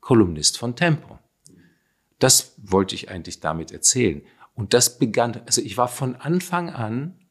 Kolumnist 0.00 0.58
von 0.58 0.74
Tempo. 0.74 1.18
Das 2.18 2.54
wollte 2.56 2.94
ich 2.94 3.10
eigentlich 3.10 3.40
damit 3.40 3.70
erzählen. 3.70 4.22
Und 4.54 4.72
das 4.72 4.98
begann, 4.98 5.42
also 5.44 5.60
ich 5.60 5.76
war 5.76 5.88
von 5.88 6.16
Anfang 6.16 6.70
an 6.70 7.25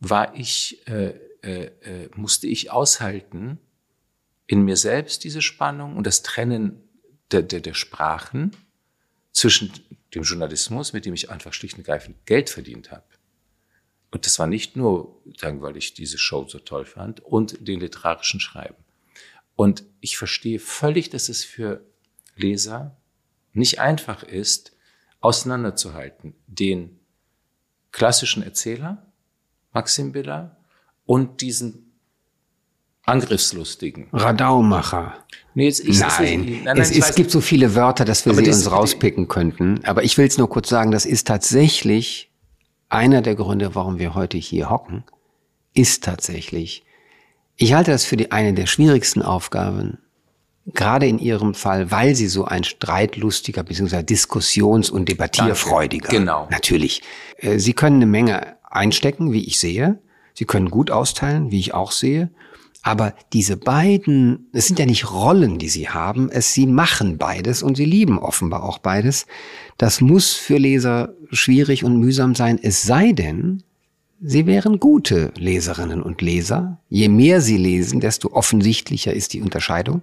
war 0.00 0.34
ich, 0.34 0.86
äh, 0.86 1.14
äh, 1.42 1.66
äh, 1.82 2.10
musste 2.14 2.46
ich 2.46 2.70
aushalten 2.70 3.58
in 4.46 4.62
mir 4.62 4.76
selbst 4.76 5.24
diese 5.24 5.42
Spannung 5.42 5.96
und 5.96 6.06
das 6.06 6.22
Trennen 6.22 6.82
der, 7.30 7.42
der, 7.42 7.60
der 7.60 7.74
Sprachen 7.74 8.56
zwischen 9.32 9.72
dem 10.14 10.22
Journalismus, 10.22 10.92
mit 10.92 11.04
dem 11.04 11.14
ich 11.14 11.30
einfach 11.30 11.52
schlicht 11.52 11.76
und 11.76 11.86
ergreifend 11.86 12.24
Geld 12.26 12.50
verdient 12.50 12.90
habe. 12.90 13.04
Und 14.10 14.24
das 14.24 14.38
war 14.38 14.46
nicht 14.46 14.74
nur, 14.74 15.20
sagen, 15.36 15.60
weil 15.60 15.76
ich 15.76 15.92
diese 15.92 16.16
Show 16.16 16.46
so 16.48 16.58
toll 16.58 16.86
fand, 16.86 17.20
und 17.20 17.68
den 17.68 17.80
literarischen 17.80 18.40
Schreiben. 18.40 18.82
Und 19.54 19.84
ich 20.00 20.16
verstehe 20.16 20.58
völlig, 20.58 21.10
dass 21.10 21.28
es 21.28 21.44
für 21.44 21.84
Leser 22.36 22.96
nicht 23.52 23.80
einfach 23.80 24.22
ist, 24.22 24.72
auseinanderzuhalten, 25.20 26.34
den 26.46 27.00
klassischen 27.92 28.42
Erzähler 28.42 29.07
Maxim 29.72 30.12
Biller, 30.12 30.56
und 31.04 31.40
diesen 31.40 31.88
Angriffslustigen. 33.04 34.08
Radaumacher. 34.12 35.14
Nee, 35.54 35.64
jetzt, 35.64 35.80
ich, 35.80 35.98
nein, 35.98 36.10
es, 36.10 36.20
nein, 36.20 36.60
nein, 36.64 36.76
es, 36.76 36.90
es 36.90 37.14
gibt 37.14 37.30
so 37.30 37.40
viele 37.40 37.74
Wörter, 37.74 38.04
dass 38.04 38.26
wir 38.26 38.34
sie 38.34 38.46
uns 38.46 38.70
rauspicken 38.70 39.28
könnten. 39.28 39.80
Aber 39.84 40.04
ich 40.04 40.18
will 40.18 40.26
es 40.26 40.36
nur 40.36 40.50
kurz 40.50 40.68
sagen, 40.68 40.90
das 40.90 41.06
ist 41.06 41.26
tatsächlich 41.26 42.30
einer 42.90 43.22
der 43.22 43.34
Gründe, 43.34 43.74
warum 43.74 43.98
wir 43.98 44.14
heute 44.14 44.36
hier 44.36 44.68
hocken, 44.68 45.04
ist 45.74 46.04
tatsächlich, 46.04 46.84
ich 47.56 47.72
halte 47.72 47.90
das 47.90 48.04
für 48.04 48.16
die 48.16 48.30
eine 48.30 48.52
der 48.52 48.66
schwierigsten 48.66 49.22
Aufgaben, 49.22 49.98
gerade 50.74 51.06
in 51.06 51.18
Ihrem 51.18 51.54
Fall, 51.54 51.90
weil 51.90 52.14
Sie 52.14 52.28
so 52.28 52.44
ein 52.44 52.64
streitlustiger 52.64 53.62
bzw. 53.62 54.02
diskussions- 54.02 54.90
und 54.90 55.08
debattierfreudiger. 55.08 56.08
Danke. 56.08 56.18
Genau. 56.18 56.48
Natürlich. 56.50 57.02
Äh, 57.38 57.58
sie 57.58 57.72
können 57.72 57.96
eine 57.96 58.06
Menge 58.06 58.57
einstecken, 58.70 59.32
wie 59.32 59.44
ich 59.44 59.58
sehe. 59.58 59.98
Sie 60.34 60.44
können 60.44 60.70
gut 60.70 60.90
austeilen, 60.90 61.50
wie 61.50 61.58
ich 61.58 61.74
auch 61.74 61.92
sehe. 61.92 62.30
Aber 62.82 63.12
diese 63.32 63.56
beiden, 63.56 64.48
es 64.52 64.66
sind 64.66 64.78
ja 64.78 64.86
nicht 64.86 65.10
Rollen, 65.10 65.58
die 65.58 65.68
sie 65.68 65.88
haben, 65.88 66.30
es 66.30 66.54
sie 66.54 66.66
machen 66.66 67.18
beides 67.18 67.62
und 67.62 67.76
sie 67.76 67.84
lieben 67.84 68.18
offenbar 68.18 68.62
auch 68.62 68.78
beides. 68.78 69.26
Das 69.78 70.00
muss 70.00 70.32
für 70.32 70.58
Leser 70.58 71.14
schwierig 71.30 71.84
und 71.84 71.98
mühsam 71.98 72.34
sein, 72.34 72.58
es 72.62 72.82
sei 72.82 73.12
denn, 73.12 73.62
sie 74.20 74.46
wären 74.46 74.78
gute 74.78 75.32
Leserinnen 75.36 76.02
und 76.02 76.22
Leser. 76.22 76.78
Je 76.88 77.08
mehr 77.08 77.40
sie 77.40 77.56
lesen, 77.56 78.00
desto 78.00 78.32
offensichtlicher 78.32 79.12
ist 79.12 79.32
die 79.34 79.42
Unterscheidung. 79.42 80.02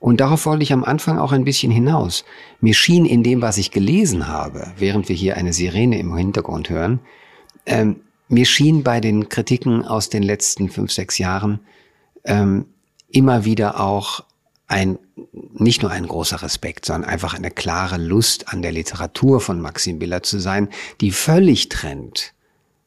Und 0.00 0.20
darauf 0.20 0.46
wollte 0.46 0.62
ich 0.62 0.72
am 0.72 0.84
Anfang 0.84 1.18
auch 1.18 1.32
ein 1.32 1.44
bisschen 1.44 1.70
hinaus. 1.70 2.24
Mir 2.60 2.74
schien 2.74 3.06
in 3.06 3.22
dem, 3.22 3.42
was 3.42 3.58
ich 3.58 3.70
gelesen 3.70 4.26
habe, 4.26 4.72
während 4.78 5.08
wir 5.08 5.16
hier 5.16 5.36
eine 5.36 5.52
Sirene 5.52 5.98
im 5.98 6.16
Hintergrund 6.16 6.70
hören, 6.70 7.00
ähm, 7.66 8.00
mir 8.28 8.46
schien 8.46 8.82
bei 8.82 9.00
den 9.00 9.28
Kritiken 9.28 9.84
aus 9.84 10.08
den 10.08 10.22
letzten 10.22 10.68
fünf, 10.68 10.92
sechs 10.92 11.18
Jahren 11.18 11.60
ähm, 12.24 12.66
immer 13.08 13.44
wieder 13.44 13.80
auch 13.80 14.24
ein, 14.66 14.98
nicht 15.52 15.82
nur 15.82 15.92
ein 15.92 16.06
großer 16.06 16.42
Respekt, 16.42 16.86
sondern 16.86 17.08
einfach 17.08 17.34
eine 17.34 17.50
klare 17.50 17.98
Lust 17.98 18.52
an 18.52 18.62
der 18.62 18.72
Literatur 18.72 19.40
von 19.40 19.60
Maxim 19.60 19.98
Biller 19.98 20.22
zu 20.22 20.40
sein, 20.40 20.68
die 21.00 21.12
völlig 21.12 21.68
trennt 21.68 22.34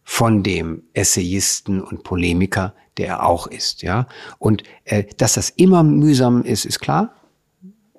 von 0.04 0.44
dem 0.44 0.84
Essayisten 0.94 1.82
und 1.82 2.04
Polemiker, 2.04 2.74
der 2.98 3.08
er 3.08 3.26
auch 3.26 3.48
ist, 3.48 3.82
ja. 3.84 4.08
Und 4.40 4.64
äh, 4.84 5.06
dass 5.18 5.34
das 5.34 5.50
immer 5.52 5.84
mühsam 5.84 6.44
ist, 6.44 6.66
ist 6.66 6.80
klar. 6.80 7.14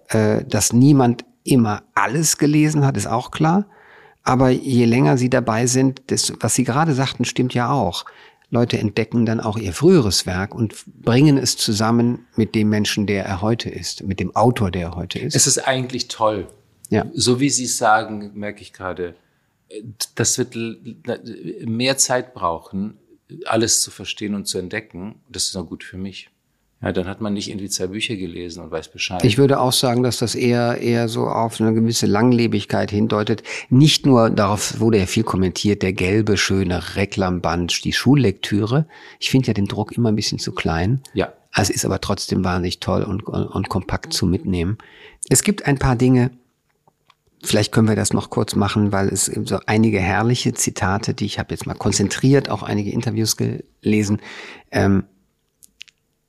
Äh, 0.08 0.44
dass 0.44 0.72
niemand 0.72 1.24
immer 1.44 1.84
alles 1.94 2.36
gelesen 2.36 2.84
hat, 2.84 2.96
ist 2.96 3.06
auch 3.06 3.30
klar. 3.30 3.66
Aber 4.22 4.50
je 4.50 4.84
länger 4.84 5.16
Sie 5.16 5.30
dabei 5.30 5.66
sind, 5.66 6.02
das, 6.08 6.32
was 6.40 6.54
Sie 6.54 6.64
gerade 6.64 6.94
sagten, 6.94 7.24
stimmt 7.24 7.54
ja 7.54 7.70
auch. 7.70 8.04
Leute 8.50 8.78
entdecken 8.78 9.26
dann 9.26 9.40
auch 9.40 9.56
ihr 9.56 9.72
früheres 9.72 10.26
Werk 10.26 10.54
und 10.54 10.74
bringen 10.86 11.38
es 11.38 11.56
zusammen 11.56 12.26
mit 12.36 12.54
dem 12.54 12.68
Menschen, 12.68 13.06
der 13.06 13.24
er 13.24 13.40
heute 13.40 13.70
ist, 13.70 14.02
mit 14.02 14.18
dem 14.18 14.34
Autor, 14.34 14.72
der 14.72 14.82
er 14.82 14.96
heute 14.96 15.20
ist. 15.20 15.36
Es 15.36 15.46
ist 15.46 15.58
eigentlich 15.58 16.08
toll. 16.08 16.48
Ja. 16.88 17.06
So 17.14 17.38
wie 17.38 17.48
Sie 17.48 17.64
es 17.64 17.78
sagen, 17.78 18.32
merke 18.34 18.62
ich 18.62 18.72
gerade, 18.72 19.14
das 20.16 20.36
wird 20.36 20.56
mehr 21.64 21.96
Zeit 21.96 22.34
brauchen, 22.34 22.98
alles 23.46 23.80
zu 23.80 23.92
verstehen 23.92 24.34
und 24.34 24.46
zu 24.46 24.58
entdecken. 24.58 25.20
Das 25.28 25.44
ist 25.44 25.56
auch 25.56 25.66
gut 25.66 25.84
für 25.84 25.98
mich. 25.98 26.30
Ja, 26.82 26.92
dann 26.92 27.06
hat 27.06 27.20
man 27.20 27.34
nicht 27.34 27.50
irgendwie 27.50 27.68
zwei 27.68 27.88
Bücher 27.88 28.16
gelesen 28.16 28.62
und 28.62 28.70
weiß 28.70 28.90
Bescheid. 28.90 29.22
Ich 29.22 29.36
würde 29.36 29.60
auch 29.60 29.72
sagen, 29.72 30.02
dass 30.02 30.16
das 30.16 30.34
eher, 30.34 30.78
eher 30.78 31.08
so 31.08 31.26
auf 31.26 31.60
eine 31.60 31.74
gewisse 31.74 32.06
Langlebigkeit 32.06 32.90
hindeutet. 32.90 33.42
Nicht 33.68 34.06
nur 34.06 34.30
darauf 34.30 34.80
wurde 34.80 34.98
ja 34.98 35.06
viel 35.06 35.24
kommentiert, 35.24 35.82
der 35.82 35.92
gelbe, 35.92 36.38
schöne 36.38 36.96
Reklamband, 36.96 37.84
die 37.84 37.92
Schullektüre. 37.92 38.86
Ich 39.18 39.30
finde 39.30 39.48
ja 39.48 39.54
den 39.54 39.66
Druck 39.66 39.92
immer 39.92 40.08
ein 40.08 40.16
bisschen 40.16 40.38
zu 40.38 40.52
klein. 40.52 41.02
Ja. 41.12 41.30
Es 41.54 41.68
ist 41.68 41.84
aber 41.84 42.00
trotzdem 42.00 42.44
wahnsinnig 42.44 42.80
toll 42.80 43.02
und, 43.02 43.26
und, 43.26 43.46
und 43.46 43.68
kompakt 43.68 44.14
zu 44.14 44.24
mitnehmen. 44.24 44.78
Es 45.28 45.42
gibt 45.42 45.66
ein 45.66 45.78
paar 45.78 45.96
Dinge, 45.96 46.30
Vielleicht 47.42 47.72
können 47.72 47.88
wir 47.88 47.96
das 47.96 48.12
noch 48.12 48.28
kurz 48.28 48.54
machen, 48.54 48.92
weil 48.92 49.08
es 49.08 49.24
so 49.24 49.60
einige 49.64 49.98
herrliche 49.98 50.52
Zitate, 50.52 51.14
die 51.14 51.24
ich 51.24 51.38
habe 51.38 51.54
jetzt 51.54 51.66
mal 51.66 51.72
konzentriert, 51.72 52.50
auch 52.50 52.62
einige 52.62 52.90
Interviews 52.90 53.38
gelesen. 53.38 54.20
Ähm, 54.70 55.04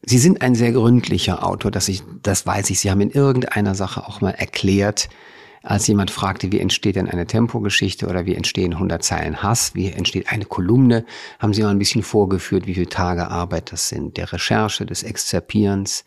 Sie 0.04 0.18
sind 0.18 0.42
ein 0.42 0.56
sehr 0.56 0.72
gründlicher 0.72 1.46
Autor, 1.46 1.70
das, 1.70 1.88
ich, 1.88 2.04
das 2.24 2.46
weiß 2.46 2.70
ich. 2.72 2.80
Sie 2.80 2.90
haben 2.90 3.02
in 3.02 3.12
irgendeiner 3.12 3.76
Sache 3.76 4.08
auch 4.08 4.22
mal 4.22 4.32
erklärt, 4.32 5.10
als 5.64 5.86
jemand 5.86 6.10
fragte, 6.10 6.52
wie 6.52 6.60
entsteht 6.60 6.96
denn 6.96 7.08
eine 7.08 7.28
Tempogeschichte 7.28 8.08
oder 8.08 8.26
wie 8.26 8.34
entstehen 8.34 8.74
100 8.74 9.04
Zeilen 9.04 9.44
Hass, 9.44 9.76
wie 9.76 9.92
entsteht 9.92 10.32
eine 10.32 10.46
Kolumne, 10.46 11.06
haben 11.38 11.54
Sie 11.54 11.62
mal 11.62 11.70
ein 11.70 11.78
bisschen 11.78 12.02
vorgeführt, 12.02 12.66
wie 12.66 12.74
viele 12.74 12.90
Tage 12.90 13.28
Arbeit 13.28 13.72
das 13.72 13.90
sind, 13.90 14.18
der 14.18 14.34
Recherche, 14.34 14.88
des 14.88 15.04
Exzerpierens, 15.04 16.04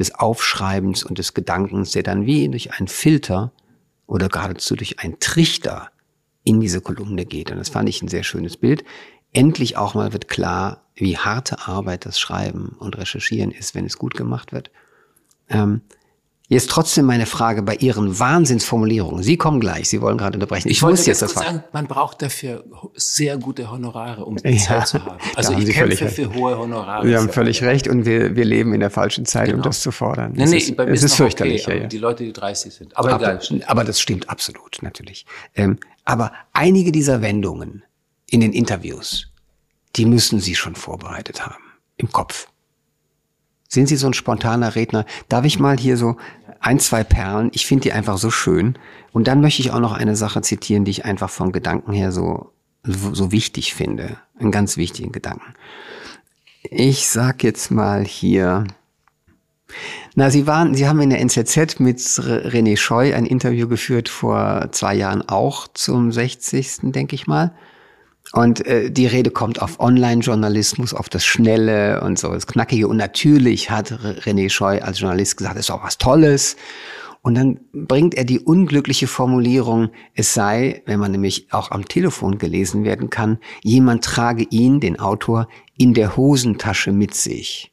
des 0.00 0.14
Aufschreibens 0.16 1.04
und 1.04 1.18
des 1.18 1.32
Gedankens, 1.32 1.92
der 1.92 2.02
dann 2.02 2.26
wie 2.26 2.48
durch 2.48 2.72
einen 2.72 2.88
Filter 2.88 3.52
oder 4.06 4.28
geradezu 4.28 4.74
durch 4.74 4.98
einen 4.98 5.20
Trichter 5.20 5.90
in 6.42 6.60
diese 6.60 6.80
Kolumne 6.80 7.24
geht. 7.24 7.52
Und 7.52 7.58
das 7.58 7.68
fand 7.68 7.88
ich 7.88 8.02
ein 8.02 8.08
sehr 8.08 8.24
schönes 8.24 8.56
Bild. 8.56 8.82
Endlich 9.32 9.76
auch 9.76 9.94
mal 9.94 10.12
wird 10.12 10.28
klar, 10.28 10.87
wie 10.98 11.16
harte 11.16 11.66
Arbeit 11.66 12.06
das 12.06 12.18
Schreiben 12.18 12.76
und 12.78 12.98
Recherchieren 12.98 13.50
ist, 13.50 13.74
wenn 13.74 13.86
es 13.86 13.98
gut 13.98 14.14
gemacht 14.14 14.52
wird. 14.52 14.70
Ähm, 15.48 15.82
Jetzt 16.50 16.70
trotzdem 16.70 17.04
meine 17.04 17.26
Frage 17.26 17.62
bei 17.62 17.74
Ihren 17.74 18.18
Wahnsinnsformulierungen. 18.18 19.22
Sie 19.22 19.36
kommen 19.36 19.60
gleich, 19.60 19.90
Sie 19.90 20.00
wollen 20.00 20.16
gerade 20.16 20.36
unterbrechen. 20.36 20.68
Ich, 20.68 20.78
ich 20.78 20.82
muss 20.82 21.04
jetzt 21.04 21.20
das 21.20 21.34
sagen, 21.34 21.62
man 21.72 21.86
braucht 21.86 22.22
dafür 22.22 22.64
sehr 22.94 23.36
gute 23.36 23.70
Honorare, 23.70 24.24
um 24.24 24.36
die 24.36 24.48
ja, 24.48 24.58
Zeit 24.58 24.88
zu 24.88 25.04
haben. 25.04 25.18
Also 25.36 25.52
ich 25.52 25.68
kämpfe 25.68 26.08
für 26.08 26.32
hohe 26.32 26.56
Honorare. 26.56 27.06
Sie 27.06 27.14
haben 27.14 27.28
völlig 27.28 27.62
recht 27.62 27.86
und 27.86 28.06
wir, 28.06 28.34
wir 28.34 28.46
leben 28.46 28.72
in 28.72 28.80
der 28.80 28.88
falschen 28.88 29.26
Zeit, 29.26 29.46
genau. 29.48 29.58
um 29.58 29.62
das 29.62 29.82
zu 29.82 29.92
fordern. 29.92 30.32
Nee, 30.36 30.46
nee, 30.46 30.56
ist, 30.56 30.74
bei 30.74 30.86
mir 30.86 30.92
es 30.92 31.00
ist, 31.00 31.10
ist 31.12 31.16
fürchterlich. 31.16 31.66
Okay, 31.66 31.76
ja, 31.76 31.82
ja. 31.82 31.88
Die 31.88 31.98
Leute, 31.98 32.24
die 32.24 32.32
30 32.32 32.72
sind. 32.72 32.96
Aber, 32.96 33.12
aber 33.12 33.42
egal. 33.42 33.62
Aber 33.66 33.84
das 33.84 34.00
stimmt 34.00 34.30
absolut, 34.30 34.78
natürlich. 34.80 35.26
Ähm, 35.54 35.78
aber 36.06 36.32
einige 36.54 36.92
dieser 36.92 37.20
Wendungen 37.20 37.82
in 38.30 38.40
den 38.40 38.54
Interviews, 38.54 39.28
die 39.96 40.06
müssen 40.06 40.40
Sie 40.40 40.54
schon 40.54 40.74
vorbereitet 40.74 41.44
haben. 41.44 41.62
Im 41.96 42.10
Kopf. 42.12 42.48
Sind 43.68 43.88
Sie 43.88 43.96
so 43.96 44.06
ein 44.06 44.14
spontaner 44.14 44.74
Redner? 44.74 45.04
Darf 45.28 45.44
ich 45.44 45.58
mal 45.58 45.76
hier 45.76 45.96
so 45.96 46.16
ein, 46.60 46.80
zwei 46.80 47.04
Perlen? 47.04 47.50
Ich 47.52 47.66
finde 47.66 47.82
die 47.82 47.92
einfach 47.92 48.16
so 48.18 48.30
schön. 48.30 48.78
Und 49.12 49.28
dann 49.28 49.40
möchte 49.40 49.60
ich 49.60 49.72
auch 49.72 49.80
noch 49.80 49.92
eine 49.92 50.16
Sache 50.16 50.40
zitieren, 50.42 50.84
die 50.84 50.90
ich 50.90 51.04
einfach 51.04 51.30
vom 51.30 51.52
Gedanken 51.52 51.92
her 51.92 52.12
so, 52.12 52.52
so 52.84 53.30
wichtig 53.30 53.74
finde. 53.74 54.18
Einen 54.38 54.52
ganz 54.52 54.76
wichtigen 54.76 55.12
Gedanken. 55.12 55.54
Ich 56.62 57.08
sag 57.08 57.44
jetzt 57.44 57.70
mal 57.70 58.04
hier, 58.04 58.66
na, 60.14 60.30
Sie 60.30 60.46
waren, 60.46 60.74
Sie 60.74 60.88
haben 60.88 61.00
in 61.00 61.10
der 61.10 61.20
NZZ 61.20 61.78
mit 61.78 61.98
René 61.98 62.76
Scheu 62.76 63.14
ein 63.14 63.26
Interview 63.26 63.68
geführt 63.68 64.08
vor 64.08 64.68
zwei 64.72 64.94
Jahren 64.94 65.28
auch 65.28 65.68
zum 65.68 66.10
60. 66.10 66.92
denke 66.92 67.14
ich 67.14 67.26
mal. 67.26 67.54
Und 68.32 68.66
äh, 68.66 68.90
die 68.90 69.06
Rede 69.06 69.30
kommt 69.30 69.62
auf 69.62 69.80
Online-Journalismus, 69.80 70.92
auf 70.92 71.08
das 71.08 71.24
Schnelle 71.24 72.02
und 72.02 72.18
so 72.18 72.32
das 72.32 72.46
Knackige. 72.46 72.88
Und 72.88 72.96
natürlich 72.96 73.70
hat 73.70 73.92
René 73.92 74.50
Scheu 74.50 74.80
als 74.82 75.00
Journalist 75.00 75.36
gesagt, 75.36 75.56
es 75.56 75.66
ist 75.66 75.70
auch 75.70 75.82
was 75.82 75.98
Tolles. 75.98 76.56
Und 77.22 77.34
dann 77.34 77.60
bringt 77.72 78.14
er 78.14 78.24
die 78.24 78.38
unglückliche 78.38 79.06
Formulierung, 79.06 79.90
es 80.14 80.34
sei, 80.34 80.82
wenn 80.86 81.00
man 81.00 81.12
nämlich 81.12 81.52
auch 81.52 81.70
am 81.70 81.86
Telefon 81.86 82.38
gelesen 82.38 82.84
werden 82.84 83.10
kann, 83.10 83.38
jemand 83.62 84.04
trage 84.04 84.46
ihn, 84.50 84.80
den 84.80 85.00
Autor, 85.00 85.48
in 85.76 85.94
der 85.94 86.16
Hosentasche 86.16 86.92
mit 86.92 87.14
sich. 87.14 87.72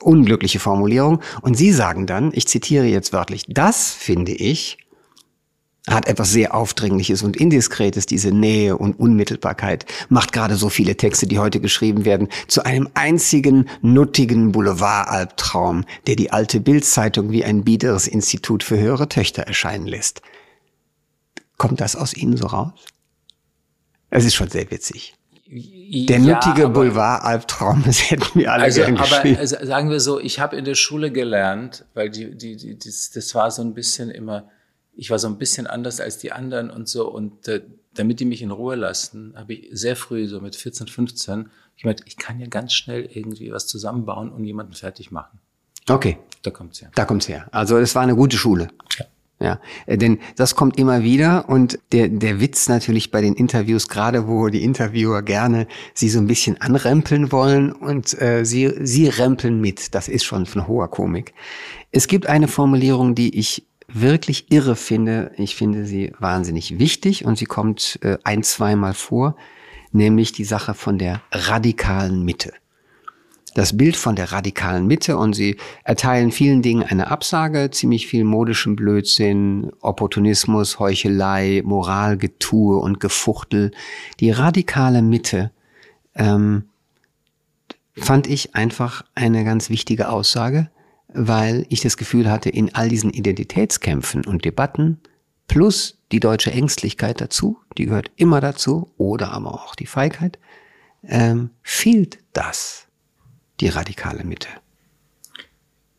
Unglückliche 0.00 0.58
Formulierung. 0.58 1.20
Und 1.40 1.56
Sie 1.56 1.72
sagen 1.72 2.06
dann, 2.06 2.30
ich 2.34 2.46
zitiere 2.46 2.86
jetzt 2.86 3.12
wörtlich, 3.12 3.44
das 3.48 3.90
finde 3.92 4.32
ich 4.32 4.78
hat 5.90 6.06
etwas 6.06 6.30
sehr 6.30 6.54
Aufdringliches 6.54 7.22
und 7.22 7.36
Indiskretes, 7.36 8.06
diese 8.06 8.30
Nähe 8.30 8.76
und 8.76 8.98
Unmittelbarkeit, 8.98 9.86
macht 10.08 10.32
gerade 10.32 10.56
so 10.56 10.68
viele 10.68 10.96
Texte, 10.96 11.26
die 11.26 11.38
heute 11.38 11.60
geschrieben 11.60 12.04
werden, 12.04 12.28
zu 12.46 12.64
einem 12.64 12.88
einzigen 12.94 13.68
nuttigen 13.82 14.52
Boulevardalbtraum, 14.52 15.84
der 16.06 16.16
die 16.16 16.32
alte 16.32 16.60
Bildzeitung 16.60 17.30
wie 17.30 17.44
ein 17.44 17.64
biederes 17.64 18.06
Institut 18.06 18.62
für 18.62 18.78
höhere 18.78 19.08
Töchter 19.08 19.42
erscheinen 19.42 19.86
lässt. 19.86 20.22
Kommt 21.56 21.80
das 21.80 21.96
aus 21.96 22.14
Ihnen 22.14 22.36
so 22.36 22.46
raus? 22.46 22.72
Es 24.10 24.24
ist 24.24 24.34
schon 24.34 24.48
sehr 24.48 24.70
witzig. 24.70 25.14
Der 25.50 26.18
ja, 26.18 26.34
nuttige 26.34 26.68
Boulevard-Albtraum, 26.68 27.82
das 27.86 28.10
hätten 28.10 28.38
wir 28.38 28.52
alle 28.52 28.64
also, 28.64 28.82
gern 28.82 28.96
geschrieben. 28.96 29.36
Aber 29.36 29.40
also, 29.40 29.56
sagen 29.64 29.90
wir 29.90 30.00
so, 30.00 30.20
ich 30.20 30.40
habe 30.40 30.56
in 30.56 30.64
der 30.66 30.74
Schule 30.74 31.10
gelernt, 31.10 31.86
weil 31.94 32.10
die, 32.10 32.36
die, 32.36 32.56
die, 32.56 32.78
das, 32.78 33.10
das 33.10 33.34
war 33.34 33.50
so 33.50 33.62
ein 33.62 33.72
bisschen 33.72 34.10
immer 34.10 34.50
ich 34.98 35.10
war 35.10 35.18
so 35.20 35.28
ein 35.28 35.38
bisschen 35.38 35.68
anders 35.68 36.00
als 36.00 36.18
die 36.18 36.32
anderen 36.32 36.70
und 36.70 36.88
so. 36.88 37.08
Und 37.08 37.46
äh, 37.46 37.62
damit 37.94 38.18
die 38.18 38.24
mich 38.24 38.42
in 38.42 38.50
Ruhe 38.50 38.74
lassen, 38.74 39.32
habe 39.36 39.54
ich 39.54 39.68
sehr 39.70 39.94
früh, 39.94 40.26
so 40.26 40.40
mit 40.40 40.56
14, 40.56 40.88
15, 40.88 41.50
ich 41.76 41.84
meinte, 41.84 42.02
ich 42.06 42.16
kann 42.16 42.40
ja 42.40 42.48
ganz 42.48 42.72
schnell 42.74 43.08
irgendwie 43.12 43.52
was 43.52 43.68
zusammenbauen 43.68 44.32
und 44.32 44.44
jemanden 44.44 44.72
fertig 44.72 45.12
machen. 45.12 45.38
Okay. 45.88 46.18
Da 46.42 46.50
kommt's 46.50 46.82
her. 46.82 46.90
Da 46.96 47.04
kommt's 47.04 47.28
her. 47.28 47.46
Also 47.52 47.78
es 47.78 47.94
war 47.94 48.02
eine 48.02 48.16
gute 48.16 48.36
Schule. 48.36 48.68
Ja. 48.98 49.06
Ja, 49.40 49.60
äh, 49.86 49.96
denn 49.96 50.18
das 50.34 50.56
kommt 50.56 50.78
immer 50.78 51.04
wieder 51.04 51.48
und 51.48 51.78
der, 51.92 52.08
der 52.08 52.40
Witz 52.40 52.68
natürlich 52.68 53.12
bei 53.12 53.20
den 53.20 53.34
Interviews, 53.34 53.86
gerade 53.86 54.26
wo 54.26 54.48
die 54.48 54.64
Interviewer 54.64 55.22
gerne 55.22 55.68
sie 55.94 56.08
so 56.08 56.18
ein 56.18 56.26
bisschen 56.26 56.60
anrempeln 56.60 57.30
wollen 57.30 57.70
und 57.70 58.20
äh, 58.20 58.44
sie, 58.44 58.74
sie 58.80 59.06
rempeln 59.06 59.60
mit. 59.60 59.94
Das 59.94 60.08
ist 60.08 60.24
schon 60.24 60.44
von 60.44 60.66
hoher 60.66 60.90
Komik. 60.90 61.34
Es 61.92 62.08
gibt 62.08 62.26
eine 62.26 62.48
Formulierung, 62.48 63.14
die 63.14 63.38
ich 63.38 63.67
wirklich 63.92 64.52
irre 64.52 64.76
finde. 64.76 65.32
Ich 65.36 65.56
finde 65.56 65.84
sie 65.84 66.12
wahnsinnig 66.18 66.78
wichtig 66.78 67.24
und 67.24 67.38
sie 67.38 67.46
kommt 67.46 67.98
äh, 68.02 68.18
ein, 68.24 68.42
zweimal 68.42 68.94
vor, 68.94 69.36
nämlich 69.92 70.32
die 70.32 70.44
Sache 70.44 70.74
von 70.74 70.98
der 70.98 71.22
radikalen 71.32 72.24
Mitte. 72.24 72.52
Das 73.54 73.76
Bild 73.76 73.96
von 73.96 74.14
der 74.14 74.30
radikalen 74.30 74.86
Mitte 74.86 75.16
und 75.16 75.32
sie 75.32 75.56
erteilen 75.82 76.30
vielen 76.30 76.62
Dingen 76.62 76.82
eine 76.82 77.10
Absage, 77.10 77.70
ziemlich 77.70 78.06
viel 78.06 78.22
modischem 78.22 78.76
Blödsinn, 78.76 79.72
Opportunismus, 79.80 80.78
Heuchelei, 80.78 81.62
Moralgetue 81.64 82.78
und 82.78 83.00
Gefuchtel. 83.00 83.72
Die 84.20 84.30
radikale 84.30 85.02
Mitte 85.02 85.50
ähm, 86.14 86.64
fand 87.96 88.26
ich 88.26 88.54
einfach 88.54 89.02
eine 89.14 89.44
ganz 89.44 89.70
wichtige 89.70 90.10
Aussage 90.10 90.70
weil 91.12 91.66
ich 91.68 91.80
das 91.80 91.96
Gefühl 91.96 92.30
hatte, 92.30 92.50
in 92.50 92.74
all 92.74 92.88
diesen 92.88 93.10
Identitätskämpfen 93.10 94.24
und 94.24 94.44
Debatten 94.44 95.00
plus 95.46 95.98
die 96.12 96.20
deutsche 96.20 96.52
Ängstlichkeit 96.52 97.20
dazu, 97.20 97.58
die 97.76 97.86
gehört 97.86 98.10
immer 98.16 98.40
dazu, 98.40 98.92
oder 98.96 99.32
aber 99.32 99.54
auch 99.54 99.74
die 99.74 99.86
Feigheit, 99.86 100.38
ähm, 101.02 101.50
fehlt 101.62 102.18
das, 102.32 102.86
die 103.60 103.68
radikale 103.68 104.24
Mitte. 104.24 104.48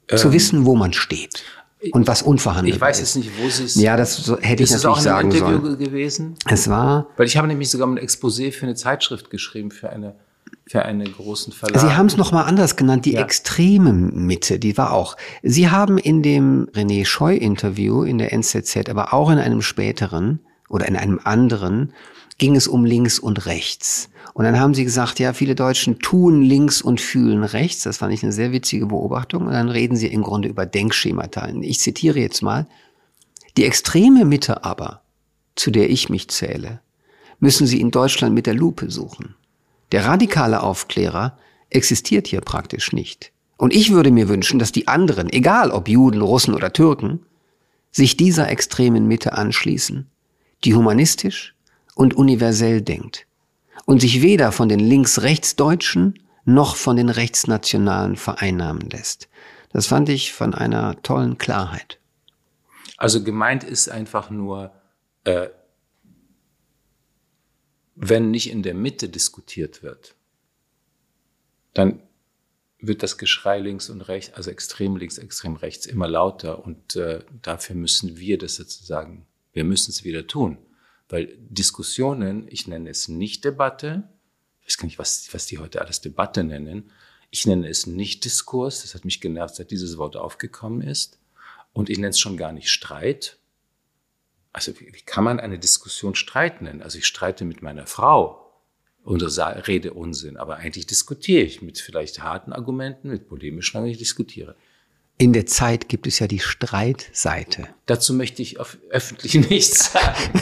Ähm, 0.07 0.18
Zu 0.18 0.32
wissen, 0.34 0.66
wo 0.66 0.76
man 0.76 0.93
steht 0.93 1.43
und 1.91 2.07
was 2.07 2.22
unverhandelt 2.22 2.74
ist. 2.74 2.78
Ich 2.78 2.82
weiß 2.82 2.99
jetzt 2.99 3.16
nicht, 3.16 3.32
wo 3.39 3.49
sie 3.49 3.64
es. 3.64 3.76
Ja, 3.76 3.95
das 3.97 4.18
so, 4.18 4.38
hätte 4.39 4.64
ich 4.64 4.72
natürlich 4.72 4.97
sagen. 4.97 5.32
Ist 5.32 5.41
auch 5.41 5.47
ein 5.47 5.53
Interview 5.53 5.66
sollen. 5.66 5.80
gewesen? 5.80 6.36
Es 6.45 6.70
war. 6.70 7.07
Weil 7.18 7.28
ich 7.28 7.38
habe 7.38 7.47
nämlich 7.47 7.70
sogar 7.70 7.88
ein 7.88 7.97
Exposé 7.97 8.51
für 8.51 8.66
eine 8.66 8.76
Zeitschrift 8.76 9.30
geschrieben, 9.30 9.72
für 9.72 9.89
eine 9.89 10.16
für 10.70 10.86
einen 10.86 11.11
großen 11.11 11.51
Verlag. 11.51 11.82
Sie 11.82 11.95
haben 11.95 12.05
es 12.05 12.15
nochmal 12.15 12.45
anders 12.45 12.76
genannt, 12.76 13.05
die 13.05 13.13
ja. 13.13 13.22
extreme 13.22 13.91
Mitte, 13.91 14.59
die 14.59 14.78
war 14.78 14.93
auch. 14.93 15.17
Sie 15.41 15.72
haben 15.72 15.97
in 15.97 16.22
dem 16.22 16.67
René 16.76 17.05
Scheu-Interview 17.05 18.03
in 18.03 18.20
der 18.20 18.32
NZZ, 18.34 18.88
aber 18.88 19.11
auch 19.13 19.32
in 19.32 19.39
einem 19.39 19.63
späteren 19.63 20.39
oder 20.70 20.88
in 20.88 20.95
einem 20.95 21.20
anderen, 21.24 21.91
ging 22.38 22.55
es 22.55 22.67
um 22.67 22.86
links 22.86 23.17
und 23.17 23.47
rechts. 23.47 24.11
Und 24.36 24.45
dann 24.45 24.59
haben 24.59 24.76
sie 24.76 24.84
gesagt, 24.84 25.20
ja, 25.20 25.34
viele 25.34 25.55
Deutschen 25.55 25.97
tun 25.97 26.43
links 26.43 26.84
und 26.84 27.01
fühlen 27.01 27.43
rechts. 27.43 27.82
Das 27.82 27.97
fand 27.97 28.13
ich 28.13 28.22
eine 28.22 28.32
sehr 28.32 28.51
witzige 28.51 28.86
Beobachtung. 28.86 29.47
Und 29.47 29.53
dann 29.53 29.70
reden 29.70 29.97
sie 29.97 30.07
im 30.07 30.22
Grunde 30.22 30.49
über 30.49 30.67
Denkschemata. 30.67 31.49
Ich 31.61 31.80
zitiere 31.80 32.20
jetzt 32.20 32.43
mal. 32.43 32.67
Die 33.57 33.65
extreme 33.65 34.24
Mitte 34.24 34.63
aber, 34.63 35.01
zu 35.55 35.72
der 35.72 35.89
ich 35.89 36.09
mich 36.09 36.30
zähle, 36.30 36.80
müssen 37.39 37.65
Sie 37.65 37.82
in 37.82 37.89
Deutschland 37.89 38.36
mit 38.36 38.45
der 38.45 38.53
Lupe 38.53 38.91
suchen. 38.91 39.36
Der 39.91 40.05
radikale 40.05 40.61
Aufklärer 40.61 41.37
existiert 41.69 42.27
hier 42.27 42.41
praktisch 42.41 42.93
nicht. 42.93 43.31
Und 43.57 43.73
ich 43.73 43.91
würde 43.91 44.11
mir 44.11 44.29
wünschen, 44.29 44.59
dass 44.59 44.71
die 44.71 44.87
anderen, 44.87 45.29
egal 45.31 45.71
ob 45.71 45.89
Juden, 45.89 46.21
Russen 46.21 46.53
oder 46.53 46.71
Türken, 46.71 47.25
sich 47.91 48.17
dieser 48.17 48.49
extremen 48.49 49.07
Mitte 49.07 49.33
anschließen, 49.33 50.07
die 50.63 50.75
humanistisch 50.75 51.55
und 51.95 52.13
universell 52.13 52.81
denkt 52.81 53.25
und 53.85 53.99
sich 53.99 54.21
weder 54.21 54.51
von 54.51 54.69
den 54.69 54.79
links-rechts-Deutschen 54.79 56.19
noch 56.45 56.75
von 56.75 56.95
den 56.95 57.09
Rechtsnationalen 57.09 58.15
vereinnahmen 58.15 58.89
lässt. 58.89 59.27
Das 59.71 59.87
fand 59.87 60.09
ich 60.09 60.33
von 60.33 60.53
einer 60.53 61.01
tollen 61.03 61.37
Klarheit. 61.37 61.99
Also 62.97 63.23
gemeint 63.23 63.63
ist 63.63 63.89
einfach 63.89 64.29
nur, 64.29 64.71
äh, 65.23 65.47
wenn 68.01 68.31
nicht 68.31 68.49
in 68.49 68.63
der 68.63 68.73
Mitte 68.73 69.09
diskutiert 69.09 69.83
wird, 69.83 70.15
dann 71.73 72.01
wird 72.79 73.03
das 73.03 73.17
Geschrei 73.17 73.59
links 73.59 73.89
und 73.89 74.01
rechts, 74.01 74.33
also 74.33 74.51
extrem 74.51 74.95
links, 74.95 75.17
extrem 75.17 75.57
rechts, 75.57 75.85
immer 75.85 76.07
lauter. 76.07 76.63
Und 76.63 76.95
äh, 76.95 77.25
dafür 77.41 77.75
müssen 77.75 78.17
wir 78.17 78.37
das 78.37 78.55
sozusagen, 78.55 79.27
wir 79.51 79.65
müssen 79.65 79.91
es 79.91 80.05
wieder 80.05 80.27
tun. 80.27 80.57
Weil 81.09 81.35
Diskussionen, 81.39 82.47
ich 82.49 82.67
nenne 82.67 82.89
es 82.89 83.09
nicht 83.09 83.43
Debatte, 83.43 84.07
ich 84.61 84.67
weiß 84.67 84.77
gar 84.77 84.85
nicht, 84.85 84.99
was, 84.99 85.33
was 85.33 85.47
die 85.47 85.57
heute 85.57 85.81
alles 85.81 85.99
Debatte 85.99 86.45
nennen, 86.45 86.91
ich 87.31 87.45
nenne 87.45 87.67
es 87.67 87.85
nicht 87.85 88.23
Diskurs, 88.23 88.81
das 88.83 88.95
hat 88.95 89.03
mich 89.03 89.19
genervt, 89.19 89.55
seit 89.55 89.71
dieses 89.71 89.97
Wort 89.97 90.15
aufgekommen 90.15 90.81
ist. 90.81 91.19
Und 91.73 91.89
ich 91.89 91.97
nenne 91.97 92.11
es 92.11 92.19
schon 92.19 92.37
gar 92.37 92.53
nicht 92.53 92.69
Streit. 92.69 93.38
Also 94.60 94.78
wie, 94.78 94.91
wie 94.91 95.01
kann 95.05 95.24
man 95.24 95.39
eine 95.39 95.57
Diskussion 95.57 96.16
Streit 96.16 96.62
nennen? 96.62 96.82
Also 96.82 96.97
ich 96.97 97.07
streite 97.07 97.45
mit 97.45 97.62
meiner 97.62 97.88
Frau, 97.88 98.51
unsere 99.05 99.68
Rede 99.70 99.93
Unsinn, 99.93 100.36
aber 100.36 100.57
eigentlich 100.57 100.86
diskutiere 100.86 101.43
ich 101.43 101.62
mit 101.62 101.80
vielleicht 101.80 102.22
harten 102.22 102.51
Argumenten, 102.51 103.10
mit 103.10 103.30
polemischen 103.30 103.78
Argumenten, 103.78 103.93
ich 103.93 103.99
diskutiere. 103.99 104.55
In 105.18 105.32
der 105.32 105.45
Zeit 105.45 105.88
gibt 105.88 106.07
es 106.07 106.20
ja 106.20 106.28
die 106.28 106.39
Streitseite. 106.39 107.70
Dazu 107.86 108.14
möchte 108.14 108.41
ich 108.41 108.60
öffentlich 108.89 109.34
nichts 109.49 109.93
sagen. 109.93 110.41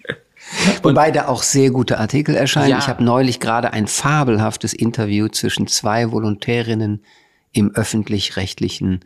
Wobei 0.82 1.10
da 1.10 1.28
auch 1.28 1.42
sehr 1.42 1.70
gute 1.70 1.98
Artikel 1.98 2.34
erscheinen. 2.34 2.70
Ja. 2.70 2.78
Ich 2.78 2.88
habe 2.88 3.04
neulich 3.04 3.38
gerade 3.38 3.74
ein 3.74 3.86
fabelhaftes 3.86 4.72
Interview 4.72 5.28
zwischen 5.28 5.66
zwei 5.66 6.10
Volontärinnen 6.10 7.04
im 7.52 7.74
öffentlich-rechtlichen 7.74 9.00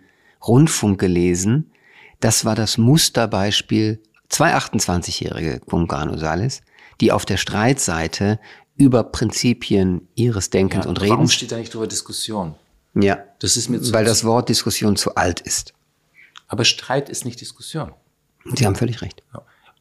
Rundfunk 0.47 1.01
gelesen. 1.01 1.73
Das 2.21 2.45
war 2.45 2.55
das 2.55 2.79
Musterbeispiel 2.79 4.01
zwei 4.29 4.55
28-jährige 4.57 5.61
Cungano 5.61 6.17
Sales, 6.17 6.63
die 7.01 7.13
auf 7.13 7.25
der 7.25 7.37
Streitseite 7.37 8.39
über 8.77 9.05
Prinzipien 9.05 10.09
ihres 10.15 10.51
Denkens 10.51 10.85
ja, 10.85 10.91
und 10.91 11.01
Redens. 11.01 11.11
Warum 11.11 11.29
steht 11.29 11.53
da 11.53 11.57
nicht 11.57 11.73
drüber 11.73 11.87
Diskussion? 11.87 12.55
Ja, 12.95 13.19
das 13.41 13.57
ist 13.57 13.69
mir 13.69 13.81
zu 13.81 13.93
weil 13.93 14.05
das 14.05 14.25
Wort 14.25 14.49
Diskussion 14.49 14.97
zu 14.97 15.15
alt 15.15 15.41
ist. 15.41 15.75
Aber 16.49 16.65
Streit 16.65 17.09
ist 17.09 17.25
nicht 17.25 17.41
Diskussion. 17.41 17.93
Sie 18.55 18.65
haben 18.65 18.77
völlig 18.77 19.03
recht. 19.03 19.23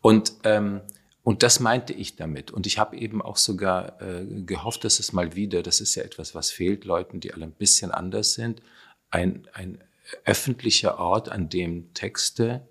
Und 0.01 0.33
ähm, 0.43 0.81
und 1.25 1.41
das 1.41 1.59
meinte 1.59 1.91
ich 1.91 2.15
damit. 2.15 2.51
Und 2.51 2.67
ich 2.67 2.77
habe 2.77 2.95
eben 2.97 3.19
auch 3.19 3.37
sogar 3.37 3.99
äh, 3.99 4.23
gehofft, 4.45 4.83
dass 4.83 4.99
es 4.99 5.11
mal 5.11 5.35
wieder, 5.35 5.63
das 5.63 5.81
ist 5.81 5.95
ja 5.95 6.03
etwas, 6.03 6.35
was 6.35 6.51
fehlt 6.51 6.85
Leuten, 6.85 7.19
die 7.19 7.33
alle 7.33 7.45
ein 7.45 7.51
bisschen 7.51 7.89
anders 7.89 8.35
sind, 8.35 8.61
ein, 9.09 9.47
ein 9.53 9.79
öffentlicher 10.23 10.99
Ort, 10.99 11.29
an 11.29 11.49
dem 11.49 11.91
Texte, 11.95 12.67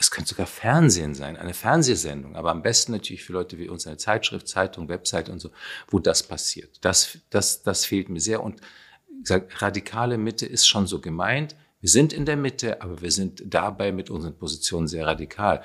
es 0.00 0.10
könnte 0.10 0.30
sogar 0.30 0.46
Fernsehen 0.46 1.14
sein, 1.14 1.36
eine 1.36 1.52
Fernsehsendung, 1.52 2.34
aber 2.34 2.50
am 2.52 2.62
besten 2.62 2.92
natürlich 2.92 3.22
für 3.22 3.34
Leute 3.34 3.58
wie 3.58 3.68
uns 3.68 3.86
eine 3.86 3.98
Zeitschrift, 3.98 4.48
Zeitung, 4.48 4.88
Website 4.88 5.28
und 5.28 5.40
so, 5.40 5.50
wo 5.88 5.98
das 5.98 6.22
passiert. 6.22 6.78
Das, 6.80 7.18
das, 7.28 7.62
das 7.62 7.84
fehlt 7.84 8.08
mir 8.08 8.20
sehr. 8.20 8.42
Und 8.42 8.62
sag, 9.24 9.60
radikale 9.60 10.16
Mitte 10.16 10.46
ist 10.46 10.66
schon 10.66 10.86
so 10.86 11.02
gemeint. 11.02 11.54
Wir 11.80 11.90
sind 11.90 12.14
in 12.14 12.24
der 12.24 12.38
Mitte, 12.38 12.80
aber 12.80 13.02
wir 13.02 13.10
sind 13.10 13.42
dabei 13.44 13.92
mit 13.92 14.08
unseren 14.08 14.38
Positionen 14.38 14.88
sehr 14.88 15.06
radikal. 15.06 15.62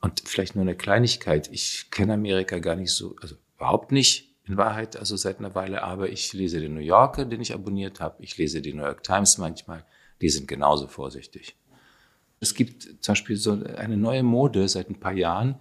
Und 0.00 0.22
vielleicht 0.24 0.54
nur 0.54 0.62
eine 0.62 0.76
Kleinigkeit. 0.76 1.50
Ich 1.52 1.90
kenne 1.90 2.14
Amerika 2.14 2.60
gar 2.60 2.74
nicht 2.74 2.92
so, 2.92 3.16
also 3.20 3.36
überhaupt 3.56 3.92
nicht 3.92 4.34
in 4.46 4.56
Wahrheit, 4.56 4.96
also 4.96 5.14
seit 5.16 5.40
einer 5.40 5.54
Weile, 5.54 5.82
aber 5.82 6.08
ich 6.08 6.32
lese 6.32 6.58
den 6.58 6.72
New 6.72 6.80
Yorker, 6.80 7.26
den 7.26 7.42
ich 7.42 7.52
abonniert 7.52 8.00
habe. 8.00 8.22
Ich 8.22 8.38
lese 8.38 8.62
die 8.62 8.72
New 8.72 8.84
York 8.84 9.02
Times 9.02 9.36
manchmal. 9.36 9.84
Die 10.22 10.30
sind 10.30 10.48
genauso 10.48 10.86
vorsichtig. 10.86 11.54
Es 12.40 12.54
gibt 12.54 12.82
zum 13.00 13.12
Beispiel 13.12 13.36
so 13.36 13.52
eine 13.52 13.96
neue 13.96 14.22
Mode 14.22 14.68
seit 14.68 14.88
ein 14.88 15.00
paar 15.00 15.12
Jahren 15.12 15.56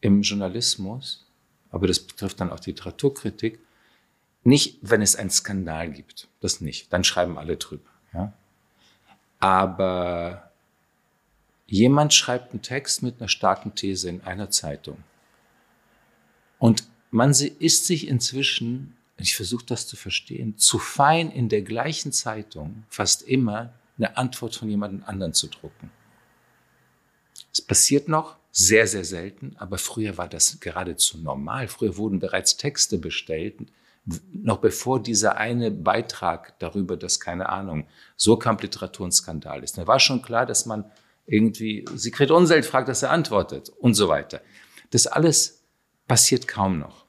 im 0.00 0.22
Journalismus, 0.22 1.26
aber 1.70 1.86
das 1.86 2.00
betrifft 2.00 2.40
dann 2.40 2.50
auch 2.50 2.60
die 2.60 2.70
Literaturkritik. 2.70 3.58
Nicht, 4.44 4.78
wenn 4.82 5.02
es 5.02 5.16
einen 5.16 5.30
Skandal 5.30 5.90
gibt, 5.90 6.28
das 6.40 6.60
nicht, 6.60 6.92
dann 6.92 7.02
schreiben 7.02 7.38
alle 7.38 7.56
drüber. 7.56 7.90
Ja? 8.12 8.32
Aber 9.40 10.46
Jemand 11.66 12.14
schreibt 12.14 12.52
einen 12.52 12.62
Text 12.62 13.02
mit 13.02 13.20
einer 13.20 13.28
starken 13.28 13.74
These 13.74 14.08
in 14.08 14.20
einer 14.22 14.50
Zeitung. 14.50 15.02
Und 16.58 16.84
man 17.10 17.30
ist 17.30 17.86
sich 17.86 18.08
inzwischen, 18.08 18.96
ich 19.18 19.34
versuche 19.34 19.66
das 19.66 19.86
zu 19.86 19.96
verstehen, 19.96 20.56
zu 20.58 20.78
fein 20.78 21.30
in 21.30 21.48
der 21.48 21.62
gleichen 21.62 22.12
Zeitung 22.12 22.84
fast 22.88 23.22
immer 23.22 23.72
eine 23.98 24.16
Antwort 24.16 24.54
von 24.54 24.68
jemand 24.68 25.06
anderen 25.08 25.32
zu 25.32 25.48
drucken. 25.48 25.90
Es 27.52 27.62
passiert 27.62 28.08
noch 28.08 28.36
sehr, 28.52 28.86
sehr 28.86 29.04
selten, 29.04 29.54
aber 29.58 29.78
früher 29.78 30.16
war 30.18 30.28
das 30.28 30.60
geradezu 30.60 31.18
normal. 31.18 31.68
Früher 31.68 31.96
wurden 31.96 32.18
bereits 32.18 32.56
Texte 32.56 32.98
bestellt, 32.98 33.56
noch 34.32 34.58
bevor 34.58 35.02
dieser 35.02 35.36
eine 35.36 35.70
Beitrag 35.70 36.58
darüber, 36.58 36.96
dass 36.96 37.20
keine 37.20 37.48
Ahnung, 37.48 37.88
so 38.16 38.36
kam 38.36 38.56
Literatur 38.58 39.06
ein 39.06 39.12
Skandal 39.12 39.62
ist. 39.64 39.78
Da 39.78 39.86
war 39.86 39.98
schon 39.98 40.22
klar, 40.22 40.46
dass 40.46 40.64
man 40.64 40.90
irgendwie 41.26 41.84
Sigrid 41.94 42.30
Unselt 42.30 42.64
fragt, 42.64 42.88
dass 42.88 43.02
er 43.02 43.10
antwortet 43.10 43.68
und 43.68 43.94
so 43.94 44.08
weiter. 44.08 44.40
Das 44.90 45.06
alles 45.06 45.64
passiert 46.06 46.46
kaum 46.46 46.78
noch. 46.78 47.06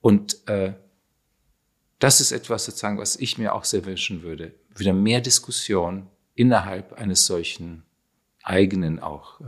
Und 0.00 0.48
äh, 0.48 0.72
das 1.98 2.20
ist 2.20 2.32
etwas 2.32 2.64
sozusagen, 2.64 2.98
was 2.98 3.16
ich 3.16 3.38
mir 3.38 3.54
auch 3.54 3.64
sehr 3.64 3.84
wünschen 3.84 4.22
würde. 4.22 4.54
Wieder 4.76 4.92
mehr 4.92 5.20
Diskussion 5.20 6.06
innerhalb 6.34 6.92
eines 6.94 7.26
solchen 7.26 7.82
eigenen 8.42 9.00
auch. 9.00 9.40
Äh 9.40 9.44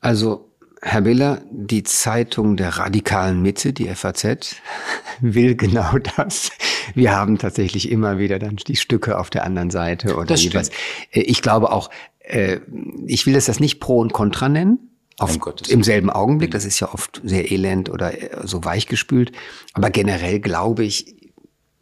also 0.00 0.50
Herr 0.82 1.00
Biller, 1.00 1.40
die 1.50 1.82
Zeitung 1.82 2.58
der 2.58 2.76
radikalen 2.76 3.40
Mitte, 3.40 3.72
die 3.72 3.86
FAZ, 3.86 4.56
will 5.20 5.56
genau 5.56 5.96
das. 6.16 6.50
Wir 6.94 7.12
haben 7.12 7.38
tatsächlich 7.38 7.90
immer 7.90 8.18
wieder 8.18 8.38
dann 8.38 8.56
die 8.56 8.76
Stücke 8.76 9.18
auf 9.18 9.30
der 9.30 9.44
anderen 9.44 9.70
Seite 9.70 10.16
oder 10.16 10.34
jeweils. 10.34 10.68
Äh, 11.10 11.20
ich 11.20 11.40
glaube 11.40 11.72
auch, 11.72 11.88
äh, 12.20 12.60
ich 13.06 13.24
will 13.26 13.32
das 13.32 13.60
nicht 13.60 13.80
pro 13.80 13.98
und 13.98 14.12
contra 14.12 14.48
nennen. 14.48 14.90
Auf, 15.18 15.38
Im 15.68 15.84
selben 15.84 16.10
Augenblick, 16.10 16.50
das 16.50 16.64
ist 16.64 16.80
ja 16.80 16.92
oft 16.92 17.20
sehr 17.22 17.52
elend 17.52 17.88
oder 17.88 18.12
so 18.42 18.64
weichgespült. 18.64 19.30
Aber 19.72 19.90
generell 19.90 20.40
glaube 20.40 20.84
ich, 20.84 21.23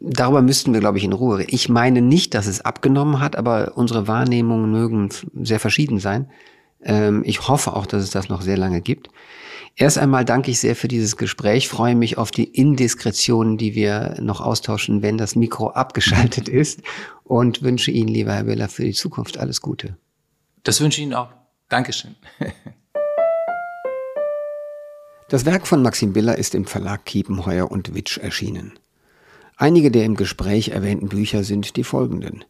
darüber 0.03 0.41
müssten 0.41 0.73
wir, 0.73 0.79
glaube 0.79 0.97
ich, 0.97 1.03
in 1.03 1.13
Ruhe 1.13 1.39
reden. 1.39 1.53
Ich 1.53 1.69
meine 1.69 2.01
nicht, 2.01 2.33
dass 2.33 2.45
es 2.45 2.61
abgenommen 2.61 3.19
hat, 3.19 3.35
aber 3.35 3.73
unsere 3.75 4.07
Wahrnehmungen 4.07 4.71
mögen 4.71 5.09
sehr 5.41 5.59
verschieden 5.59 5.99
sein. 5.99 6.29
Ähm, 6.83 7.23
ich 7.25 7.47
hoffe 7.47 7.75
auch, 7.75 7.85
dass 7.85 8.03
es 8.03 8.11
das 8.11 8.29
noch 8.29 8.41
sehr 8.41 8.57
lange 8.57 8.81
gibt. 8.81 9.09
Erst 9.75 9.97
einmal 9.97 10.23
danke 10.23 10.51
ich 10.51 10.59
sehr 10.59 10.75
für 10.75 10.87
dieses 10.87 11.17
Gespräch, 11.17 11.67
freue 11.67 11.95
mich 11.95 12.19
auf 12.19 12.29
die 12.29 12.43
Indiskretionen, 12.43 13.57
die 13.57 13.73
wir 13.73 14.17
noch 14.21 14.39
austauschen, 14.39 15.01
wenn 15.01 15.17
das 15.17 15.35
Mikro 15.35 15.69
abgeschaltet 15.69 16.47
ist 16.49 16.81
und 17.23 17.63
wünsche 17.63 17.89
Ihnen, 17.89 18.09
lieber 18.09 18.33
Herr 18.33 18.45
Willer, 18.45 18.69
für 18.69 18.83
die 18.83 18.93
Zukunft 18.93 19.39
alles 19.39 19.61
Gute. 19.61 19.97
Das 20.61 20.79
wünsche 20.79 21.01
ich 21.01 21.05
Ihnen 21.05 21.15
auch. 21.15 21.29
Dankeschön. 21.69 22.15
Das 25.29 25.45
Werk 25.45 25.65
von 25.65 25.81
Maxim 25.81 26.13
Biller 26.13 26.37
ist 26.37 26.53
im 26.53 26.65
Verlag 26.65 27.05
Kiepenheuer 27.05 27.71
und 27.71 27.95
Witsch 27.95 28.19
erschienen. 28.19 28.73
Einige 29.55 29.91
der 29.91 30.05
im 30.05 30.15
Gespräch 30.15 30.69
erwähnten 30.69 31.09
Bücher 31.09 31.43
sind 31.43 31.75
die 31.75 31.83
folgenden. 31.83 32.43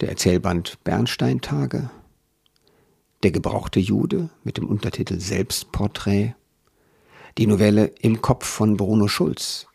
Der 0.00 0.10
Erzählband 0.10 0.82
Bernsteintage, 0.84 1.90
Der 3.22 3.30
gebrauchte 3.30 3.80
Jude 3.80 4.30
mit 4.44 4.56
dem 4.56 4.68
Untertitel 4.68 5.20
Selbstporträt, 5.20 6.34
die 7.38 7.46
Novelle 7.46 7.86
Im 8.00 8.20
Kopf 8.22 8.46
von 8.46 8.76
Bruno 8.76 9.08
Schulz 9.08 9.66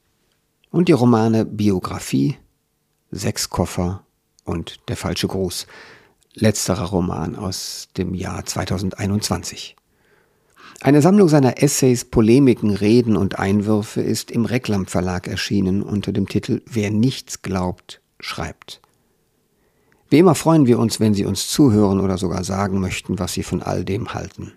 und 0.69 0.89
die 0.89 0.93
Romane 0.93 1.45
Biografie, 1.45 2.37
Sechs 3.11 3.49
Koffer 3.49 4.05
und 4.43 4.79
Der 4.89 4.97
falsche 4.97 5.27
Gruß 5.27 5.67
letzterer 6.33 6.85
Roman 6.85 7.35
aus 7.35 7.89
dem 7.97 8.13
Jahr 8.13 8.45
2021. 8.45 9.75
Eine 10.83 11.03
Sammlung 11.03 11.29
seiner 11.29 11.61
Essays, 11.61 12.05
Polemiken, 12.05 12.71
Reden 12.71 13.15
und 13.15 13.37
Einwürfe 13.37 14.01
ist 14.01 14.31
im 14.31 14.45
Reklam 14.45 14.87
Verlag 14.87 15.27
erschienen 15.27 15.83
unter 15.83 16.11
dem 16.11 16.27
Titel 16.27 16.63
Wer 16.65 16.89
nichts 16.89 17.43
glaubt, 17.43 18.01
schreibt. 18.19 18.81
Wie 20.09 20.17
immer 20.17 20.33
freuen 20.33 20.65
wir 20.65 20.79
uns, 20.79 20.99
wenn 20.99 21.13
Sie 21.13 21.25
uns 21.25 21.49
zuhören 21.49 21.99
oder 21.99 22.17
sogar 22.17 22.43
sagen 22.43 22.79
möchten, 22.79 23.19
was 23.19 23.33
Sie 23.33 23.43
von 23.43 23.61
all 23.61 23.85
dem 23.85 24.15
halten. 24.15 24.53